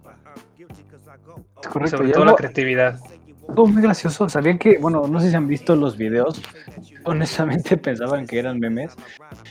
Correcto. 1.71 1.97
sobre 1.97 2.09
todo 2.11 2.23
algo- 2.23 2.31
la 2.33 2.37
creatividad. 2.37 2.99
algo 3.47 3.67
muy 3.67 3.81
gracioso. 3.81 4.27
¿Sabían 4.29 4.57
que, 4.59 4.77
bueno, 4.77 5.07
no 5.07 5.19
sé 5.21 5.29
si 5.29 5.35
han 5.35 5.47
visto 5.47 5.75
los 5.75 5.97
videos? 5.97 6.41
Honestamente 7.05 7.77
pensaban 7.77 8.27
que 8.27 8.39
eran 8.39 8.59
memes. 8.59 8.93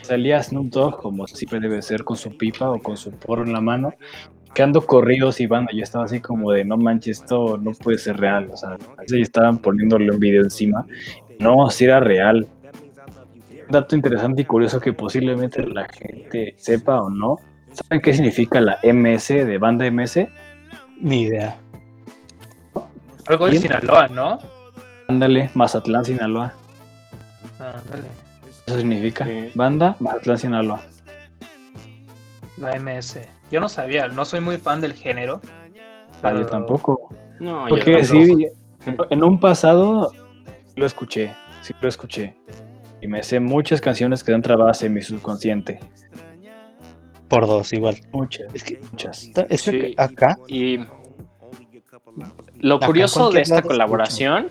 Salía 0.03 0.43
Snoop 0.43 0.67
Dogg, 0.71 0.99
como 0.99 1.27
siempre 1.27 1.59
debe 1.61 1.81
ser, 1.83 2.05
con 2.05 2.17
su 2.19 2.37
pipa 2.37 2.71
o 2.71 2.81
con 2.83 2.97
su 2.99 3.11
porro 3.13 3.45
en 3.45 3.53
la 3.55 3.61
mano, 3.63 3.95
creando 4.57 4.81
corridos 4.81 5.39
y 5.41 5.47
banda. 5.47 5.71
Yo 5.75 5.83
estaba 5.83 6.07
así 6.07 6.19
como 6.21 6.51
de, 6.51 6.65
no 6.65 6.79
manches, 6.79 7.21
esto 7.21 7.59
no 7.59 7.73
puede 7.73 7.99
ser 7.99 8.17
real. 8.17 8.49
O 8.51 8.57
sea, 8.57 8.79
así 8.97 9.21
estaban 9.21 9.59
poniéndole 9.59 10.11
un 10.11 10.19
video 10.19 10.43
encima. 10.43 10.87
No, 11.39 11.69
si 11.69 11.85
era 11.85 12.01
real. 12.01 12.49
Un 13.67 13.71
dato 13.71 13.95
interesante 13.95 14.43
y 14.43 14.45
curioso 14.47 14.81
que 14.81 14.95
posiblemente 14.95 15.63
la 15.63 15.87
gente 15.87 16.55
sepa 16.57 17.03
o 17.03 17.11
no. 17.11 17.37
¿Saben 17.71 18.01
qué 18.01 18.15
significa 18.15 18.59
la 18.63 18.79
MS 18.83 19.29
de 19.29 19.59
banda 19.59 19.85
MS? 19.91 20.27
Ni 21.03 21.23
idea. 21.25 21.59
Algo 23.27 23.49
de. 23.49 23.59
Sinaloa, 23.59 24.09
¿no? 24.09 24.39
Ándale, 25.09 25.51
Mazatlán, 25.53 26.07
Sinaloa. 26.07 26.55
Ah, 27.61 27.75
dale. 27.91 28.05
Eso 28.67 28.79
significa 28.79 29.27
Sí. 29.27 29.51
banda 29.55 29.97
Mazatlán, 30.01 30.39
Sinaloa. 30.39 30.81
La 32.57 32.75
MS. 32.77 33.36
Yo 33.51 33.61
no 33.61 33.69
sabía, 33.69 34.09
no 34.09 34.25
soy 34.25 34.41
muy 34.41 34.57
fan 34.59 34.81
del 34.81 34.93
género. 34.95 35.41
Ah, 36.23 36.33
yo 36.33 36.47
tampoco. 36.47 37.09
No, 37.39 37.67
Porque 37.69 38.03
sí, 38.05 38.49
en 39.11 39.23
un 39.25 39.39
pasado 39.39 40.11
lo 40.75 40.87
escuché, 40.87 41.35
sí 41.63 41.75
lo 41.81 41.89
escuché. 41.89 42.35
Y 43.01 43.09
me 43.09 43.23
sé 43.23 43.41
muchas 43.41 43.81
canciones 43.81 44.25
que 44.25 44.33
dan 44.33 44.43
trabadas 44.43 44.83
en 44.83 44.95
mi 44.95 45.03
subconsciente. 45.03 45.79
Por 47.29 47.47
dos, 47.47 47.73
igual. 47.73 47.97
Muchas, 48.13 48.47
Es 48.55 48.65
que, 48.65 48.81
muchas. 48.91 49.31
es 49.49 49.63
que 49.63 49.89
Sí. 49.89 49.95
acá, 49.97 50.39
Y 50.47 50.79
lo 52.61 52.77
Acá 52.77 52.87
curioso 52.87 53.31
de 53.31 53.43
esta 53.43 53.63
colaboración, 53.63 54.49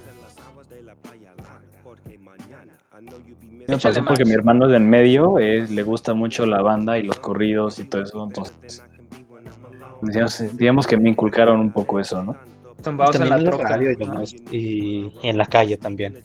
Me 3.68 3.76
Échale 3.76 3.80
pasó 3.80 4.03
porque 4.05 4.26
más. 4.26 4.26
mi 4.26 4.34
hermano 4.34 4.68
de 4.68 4.78
en 4.78 4.89
medio 4.89 5.39
eh, 5.39 5.68
le 5.68 5.84
gusta 5.84 6.13
mucho 6.13 6.45
la 6.45 6.61
banda 6.61 6.97
y 6.97 7.03
los 7.03 7.20
corridos 7.20 7.80
y 7.80 7.86
todo 7.86 8.03
eso. 8.03 8.24
Entonces, 8.24 8.84
digamos, 10.01 10.43
digamos 10.57 10.88
que 10.88 10.97
me 10.97 11.09
inculcaron 11.09 11.59
un 11.59 11.72
poco 11.72 11.99
eso, 11.99 12.24
¿no? 12.24 12.39
Tumbados 12.84 13.20
en 13.20 13.28
también 13.28 13.30
la 13.30 13.38
en 13.38 13.43
la 13.45 13.51
troca. 13.51 13.68
radio 13.70 13.95
y 14.51 15.11
en 15.24 15.38
la 15.38 15.45
calle 15.47 15.78
también. 15.78 16.18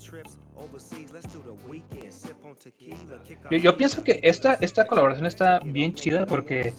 Yo, 3.50 3.58
yo 3.58 3.76
pienso 3.76 4.02
que 4.04 4.20
esta, 4.22 4.54
esta 4.60 4.86
colaboración 4.86 5.26
está 5.26 5.60
bien 5.64 5.94
chida 5.94 6.26
porque, 6.26 6.74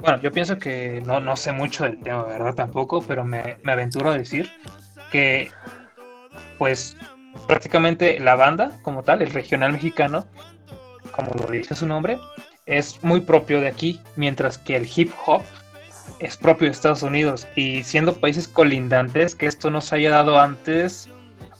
bueno, 0.00 0.20
yo 0.20 0.32
pienso 0.32 0.58
que 0.58 1.02
no, 1.06 1.20
no 1.20 1.36
sé 1.36 1.52
mucho 1.52 1.84
del 1.84 2.00
tema, 2.00 2.24
¿verdad? 2.24 2.54
Tampoco, 2.54 3.02
pero 3.06 3.24
me, 3.24 3.58
me 3.62 3.72
aventuro 3.72 4.10
a 4.10 4.18
decir 4.18 4.50
que, 5.10 5.50
pues, 6.58 6.96
prácticamente 7.46 8.18
la 8.20 8.34
banda 8.36 8.72
como 8.82 9.02
tal, 9.02 9.22
el 9.22 9.30
regional 9.30 9.72
mexicano, 9.72 10.26
como 11.14 11.30
lo 11.34 11.46
dice 11.50 11.74
su 11.74 11.86
nombre, 11.86 12.18
es 12.66 13.02
muy 13.02 13.20
propio 13.20 13.60
de 13.60 13.68
aquí, 13.68 14.00
mientras 14.16 14.58
que 14.58 14.76
el 14.76 14.88
hip 14.94 15.12
hop 15.26 15.42
es 16.18 16.36
propio 16.36 16.66
de 16.66 16.72
Estados 16.72 17.02
Unidos 17.02 17.46
y 17.56 17.82
siendo 17.84 18.14
países 18.14 18.46
colindantes, 18.48 19.34
que 19.34 19.46
esto 19.46 19.70
no 19.70 19.80
se 19.80 19.96
haya 19.96 20.10
dado 20.10 20.38
antes, 20.38 21.08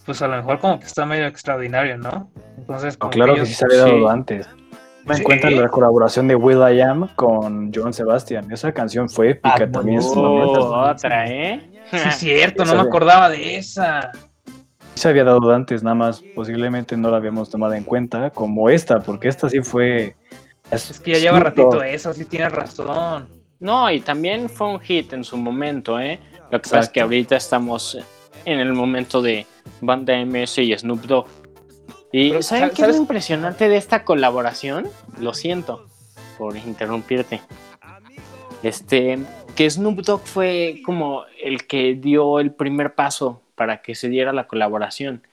pues 0.06 0.22
a 0.22 0.28
lo 0.28 0.36
mejor 0.36 0.58
como 0.58 0.78
que 0.80 0.86
está 0.86 1.06
medio 1.06 1.26
extraordinario, 1.26 1.96
¿no? 1.98 2.30
Entonces, 2.58 2.96
como 2.96 3.10
claro 3.12 3.34
que 3.34 3.40
ellos- 3.40 3.48
sí 3.48 3.54
se 3.54 3.64
había 3.64 3.78
dado 3.78 3.98
sí. 3.98 4.06
antes. 4.08 4.48
Me 5.06 5.14
Sí. 5.14 5.22
encuentra 5.22 5.50
la 5.50 5.68
colaboración 5.68 6.28
de 6.28 6.34
Will 6.34 6.58
I 6.58 6.80
Am 6.82 7.08
con 7.16 7.72
Joan 7.72 7.92
Sebastian. 7.94 8.50
Esa 8.52 8.70
canción 8.72 9.08
fue 9.08 9.30
épica 9.30 9.54
Ah, 9.64 9.70
también. 9.70 9.96
en 9.96 10.02
su 10.02 10.14
momento. 10.14 10.72
otra, 10.72 11.26
¿eh? 11.26 11.70
Sí, 11.90 11.96
es 11.96 12.14
cierto, 12.16 12.64
no 12.66 12.74
me 12.74 12.82
acordaba 12.82 13.30
de 13.30 13.56
esa. 13.56 14.10
Se 15.00 15.08
había 15.08 15.24
dado 15.24 15.50
antes, 15.52 15.82
nada 15.82 15.94
más 15.96 16.22
posiblemente 16.34 16.96
no 16.96 17.10
la 17.10 17.16
habíamos 17.16 17.50
tomado 17.50 17.72
en 17.74 17.84
cuenta 17.84 18.30
como 18.30 18.68
esta, 18.70 19.00
porque 19.00 19.28
esta 19.28 19.48
sí 19.48 19.60
fue... 19.60 20.14
Es 20.70 21.00
que 21.00 21.12
ya 21.12 21.18
lleva 21.18 21.40
ratito 21.40 21.82
eso, 21.82 22.12
sí 22.12 22.24
tienes 22.24 22.52
razón. 22.52 23.28
No, 23.58 23.90
y 23.90 24.00
también 24.00 24.48
fue 24.48 24.68
un 24.68 24.80
hit 24.80 25.12
en 25.12 25.24
su 25.24 25.36
momento, 25.36 25.98
¿eh? 25.98 26.18
Lo 26.50 26.60
que 26.60 26.68
pasa 26.70 26.80
es 26.80 26.88
que 26.88 27.00
ahorita 27.00 27.36
estamos 27.36 27.98
en 28.44 28.60
el 28.60 28.72
momento 28.72 29.20
de 29.20 29.46
banda 29.80 30.14
MS 30.24 30.58
y 30.58 30.76
Snoop 30.76 31.02
Dogg. 31.02 31.26
Y 32.12 32.30
Pero, 32.30 32.42
¿saben 32.42 32.62
¿sabes- 32.62 32.76
qué 32.76 32.82
es 32.82 32.88
lo 32.88 32.96
impresionante 32.96 33.68
de 33.68 33.76
esta 33.76 34.04
colaboración? 34.04 34.88
Lo 35.18 35.34
siento 35.34 35.86
por 36.38 36.56
interrumpirte. 36.56 37.40
Este, 38.62 39.18
que 39.56 39.70
Snoop 39.70 40.00
Dogg 40.00 40.22
fue 40.24 40.80
como 40.84 41.24
el 41.42 41.66
que 41.66 41.94
dio 41.94 42.40
el 42.40 42.52
primer 42.52 42.94
paso 42.94 43.42
para 43.60 43.82
que 43.82 43.94
se 43.94 44.08
diera 44.08 44.32
la 44.32 44.48
colaboración. 44.48 45.28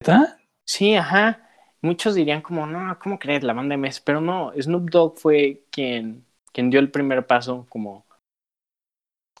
¿Está? 0.00 0.40
Sí, 0.66 0.94
ajá. 0.94 1.46
Muchos 1.82 2.14
dirían 2.14 2.40
como, 2.40 2.66
no, 2.66 2.98
¿cómo 2.98 3.18
crees 3.18 3.42
la 3.42 3.52
banda 3.52 3.74
MS? 3.74 4.00
Pero 4.02 4.22
no, 4.22 4.50
Snoop 4.58 4.88
Dogg 4.88 5.18
fue 5.18 5.66
quien, 5.70 6.24
quien 6.54 6.70
dio 6.70 6.80
el 6.80 6.90
primer 6.90 7.26
paso 7.26 7.66
como, 7.68 8.06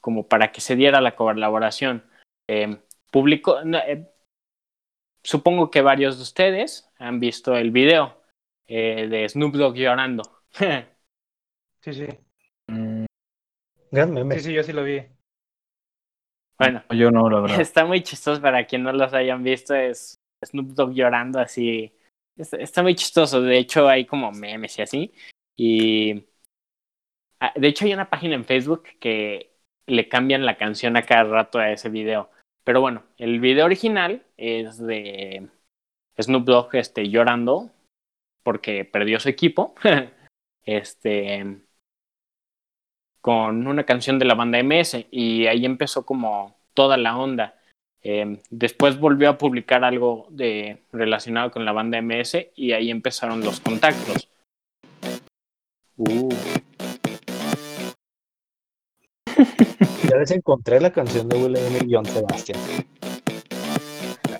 como 0.02 0.28
para 0.28 0.52
que 0.52 0.60
se 0.60 0.76
diera 0.76 1.00
la 1.00 1.16
colaboración. 1.16 2.04
Eh, 2.46 2.82
publicó, 3.10 3.64
no, 3.64 3.78
eh, 3.78 4.06
supongo 5.22 5.70
que 5.70 5.80
varios 5.80 6.18
de 6.18 6.22
ustedes 6.24 6.92
han 6.98 7.20
visto 7.20 7.56
el 7.56 7.70
video 7.70 8.20
eh, 8.68 9.08
de 9.08 9.26
Snoop 9.30 9.54
Dogg 9.54 9.76
llorando. 9.76 10.24
Sí, 11.82 11.94
sí. 11.94 12.06
Mm, 12.66 13.06
Gran 13.90 14.12
meme. 14.12 14.34
Sí, 14.34 14.40
sí, 14.42 14.52
yo 14.52 14.62
sí 14.62 14.74
lo 14.74 14.84
vi. 14.84 15.06
Bueno, 16.60 16.84
yo 16.90 17.10
no, 17.10 17.28
la 17.28 17.40
verdad. 17.40 17.60
está 17.60 17.84
muy 17.84 18.02
chistoso 18.02 18.40
para 18.40 18.66
quien 18.66 18.82
no 18.82 18.92
los 18.92 19.12
hayan 19.14 19.42
visto, 19.42 19.74
es 19.74 20.16
Snoop 20.44 20.68
Dogg 20.68 20.92
llorando 20.92 21.40
así. 21.40 21.92
Está, 22.36 22.56
está 22.58 22.82
muy 22.82 22.94
chistoso, 22.94 23.40
de 23.42 23.58
hecho 23.58 23.88
hay 23.88 24.04
como 24.04 24.30
memes 24.30 24.78
y 24.78 24.82
así. 24.82 25.14
Y 25.56 26.24
ah, 27.40 27.52
de 27.56 27.68
hecho 27.68 27.84
hay 27.84 27.94
una 27.94 28.10
página 28.10 28.34
en 28.34 28.44
Facebook 28.44 28.84
que 29.00 29.50
le 29.86 30.08
cambian 30.08 30.46
la 30.46 30.56
canción 30.56 30.96
a 30.96 31.02
cada 31.02 31.24
rato 31.24 31.58
a 31.58 31.70
ese 31.70 31.88
video. 31.88 32.30
Pero 32.64 32.80
bueno, 32.80 33.02
el 33.16 33.40
video 33.40 33.64
original 33.64 34.22
es 34.36 34.78
de 34.78 35.48
Snoop 36.20 36.44
Dogg 36.44 36.76
este, 36.76 37.08
llorando 37.08 37.70
porque 38.42 38.84
perdió 38.84 39.18
su 39.18 39.28
equipo. 39.28 39.74
este 40.64 41.60
con 43.20 43.66
una 43.66 43.84
canción 43.84 44.18
de 44.18 44.24
la 44.24 44.34
banda 44.34 44.62
MS 44.62 45.06
y 45.10 45.46
ahí 45.46 45.64
empezó 45.64 46.04
como 46.06 46.56
toda 46.74 46.96
la 46.96 47.16
onda. 47.16 47.54
Eh, 48.02 48.38
después 48.48 48.98
volvió 48.98 49.28
a 49.28 49.38
publicar 49.38 49.84
algo 49.84 50.26
de 50.30 50.78
relacionado 50.92 51.50
con 51.50 51.64
la 51.64 51.72
banda 51.72 52.00
MS 52.00 52.48
y 52.56 52.72
ahí 52.72 52.90
empezaron 52.90 53.40
los 53.40 53.60
contactos. 53.60 54.28
Uh, 55.96 56.30
Ya 60.08 60.16
les 60.16 60.30
encontré 60.32 60.80
la 60.80 60.90
canción 60.90 61.28
de 61.28 61.36
Will 61.36 61.56
M. 61.56 61.78
y 61.86 61.94
John 61.94 62.04
Sebastian. 62.04 62.58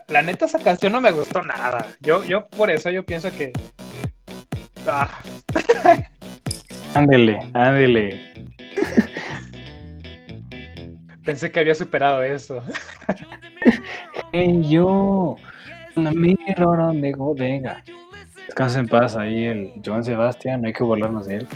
La 0.08 0.22
neta, 0.22 0.46
esa 0.46 0.58
canción 0.58 0.92
no 0.92 1.00
me 1.00 1.12
gustó 1.12 1.42
nada. 1.42 1.86
Yo, 2.00 2.24
yo 2.24 2.48
por 2.48 2.70
eso 2.70 2.90
yo 2.90 3.04
pienso 3.04 3.30
que. 3.30 3.52
Ah, 4.86 5.20
Ándele, 6.94 7.38
ándele. 7.54 8.32
Pensé 11.24 11.50
que 11.50 11.60
había 11.60 11.74
superado 11.74 12.22
eso. 12.22 12.62
Hey, 14.32 14.62
yo, 14.68 15.36
una 15.96 16.12
mirror 16.12 16.94
go- 17.12 17.34
venga. 17.34 17.82
Descansa 18.46 18.80
en 18.80 18.88
paz 18.88 19.16
ahí 19.16 19.44
el 19.44 19.72
Joan 19.84 20.04
Sebastián, 20.04 20.60
no 20.62 20.66
hay 20.68 20.72
que 20.72 20.82
burlarnos 20.82 21.26
de 21.26 21.36
él. 21.36 21.48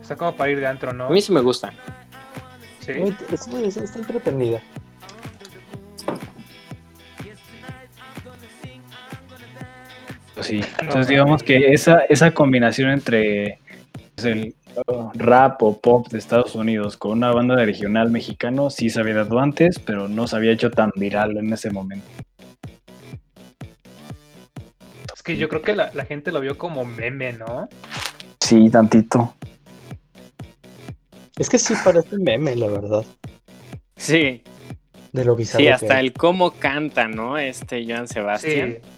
Está 0.00 0.16
como 0.16 0.34
para 0.34 0.50
ir 0.50 0.60
de 0.60 0.66
antro, 0.66 0.92
¿no? 0.92 1.06
a 1.06 1.10
mí 1.10 1.20
sí 1.20 1.32
me 1.32 1.40
gusta. 1.40 1.72
Sí. 2.80 2.92
Está 3.30 3.98
entretenida. 3.98 4.62
Sí. 10.48 10.60
Entonces 10.80 11.08
digamos 11.08 11.42
que 11.42 11.72
esa, 11.72 12.00
esa 12.08 12.32
combinación 12.32 12.90
entre 12.90 13.58
pues, 14.14 14.26
el 14.26 14.54
rap 15.14 15.62
o 15.62 15.78
pop 15.78 16.08
de 16.08 16.18
Estados 16.18 16.54
Unidos 16.54 16.96
con 16.96 17.12
una 17.12 17.32
banda 17.32 17.56
de 17.56 17.66
regional 17.66 18.10
mexicano 18.10 18.70
sí 18.70 18.90
se 18.90 19.00
había 19.00 19.14
dado 19.14 19.38
antes, 19.40 19.78
pero 19.78 20.08
no 20.08 20.26
se 20.26 20.36
había 20.36 20.52
hecho 20.52 20.70
tan 20.70 20.92
viral 20.96 21.36
en 21.36 21.52
ese 21.52 21.70
momento. 21.70 22.06
Es 25.14 25.22
que 25.22 25.36
yo 25.36 25.48
creo 25.48 25.62
que 25.62 25.74
la, 25.74 25.90
la 25.94 26.04
gente 26.04 26.32
lo 26.32 26.40
vio 26.40 26.56
como 26.56 26.84
meme, 26.84 27.32
¿no? 27.32 27.68
Sí, 28.40 28.70
tantito. 28.70 29.34
Es 31.38 31.48
que 31.48 31.58
sí 31.58 31.74
parece 31.84 32.16
meme, 32.18 32.56
la 32.56 32.68
verdad. 32.68 33.04
Sí, 33.96 34.42
De 35.12 35.24
lo 35.24 35.34
bizarro 35.36 35.62
sí, 35.62 35.68
hasta 35.68 36.00
el 36.00 36.12
cómo 36.12 36.52
canta, 36.52 37.08
¿no? 37.08 37.36
Este 37.36 37.84
Joan 37.86 38.08
Sebastián. 38.08 38.78
Sí. 38.80 38.97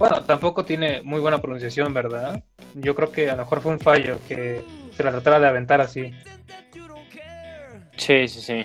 Bueno, 0.00 0.22
tampoco 0.24 0.64
tiene 0.64 1.02
muy 1.02 1.20
buena 1.20 1.42
pronunciación, 1.42 1.92
¿verdad? 1.92 2.42
Yo 2.72 2.94
creo 2.94 3.12
que 3.12 3.28
a 3.28 3.36
lo 3.36 3.42
mejor 3.42 3.60
fue 3.60 3.72
un 3.72 3.78
fallo 3.80 4.18
que 4.26 4.64
se 4.96 5.04
la 5.04 5.10
tratara 5.10 5.38
de 5.38 5.46
aventar 5.48 5.82
así. 5.82 6.14
Sí, 7.98 8.26
sí, 8.26 8.40
sí. 8.40 8.64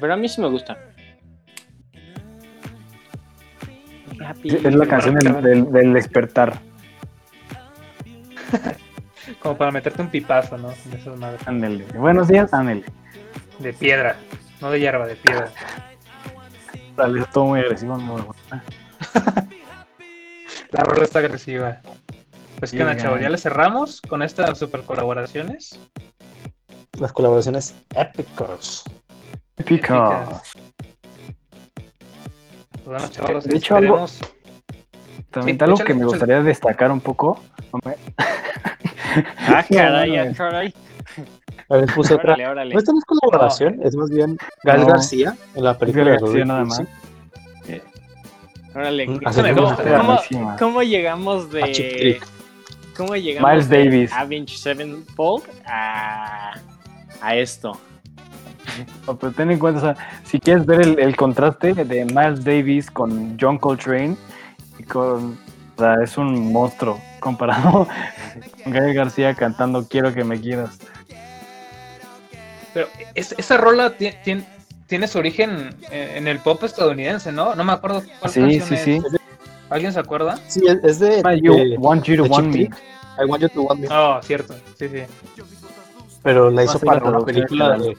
Pero 0.00 0.12
a 0.12 0.16
mí 0.16 0.28
sí 0.28 0.40
me 0.40 0.46
gusta. 0.48 0.78
Es 4.44 4.74
la 4.76 4.86
canción 4.86 5.16
del, 5.16 5.42
del- 5.42 5.72
del 5.72 5.92
despertar. 5.92 6.60
Como 9.40 9.56
para 9.58 9.72
meterte 9.72 10.00
un 10.02 10.08
pipazo, 10.08 10.56
¿no? 10.56 10.68
De 10.84 10.96
esas 10.98 11.18
madres. 11.18 11.40
Ándele. 11.48 11.84
Buenos 11.96 12.28
días, 12.28 12.54
ándele. 12.54 12.84
De 13.58 13.72
piedra, 13.72 14.14
no 14.60 14.70
de 14.70 14.78
hierba, 14.78 15.04
de 15.08 15.16
piedra. 15.16 15.50
Dale, 16.96 17.20
es 17.20 17.30
todo 17.30 17.46
muy 17.46 17.60
agresivo. 17.60 17.96
La 20.70 20.82
rola 20.82 21.04
está 21.04 21.18
agresiva. 21.20 21.80
Pues 22.58 22.70
que 22.72 22.78
ya. 22.78 22.96
chavos, 22.96 23.20
ya 23.20 23.28
le 23.28 23.38
cerramos 23.38 24.00
con 24.00 24.22
estas 24.22 24.58
super 24.58 24.82
colaboraciones. 24.82 25.78
Las 26.98 27.12
colaboraciones 27.12 27.74
épicas. 27.94 28.84
Épica. 29.56 30.40
Pues 32.72 32.84
bueno, 32.84 33.08
chavos, 33.08 33.44
De 33.44 33.56
hecho, 33.56 33.76
algo- 33.76 34.06
También 35.30 35.56
Sí, 35.58 35.64
algo 35.64 35.74
échale, 35.76 35.86
que 35.86 35.94
me 35.94 36.00
échale. 36.00 36.10
gustaría 36.10 36.42
destacar 36.42 36.90
un 36.92 37.00
poco. 37.00 37.40
Ah, 39.48 39.64
caray, 39.68 40.16
ah, 40.18 40.32
caray. 40.36 40.74
A 41.70 41.76
ver, 41.76 41.86
puse 41.94 42.14
otra. 42.14 42.34
Órale, 42.34 42.48
órale. 42.48 42.74
No, 42.74 42.78
esta 42.78 42.92
no 42.92 42.98
es 42.98 43.04
colaboración, 43.04 43.80
es 43.82 43.96
más 43.96 44.10
bien 44.10 44.36
Gal 44.64 44.80
No. 44.82 44.86
García 44.88 45.36
en 45.54 45.64
la 45.64 45.78
película 45.78 46.04
de 46.04 46.10
García 46.10 46.26
Rodrigo 46.26 46.46
nada 46.46 46.64
más. 46.64 46.82
Órale. 48.74 49.06
Mm, 49.06 49.20
¿Cómo, 49.54 49.76
cómo- 50.30 50.56
cómo 50.58 50.82
llegamos 50.82 51.46
A 51.46 51.70
Chip 51.70 51.84
de. 51.92 51.98
Trick. 51.98 52.26
¿Cómo 52.96 53.16
llegamos 53.16 53.50
Miles 53.50 53.68
de 53.68 53.84
Davis. 53.84 54.12
Avenged 54.12 54.56
Sevenfold 54.56 55.44
a, 55.66 56.52
a 57.20 57.36
esto? 57.36 57.78
No, 59.06 59.16
pero 59.16 59.32
ten 59.32 59.50
en 59.50 59.58
cuenta, 59.58 59.78
o 59.78 59.82
sea, 59.82 59.96
si 60.24 60.40
quieres 60.40 60.64
ver 60.66 60.80
el, 60.80 60.98
el 60.98 61.16
contraste 61.16 61.74
de 61.74 62.04
Miles 62.04 62.44
Davis 62.44 62.90
con 62.90 63.36
John 63.40 63.58
Coltrane, 63.58 64.16
y 64.78 64.82
con, 64.84 65.38
o 65.76 65.78
sea, 65.78 65.96
es 66.02 66.16
un 66.18 66.52
monstruo 66.52 66.98
comparado 67.20 67.86
con 68.64 68.72
Gael 68.72 68.94
García 68.94 69.34
cantando 69.34 69.86
Quiero 69.88 70.12
que 70.12 70.24
me 70.24 70.40
quieras. 70.40 70.78
Pero 72.74 72.88
es- 73.14 73.34
esa 73.38 73.56
rola 73.56 73.96
ti- 73.96 74.10
ti- 74.24 74.44
tiene 74.88 75.06
su 75.08 75.18
origen 75.18 75.74
en 75.90 76.16
en 76.16 76.28
el 76.28 76.40
pop 76.40 76.62
estadounidense, 76.64 77.32
¿no? 77.32 77.54
No 77.54 77.64
me 77.64 77.72
acuerdo 77.72 78.02
cuál 78.20 78.32
Sí, 78.32 78.40
canción 78.40 78.68
sí, 78.68 78.74
es. 78.74 78.82
sí. 78.82 79.00
¿Alguien 79.70 79.92
se 79.92 80.00
acuerda? 80.00 80.38
Sí, 80.48 80.60
es- 80.82 80.98
de, 80.98 81.22
you 81.42 81.54
de- 81.54 81.76
want 81.78 82.04
you 82.04 82.16
to 82.16 82.24
want 82.24 82.48
me. 82.54 82.62
I 83.18 83.24
want 83.26 83.42
you 83.42 83.48
to 83.48 83.62
want 83.62 83.80
me. 83.80 83.88
Oh, 83.90 84.20
cierto. 84.22 84.54
Sí, 84.78 84.88
sí. 84.88 85.02
Pero 86.22 86.50
la 86.50 86.64
hizo 86.64 86.78
para 86.80 87.02
una 87.04 87.20
película 87.24 87.76
de, 87.78 87.96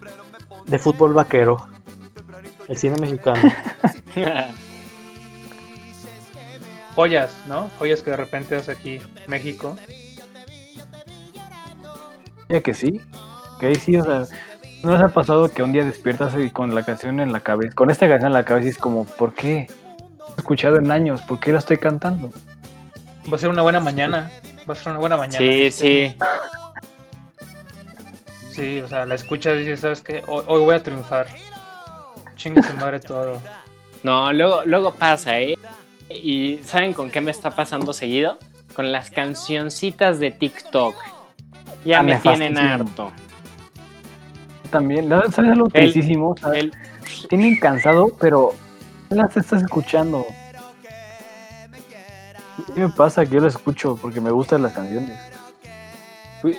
de 0.66 0.80
fútbol 0.80 1.14
vaquero. 1.14 1.68
El 2.68 2.78
cine 2.78 2.98
mexicano. 3.00 3.42
Joyas, 6.96 7.36
¿no? 7.48 7.70
Joyas 7.78 8.02
que 8.02 8.12
de 8.12 8.18
repente 8.18 8.56
hace 8.56 8.72
aquí 8.72 9.00
México. 9.28 9.76
Ya 12.50 12.62
que 12.62 12.74
sí, 12.74 13.02
que 13.60 13.76
sí, 13.76 13.98
o 13.98 14.04
sea, 14.04 14.26
¿no 14.84 14.92
les 14.94 15.02
ha 15.02 15.10
pasado 15.10 15.52
que 15.52 15.64
un 15.64 15.72
día 15.74 15.84
despiertas 15.84 16.34
y 16.38 16.50
con 16.50 16.74
la 16.76 16.84
canción 16.84 17.20
en 17.20 17.32
la 17.32 17.40
cabeza, 17.40 17.74
con 17.74 17.90
esta 17.90 18.08
canción 18.08 18.28
en 18.28 18.34
la 18.34 18.46
cabeza 18.46 18.68
y 18.68 18.70
es 18.70 18.78
como, 18.78 19.06
¿por 19.06 19.34
qué? 19.34 19.68
No 20.20 20.26
he 20.38 20.40
escuchado 20.42 20.78
en 20.78 20.92
años, 20.92 21.22
¿por 21.22 21.40
qué 21.40 21.52
la 21.52 21.60
estoy 21.60 21.78
cantando? 21.78 22.32
Va 23.32 23.36
a 23.36 23.40
ser 23.40 23.50
una 23.50 23.62
buena 23.64 23.80
mañana. 23.80 24.30
Va 24.70 24.74
a 24.74 24.76
ser 24.76 24.90
una 24.90 25.00
buena 25.00 25.18
mañana. 25.18 25.38
sí, 25.38 25.72
sí. 25.72 26.16
Sí, 28.52 28.80
o 28.80 28.88
sea, 28.88 29.06
la 29.06 29.16
escuchas 29.16 29.56
y 29.56 29.60
dices, 29.60 29.82
¿sabes 29.82 30.02
qué? 30.02 30.24
Hoy, 30.28 30.44
hoy 30.48 30.62
voy 30.62 30.76
a 30.76 30.82
triunfar. 30.84 31.28
Chingue 32.38 32.64
su 32.64 32.74
madre 32.78 33.00
todo. 33.02 33.42
No, 34.04 34.32
luego, 34.32 34.62
luego 34.66 34.94
pasa, 34.94 35.40
¿eh? 35.40 35.58
¿Y 36.10 36.60
saben 36.64 36.94
con 36.94 37.10
qué 37.12 37.20
me 37.20 37.32
está 37.32 37.52
pasando 37.52 37.92
seguido? 37.92 38.38
Con 38.74 38.92
las 38.92 39.10
cancioncitas 39.10 40.20
de 40.20 40.32
TikTok. 40.32 40.96
Ya 41.84 42.00
Ah, 42.00 42.04
me 42.04 42.16
tienen 42.18 42.58
harto. 42.58 43.12
También. 44.76 45.08
¿sabes 45.10 45.38
algo 45.52 45.70
tristísimo? 45.70 46.36
El- 46.54 46.74
tienen 47.30 47.58
cansado, 47.60 48.12
pero 48.20 48.54
las 49.10 49.38
estás 49.38 49.62
escuchando. 49.64 50.26
¿Qué 52.74 52.82
me 52.82 52.90
pasa? 52.90 53.26
Que 53.26 53.36
yo 53.36 53.40
las 53.42 53.56
escucho 53.56 53.98
porque 54.02 54.20
me 54.20 54.32
gustan 54.32 54.64
las 54.64 54.74
canciones. 54.74 55.18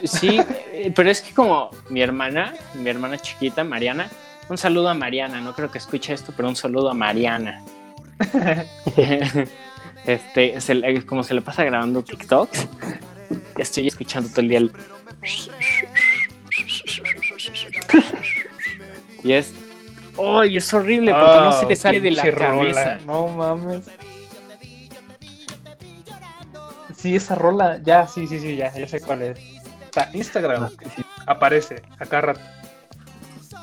Sí, 0.05 0.41
eh, 0.73 0.91
pero 0.97 1.11
es 1.11 1.21
que 1.21 1.35
como 1.35 1.71
mi 1.91 2.01
hermana, 2.01 2.55
mi 2.75 2.89
hermana 2.89 3.19
chiquita, 3.19 3.65
Mariana, 3.65 4.09
un 4.49 4.57
saludo 4.57 4.89
a 4.89 4.95
Mariana, 4.95 5.43
no 5.43 5.55
creo 5.55 5.71
que 5.71 5.77
escuche 5.79 6.15
esto, 6.15 6.33
pero 6.35 6.49
un 6.49 6.57
saludo 6.57 6.89
a 6.91 6.95
Mariana. 6.95 7.63
este, 10.07 10.61
se 10.63 10.75
le- 10.75 11.05
como 11.05 11.23
se 11.23 11.35
le 11.35 11.43
pasa 11.43 11.65
grabando 11.65 12.03
TikToks, 12.03 12.67
estoy 13.59 13.89
escuchando 13.89 14.31
todo 14.31 14.41
el 14.41 14.49
día 14.49 14.59
el... 14.59 14.73
Y 19.23 19.33
es... 19.33 19.53
¡Ay, 20.19 20.57
es 20.57 20.73
horrible! 20.73 21.13
Porque 21.13 21.41
no 21.41 21.53
se 21.53 21.67
le 21.67 21.77
sale 21.77 22.01
de 22.01 22.11
la 22.11 22.23
Ah, 22.23 22.31
rola. 22.31 22.75
cabeza. 22.75 22.99
No 23.05 23.29
mames. 23.29 23.85
Sí, 26.97 27.15
esa 27.17 27.35
rola, 27.35 27.79
ya, 27.83 28.07
sí, 28.09 28.27
sí, 28.27 28.41
sí, 28.41 28.57
ya, 28.57 28.73
ya 28.73 28.89
sé 28.89 29.01
cuál 29.01 29.23
es. 29.23 29.39
Está 29.85 30.11
Instagram, 30.13 30.71
aparece, 31.27 31.83
acá 31.99 32.21
rato. 32.21 32.41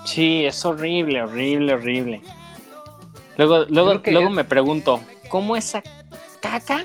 Sí, 0.05 0.45
es 0.45 0.63
horrible, 0.65 1.23
horrible, 1.23 1.73
horrible. 1.73 2.21
Luego, 3.37 3.65
luego, 3.69 4.01
luego 4.05 4.27
es- 4.29 4.33
me 4.35 4.43
pregunto, 4.43 5.01
¿cómo 5.29 5.55
esa 5.55 5.81
caca 6.41 6.83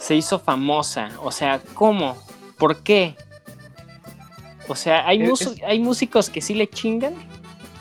se 0.00 0.16
hizo 0.16 0.38
famosa? 0.40 1.10
O 1.22 1.30
sea, 1.30 1.60
¿cómo? 1.74 2.16
¿Por 2.58 2.82
qué? 2.82 3.16
O 4.68 4.74
sea, 4.74 5.06
hay, 5.06 5.22
Es- 5.22 5.28
mus- 5.28 5.40
es- 5.42 5.62
hay 5.62 5.78
músicos 5.78 6.30
que 6.30 6.40
sí 6.40 6.54
le 6.54 6.68
chingan 6.68 7.14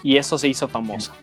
y 0.04 0.18
eso 0.18 0.38
se 0.38 0.48
hizo 0.48 0.68
famoso. 0.68 1.14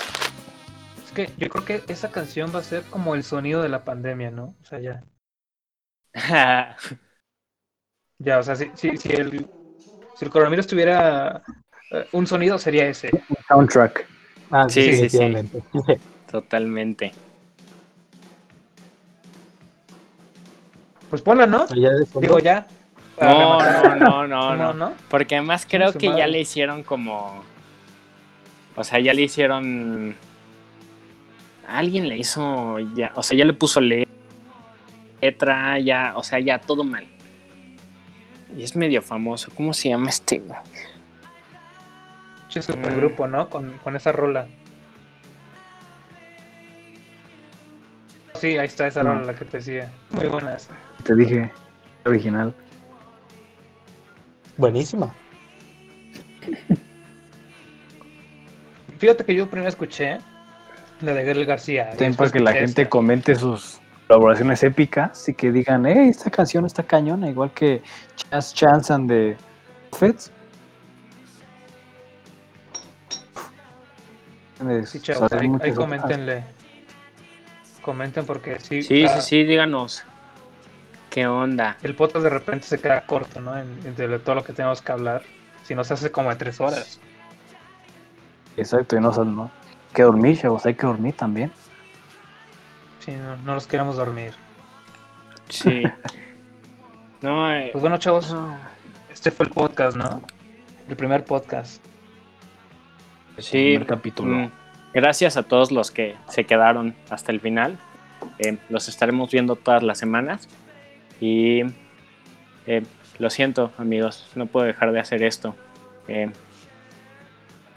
Es 1.05 1.13
que 1.13 1.31
yo 1.37 1.49
creo 1.49 1.65
que 1.65 1.83
esa 1.93 2.11
canción 2.11 2.53
va 2.55 2.61
a 2.61 2.65
ser 2.65 2.83
como 2.85 3.15
el 3.15 3.25
sonido 3.25 3.63
de 3.63 3.69
la 3.69 3.85
pandemia, 3.85 4.31
¿no? 4.31 4.55
O 4.61 4.65
sea, 4.65 4.81
ya. 4.81 5.03
Ya, 8.23 8.39
o 8.39 8.43
sea, 8.43 8.55
si, 8.55 8.71
si, 8.75 8.99
si 8.99 9.09
el, 9.13 9.49
si 10.15 10.25
el 10.27 10.31
coronavirus 10.31 10.67
tuviera 10.67 11.43
eh, 11.91 12.07
un 12.13 12.27
sonido, 12.27 12.59
sería 12.59 12.87
ese. 12.87 13.11
Soundtrack. 13.49 14.07
Ah, 14.51 14.69
Sí, 14.69 14.93
sí, 14.93 15.09
sí. 15.09 15.19
Totalmente. 16.31 17.13
Pues 21.09 21.23
ponla, 21.23 21.47
¿no? 21.47 21.67
Ya 21.69 21.91
fondo, 22.13 22.21
Digo, 22.21 22.39
ya. 22.41 22.67
Para 23.21 23.33
No, 23.97 23.97
no, 23.97 24.27
no, 24.27 24.27
no, 24.27 24.57
No, 24.57 24.73
no. 24.75 24.93
Porque 25.09 25.37
además 25.37 25.67
creo 25.69 25.93
que 25.93 26.09
ya 26.09 26.27
le 26.27 26.41
hicieron 26.41 26.83
como. 26.83 27.45
O 28.77 28.85
sea, 28.85 28.99
ya 28.99 29.15
le 29.15 29.23
hicieron. 29.23 30.17
Alguien 31.69 32.09
le 32.09 32.17
hizo. 32.19 32.79
ya 32.97 33.13
O 33.15 33.23
sea, 33.23 33.37
ya 33.39 33.45
le 33.45 33.53
puso 33.53 33.81
le- 33.81 34.09
letra, 35.21 35.79
ya. 35.79 36.15
O 36.17 36.23
sea, 36.23 36.39
ya 36.41 36.59
todo 36.59 36.83
mal. 36.83 37.07
Y 38.57 38.63
es 38.65 38.75
medio 38.75 39.01
famoso. 39.03 39.53
¿Cómo 39.55 39.73
se 39.73 39.91
llama 39.91 40.09
este? 40.11 40.43
Che, 42.49 42.63
supergrupo, 42.63 43.29
¿no? 43.29 43.49
Con, 43.49 43.79
con 43.85 43.95
esa 43.95 44.11
rola. 44.11 44.49
Sí, 48.35 48.57
ahí 48.57 48.67
está 48.67 48.87
esa 48.87 49.03
No. 49.03 49.13
rola 49.15 49.27
la 49.27 49.35
que 49.35 49.45
te 49.45 49.59
decía. 49.59 49.91
Muy 50.11 50.27
buena 50.27 50.55
esa. 50.55 50.73
Te 51.05 51.15
dije, 51.15 51.51
original. 52.07 52.55
Buenísima. 54.57 55.15
Fíjate 58.99 59.25
que 59.25 59.35
yo 59.35 59.49
primero 59.49 59.69
escuché 59.69 60.19
la 61.01 61.15
de 61.15 61.25
Gabriel 61.25 61.47
García. 61.47 61.91
para 62.17 62.31
que 62.31 62.41
la 62.41 62.53
gente 62.53 62.83
esta. 62.83 62.91
comente 62.91 63.35
sus 63.35 63.81
colaboraciones 64.07 64.63
épicas 64.63 65.29
y 65.29 65.35
que 65.35 65.51
digan, 65.51 65.87
eh, 65.87 66.09
esta 66.09 66.31
canción 66.31 66.67
está 66.67 66.83
cañona, 66.83 67.31
igual 67.31 67.51
que 67.53 67.83
Chance 68.17 68.55
Chance 68.55 68.93
and 68.93 69.09
the 69.09 69.37
Fits. 69.99 70.33
Sí, 74.85 75.01
chavos, 75.01 75.33
ahí, 75.33 75.51
ahí 75.63 75.73
coméntenle. 75.73 76.45
Comenten 77.81 78.27
porque 78.27 78.61
sí. 78.61 78.83
Sí, 78.83 79.03
sí, 79.03 79.09
sea, 79.09 79.21
sí, 79.23 79.45
díganos. 79.45 80.05
¿Qué 81.11 81.27
onda? 81.27 81.77
El 81.83 81.95
podcast 81.95 82.23
de 82.25 82.31
repente 82.31 82.67
se 82.67 82.79
queda 82.81 83.05
corto, 83.05 83.41
¿no? 83.41 83.57
En- 83.59 83.81
entre 83.85 84.19
todo 84.21 84.37
lo 84.37 84.45
que 84.45 84.53
tenemos 84.53 84.81
que 84.81 84.93
hablar. 84.93 85.23
Si 85.65 85.75
no 85.75 85.83
se 85.85 85.95
hace 85.95 86.11
como 86.11 86.31
de 86.31 86.37
tres 86.37 86.61
horas. 86.61 87.01
Exacto, 88.57 88.97
y 88.97 89.01
no, 89.01 89.11
no. 89.25 89.45
Hay 89.45 89.95
que 89.95 90.03
dormir, 90.03 90.39
chavos, 90.39 90.67
hay 90.67 90.75
que 90.75 90.87
dormir 90.87 91.15
también. 91.17 91.53
Sí, 93.01 93.13
no, 93.13 93.37
no 93.39 93.55
los 93.55 93.67
queremos 93.67 93.97
dormir. 93.97 94.33
Sí. 95.49 95.83
No, 97.23 97.53
eh, 97.53 97.69
Pues 97.71 97.83
bueno, 97.83 97.99
chavos, 97.99 98.35
este 99.13 99.31
fue 99.31 99.45
el 99.45 99.53
podcast, 99.53 99.95
¿no? 99.95 100.23
El 100.89 100.97
primer 100.97 101.23
podcast. 101.23 101.85
sí. 103.37 103.51
primer 103.77 103.87
capítulo. 103.87 104.35
mm, 104.37 104.51
Gracias 104.95 105.37
a 105.37 105.43
todos 105.43 105.71
los 105.71 105.91
que 105.91 106.17
se 106.31 106.45
quedaron 106.47 106.95
hasta 107.11 107.31
el 107.31 107.41
final. 107.41 107.79
Eh, 108.39 108.57
los 108.71 108.89
estaremos 108.89 109.31
viendo 109.31 109.55
todas 109.55 109.83
las 109.83 109.99
semanas. 109.99 110.49
Y 111.21 111.63
eh, 112.67 112.83
lo 113.19 113.31
siento, 113.31 113.73
amigos, 113.79 114.27
no 114.35 114.47
puedo 114.47 114.67
dejar 114.67 114.93
de 114.93 115.01
hacer 115.01 115.23
esto. 115.23 115.55
Eh, 116.09 116.31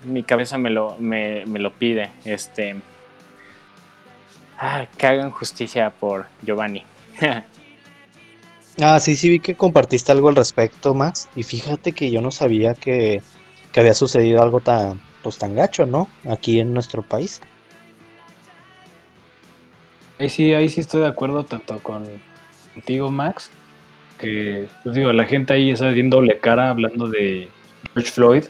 mi 0.05 0.23
cabeza 0.23 0.57
me 0.57 0.69
lo, 0.69 0.97
me, 0.99 1.45
me 1.45 1.59
lo 1.59 1.73
pide. 1.73 2.11
Este, 2.25 2.75
ah, 4.57 4.87
que 4.97 5.07
hagan 5.07 5.31
justicia 5.31 5.89
por 5.89 6.27
Giovanni. 6.41 6.83
Ah, 8.81 8.99
sí, 8.99 9.15
sí, 9.15 9.29
vi 9.29 9.39
que 9.39 9.53
compartiste 9.53 10.11
algo 10.11 10.29
al 10.29 10.35
respecto, 10.35 10.95
Max. 10.95 11.29
Y 11.35 11.43
fíjate 11.43 11.91
que 11.91 12.09
yo 12.09 12.21
no 12.21 12.31
sabía 12.31 12.73
que, 12.73 13.21
que 13.71 13.79
había 13.79 13.93
sucedido 13.93 14.41
algo 14.41 14.61
tan, 14.61 14.99
pues, 15.21 15.37
tan 15.37 15.53
gacho, 15.53 15.85
¿no? 15.85 16.07
Aquí 16.27 16.59
en 16.59 16.73
nuestro 16.73 17.03
país. 17.03 17.39
Ahí 20.17 20.29
sí, 20.29 20.55
ahí 20.55 20.69
sí 20.69 20.81
estoy 20.81 21.01
de 21.01 21.07
acuerdo 21.07 21.45
tanto 21.45 21.83
con, 21.83 22.07
contigo, 22.73 23.11
Max, 23.11 23.49
que, 24.19 24.67
pues 24.83 24.95
digo, 24.95 25.11
la 25.13 25.25
gente 25.25 25.53
ahí 25.53 25.71
está 25.71 25.89
bien 25.89 26.09
doble 26.09 26.39
cara 26.39 26.69
hablando 26.69 27.07
de 27.07 27.49
George 27.93 28.11
Floyd, 28.11 28.43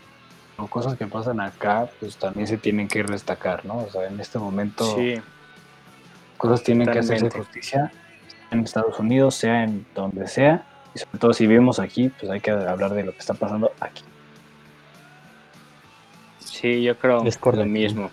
o 0.57 0.67
cosas 0.67 0.95
que 0.97 1.07
pasan 1.07 1.39
acá, 1.41 1.89
pues 1.99 2.15
también 2.17 2.47
se 2.47 2.57
tienen 2.57 2.87
que 2.87 3.03
destacar, 3.03 3.65
¿no? 3.65 3.77
O 3.79 3.89
sea, 3.89 4.07
en 4.07 4.19
este 4.19 4.37
momento 4.39 4.85
Sí, 4.95 5.15
cosas 6.37 6.63
tienen 6.63 6.87
que 6.89 6.99
hacerse 6.99 7.29
justicia, 7.29 7.91
sea 7.91 8.49
en 8.51 8.59
Estados 8.59 8.99
Unidos, 8.99 9.35
sea 9.35 9.63
en 9.63 9.85
donde 9.95 10.27
sea, 10.27 10.63
y 10.93 10.99
sobre 10.99 11.17
todo 11.19 11.33
si 11.33 11.47
vivimos 11.47 11.79
aquí, 11.79 12.09
pues 12.09 12.31
hay 12.31 12.39
que 12.39 12.51
hablar 12.51 12.93
de 12.93 13.03
lo 13.03 13.11
que 13.13 13.19
está 13.19 13.33
pasando 13.33 13.71
aquí. 13.79 14.03
sí, 16.39 16.83
yo 16.83 16.97
creo 16.97 17.23
Es 17.25 17.35
lo 17.35 17.41
correcto. 17.41 17.65
mismo. 17.65 18.11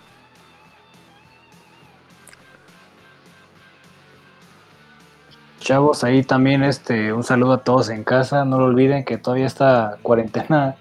Chavos, 5.71 6.03
ahí 6.03 6.25
también 6.25 6.64
este, 6.64 7.12
un 7.12 7.23
saludo 7.23 7.53
a 7.53 7.59
todos 7.62 7.91
en 7.91 8.03
casa. 8.03 8.45
No 8.45 8.59
lo 8.59 8.64
olviden 8.64 9.05
que 9.05 9.18
todavía 9.18 9.47
esta 9.47 9.99
cuarentena, 10.03 10.75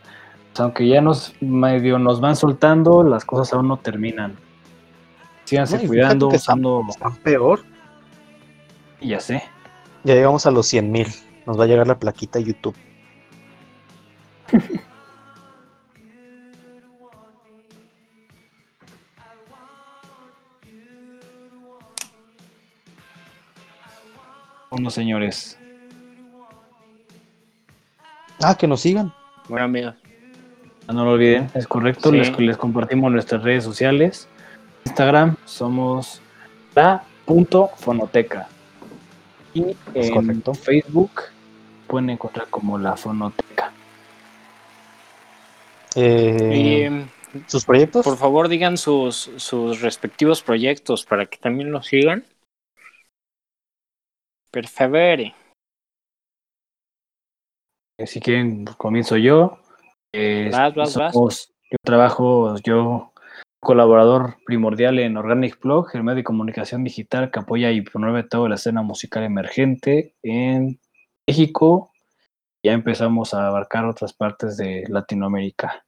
pues, 0.48 0.60
aunque 0.62 0.88
ya 0.88 1.00
nos 1.00 1.36
medio 1.42 2.00
nos 2.00 2.20
van 2.20 2.36
soltando, 2.36 3.04
las 3.04 3.24
cosas 3.24 3.54
aún 3.54 3.68
no 3.68 3.78
terminan. 3.78 4.36
Síganse 5.46 5.78
No, 5.78 5.88
cuidando, 5.88 6.30
usando, 6.30 6.84
Están 6.90 7.16
peor. 7.18 7.60
ya 9.00 9.20
sé. 9.20 9.44
Ya 10.06 10.16
llegamos 10.16 10.48
a 10.48 10.50
los 10.50 10.66
100 10.66 10.92
mil. 10.92 11.08
Nos 11.46 11.60
va 11.60 11.66
a 11.66 11.68
llegar 11.68 11.86
la 11.86 12.00
plaquita 12.00 12.40
YouTube. 12.40 12.76
Unos 24.72 24.93
señores. 24.93 25.57
Ah, 28.41 28.55
que 28.57 28.67
nos 28.67 28.82
sigan. 28.82 29.13
Bueno, 29.47 29.65
amigos, 29.65 29.95
No 30.88 31.03
lo 31.05 31.11
olviden, 31.11 31.49
es 31.53 31.67
correcto. 31.67 32.09
Sí. 32.11 32.17
Les, 32.17 32.39
les 32.39 32.57
compartimos 32.57 33.11
nuestras 33.11 33.43
redes 33.43 33.63
sociales. 33.63 34.28
Instagram 34.86 35.36
somos 35.45 36.22
la.fonoteca. 36.76 38.47
Y 39.53 39.76
Es 39.93 40.07
en 40.07 40.13
correcto. 40.13 40.53
Facebook 40.53 41.11
pueden 41.88 42.11
encontrar 42.11 42.47
como 42.49 42.78
la 42.78 42.95
fonoteca. 42.95 43.72
Eh, 45.95 46.53
y 46.55 46.82
em, 46.84 47.07
¿Sus 47.47 47.65
proyectos? 47.65 48.03
por 48.05 48.15
favor 48.17 48.47
digan 48.47 48.78
sus, 48.78 49.32
sus 49.38 49.82
respectivos 49.82 50.43
proyectos 50.43 51.03
para 51.03 51.26
que 51.26 51.38
también 51.38 51.72
los 51.72 51.88
sigan. 51.88 52.24
Per 54.52 54.68
favore. 54.68 55.36
Eh, 58.00 58.08
Si 58.08 58.20
quieren, 58.20 58.66
comienzo 58.78 59.18
yo. 59.18 59.60
Eh, 60.14 60.50
Vas, 60.52 60.74
vas, 60.74 60.95
vas. 60.95 61.14
Yo 61.72 61.78
trabajo, 61.84 62.56
yo 62.64 63.14
colaborador 63.62 64.38
primordial 64.45 64.97
en 65.00 65.18
Organic 65.18 65.60
Blog, 65.62 65.89
el 65.93 66.04
medio 66.04 66.18
de 66.18 66.24
comunicación 66.24 66.84
digital 66.84 67.30
que 67.30 67.39
apoya 67.39 67.72
y 67.72 67.82
promueve 67.82 68.24
toda 68.24 68.50
la 68.50 68.56
escena 68.56 68.82
musical 68.82 69.24
emergente 69.24 70.16
en 70.24 70.80
México. 71.28 71.91
Ya 72.66 72.72
empezamos 72.74 73.34
a 73.34 73.47
abarcar 73.47 73.86
otras 73.86 74.14
partes 74.14 74.58
de 74.58 74.84
Latinoamérica. 74.88 75.84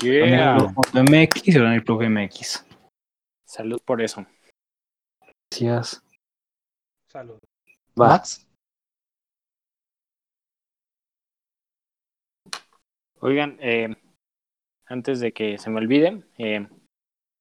Yeah. 0.00 0.58
MX 0.94 1.48
y 1.48 1.56
Organic 1.56 1.84
Blog 1.84 2.04
MX. 2.04 2.64
Salud 3.44 3.80
por 3.84 4.00
eso. 4.00 4.24
Gracias. 5.50 6.02
Salud. 7.08 7.38
Max. 7.96 8.46
Oigan, 13.20 13.58
eh, 13.60 13.94
antes 14.86 15.20
de 15.20 15.32
que 15.32 15.58
se 15.58 15.68
me 15.68 15.78
olvide, 15.78 16.22
eh, 16.38 16.66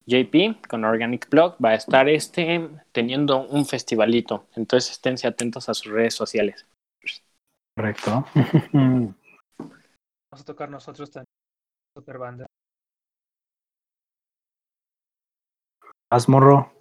JP 0.06 0.68
con 0.68 0.84
Organic 0.84 1.30
Blog 1.30 1.56
va 1.64 1.70
a 1.70 1.76
estar 1.76 2.10
este 2.10 2.70
teniendo 2.92 3.48
un 3.48 3.66
festivalito. 3.66 4.48
Entonces 4.56 4.92
esténse 4.92 5.28
atentos 5.28 5.70
a 5.70 5.74
sus 5.74 5.92
redes 5.92 6.16
sociales. 6.16 6.66
Correcto. 7.78 8.26
Vamos 8.74 9.16
a 10.32 10.44
tocar 10.44 10.70
nosotros 10.70 11.10
también. 11.12 11.28
Super 11.96 12.18
banda. 12.18 12.46
Haz 16.12 16.28
morro. 16.28 16.79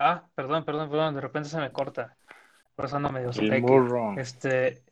Ah, 0.00 0.26
perdón, 0.34 0.64
perdón, 0.64 0.88
perdón. 0.90 1.14
De 1.14 1.20
repente 1.20 1.48
se 1.50 1.60
me 1.60 1.70
corta. 1.70 2.16
Por 2.74 2.86
eso 2.86 2.96
ando 2.96 3.10
medio 3.10 3.28
El 3.28 3.34
sopeque. 3.34 3.60
burro. 3.60 4.18
Este, 4.18 4.82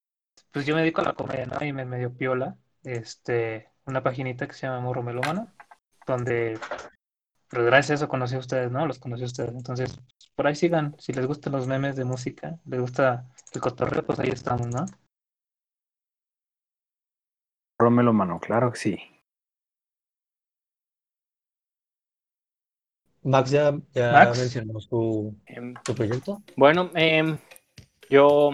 pues 0.53 0.67
yo 0.67 0.75
me 0.75 0.83
dedico 0.83 1.01
a 1.01 1.05
la 1.05 1.15
comedia, 1.15 1.47
¿no? 1.47 1.65
Y 1.65 1.73
me 1.73 1.87
medio 1.87 2.15
piola. 2.15 2.57
Este, 2.85 3.71
una 3.87 4.03
paginita 4.03 4.47
que 4.47 4.53
se 4.53 4.67
llama 4.67 4.81
Morro 4.81 5.03
Melómano, 5.03 5.49
donde, 6.07 6.59
pues 7.49 7.65
gracias 7.65 7.91
a 7.91 7.95
eso 7.95 8.09
conocí 8.09 8.35
a 8.35 8.39
ustedes, 8.41 8.71
¿no? 8.71 8.87
Los 8.87 8.99
conocí 8.99 9.23
a 9.23 9.27
ustedes. 9.27 9.55
Entonces, 9.55 9.97
pues, 9.97 10.31
por 10.37 10.47
ahí 10.47 10.55
sigan. 10.55 10.95
Si 10.99 11.15
les 11.15 11.27
gustan 11.27 11.55
los 11.55 11.67
memes 11.67 11.97
de 11.97 12.05
música, 12.05 12.59
les 12.67 12.81
gusta 12.81 13.25
el 13.55 13.61
cotorreo, 13.63 14.05
pues 14.05 14.19
ahí 14.19 14.29
estamos, 14.29 14.67
¿no? 14.67 14.85
Rómelo 17.81 18.13
mano, 18.13 18.41
claro 18.41 18.71
que 18.73 18.79
sí. 18.79 19.18
Max 23.23 23.51
ya, 23.51 23.75
ya 23.95 24.13
Max. 24.13 24.39
mencionó 24.39 24.81
su, 24.81 25.35
Em, 25.47 25.75
su 25.85 25.95
proyecto. 25.95 26.43
Bueno, 26.57 26.91
em, 26.95 27.37
yo, 28.11 28.53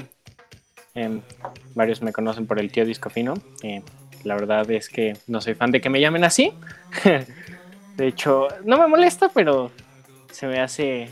em, 0.94 1.20
varios 1.74 2.02
me 2.02 2.12
conocen 2.12 2.46
por 2.46 2.58
el 2.58 2.70
tío 2.72 2.84
Discofino. 2.84 3.34
Eh, 3.62 3.82
la 4.24 4.34
verdad 4.34 4.68
es 4.70 4.88
que 4.88 5.16
no 5.26 5.40
soy 5.40 5.54
fan 5.54 5.70
de 5.70 5.80
que 5.80 5.90
me 5.90 6.00
llamen 6.00 6.24
así. 6.24 6.52
de 7.96 8.06
hecho, 8.06 8.48
no 8.64 8.78
me 8.78 8.86
molesta, 8.86 9.28
pero 9.28 9.70
se 10.32 10.46
me 10.46 10.60
hace 10.60 11.08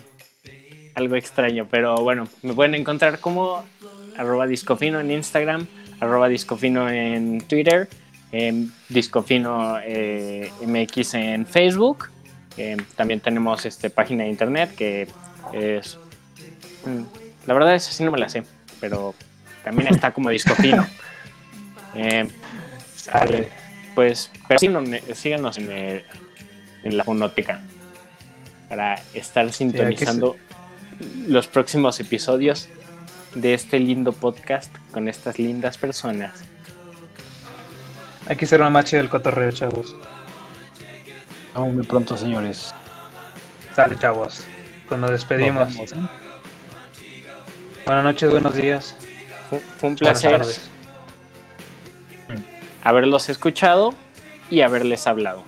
algo 0.94 1.16
extraño. 1.16 1.68
Pero 1.70 1.96
bueno, 1.96 2.28
me 2.42 2.54
pueden 2.54 2.74
encontrar 2.74 3.18
como 3.18 3.64
arroba 4.16 4.46
discofino 4.46 5.00
en 5.00 5.10
Instagram, 5.10 5.66
arroba 6.00 6.28
discofino 6.28 6.88
en 6.88 7.40
Twitter, 7.42 7.88
discofino 8.88 9.78
eh, 9.84 10.50
MX 10.66 11.14
en 11.14 11.46
Facebook. 11.46 12.08
Em, 12.56 12.78
también 12.96 13.20
tenemos 13.20 13.64
este 13.66 13.88
página 13.90 14.24
de 14.24 14.30
internet 14.30 14.74
que 14.74 15.08
es 15.52 15.98
Mm, 16.84 17.02
La 17.46 17.54
verdad 17.54 17.74
es 17.76 17.88
así 17.88 18.02
no 18.04 18.10
me 18.10 18.18
la 18.18 18.28
sé, 18.28 18.42
pero 18.80 19.14
también 19.64 19.92
está 19.94 20.12
como 20.12 20.30
disco 20.30 20.54
fino. 20.56 20.86
Eh, 21.94 22.26
Sale. 22.96 23.50
pues, 23.94 24.30
pero 24.48 24.58
síganos, 24.58 24.88
síganos 25.14 25.58
en, 25.58 25.70
el- 25.70 26.04
en 26.84 26.96
la 26.96 27.04
fonoteca 27.04 27.60
para 28.70 28.98
estar 29.12 29.52
sintonizando 29.52 30.36
los 31.28 31.48
próximos 31.48 32.00
episodios 32.00 32.68
de 33.34 33.52
este 33.52 33.78
lindo 33.78 34.12
podcast 34.12 34.74
con 34.90 35.06
estas 35.06 35.38
lindas 35.38 35.76
personas. 35.76 36.32
Hay 38.26 38.36
que 38.36 38.46
ser 38.46 38.60
una 38.62 38.70
del 38.98 39.10
cotorreo, 39.10 39.50
chavos. 39.52 39.94
Vamos 41.54 41.74
muy 41.74 41.86
pronto, 41.86 42.16
señores. 42.16 42.74
Sale, 43.74 43.98
chavos. 43.98 44.44
Pues 44.88 45.00
nos 45.00 45.10
despedimos. 45.10 45.68
Nos 45.68 45.74
vemos, 45.74 45.92
¿eh? 45.92 46.22
Buenas 47.86 48.04
noches, 48.04 48.30
buenos 48.30 48.54
días. 48.54 48.96
Fue, 49.50 49.58
fue 49.58 49.90
un 49.90 49.96
placer 49.96 50.38
tardes. 50.38 50.70
haberlos 52.82 53.28
escuchado 53.28 53.94
y 54.50 54.60
haberles 54.60 55.06
hablado. 55.06 55.42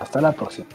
Hasta 0.00 0.20
la 0.20 0.32
próxima. 0.32 0.66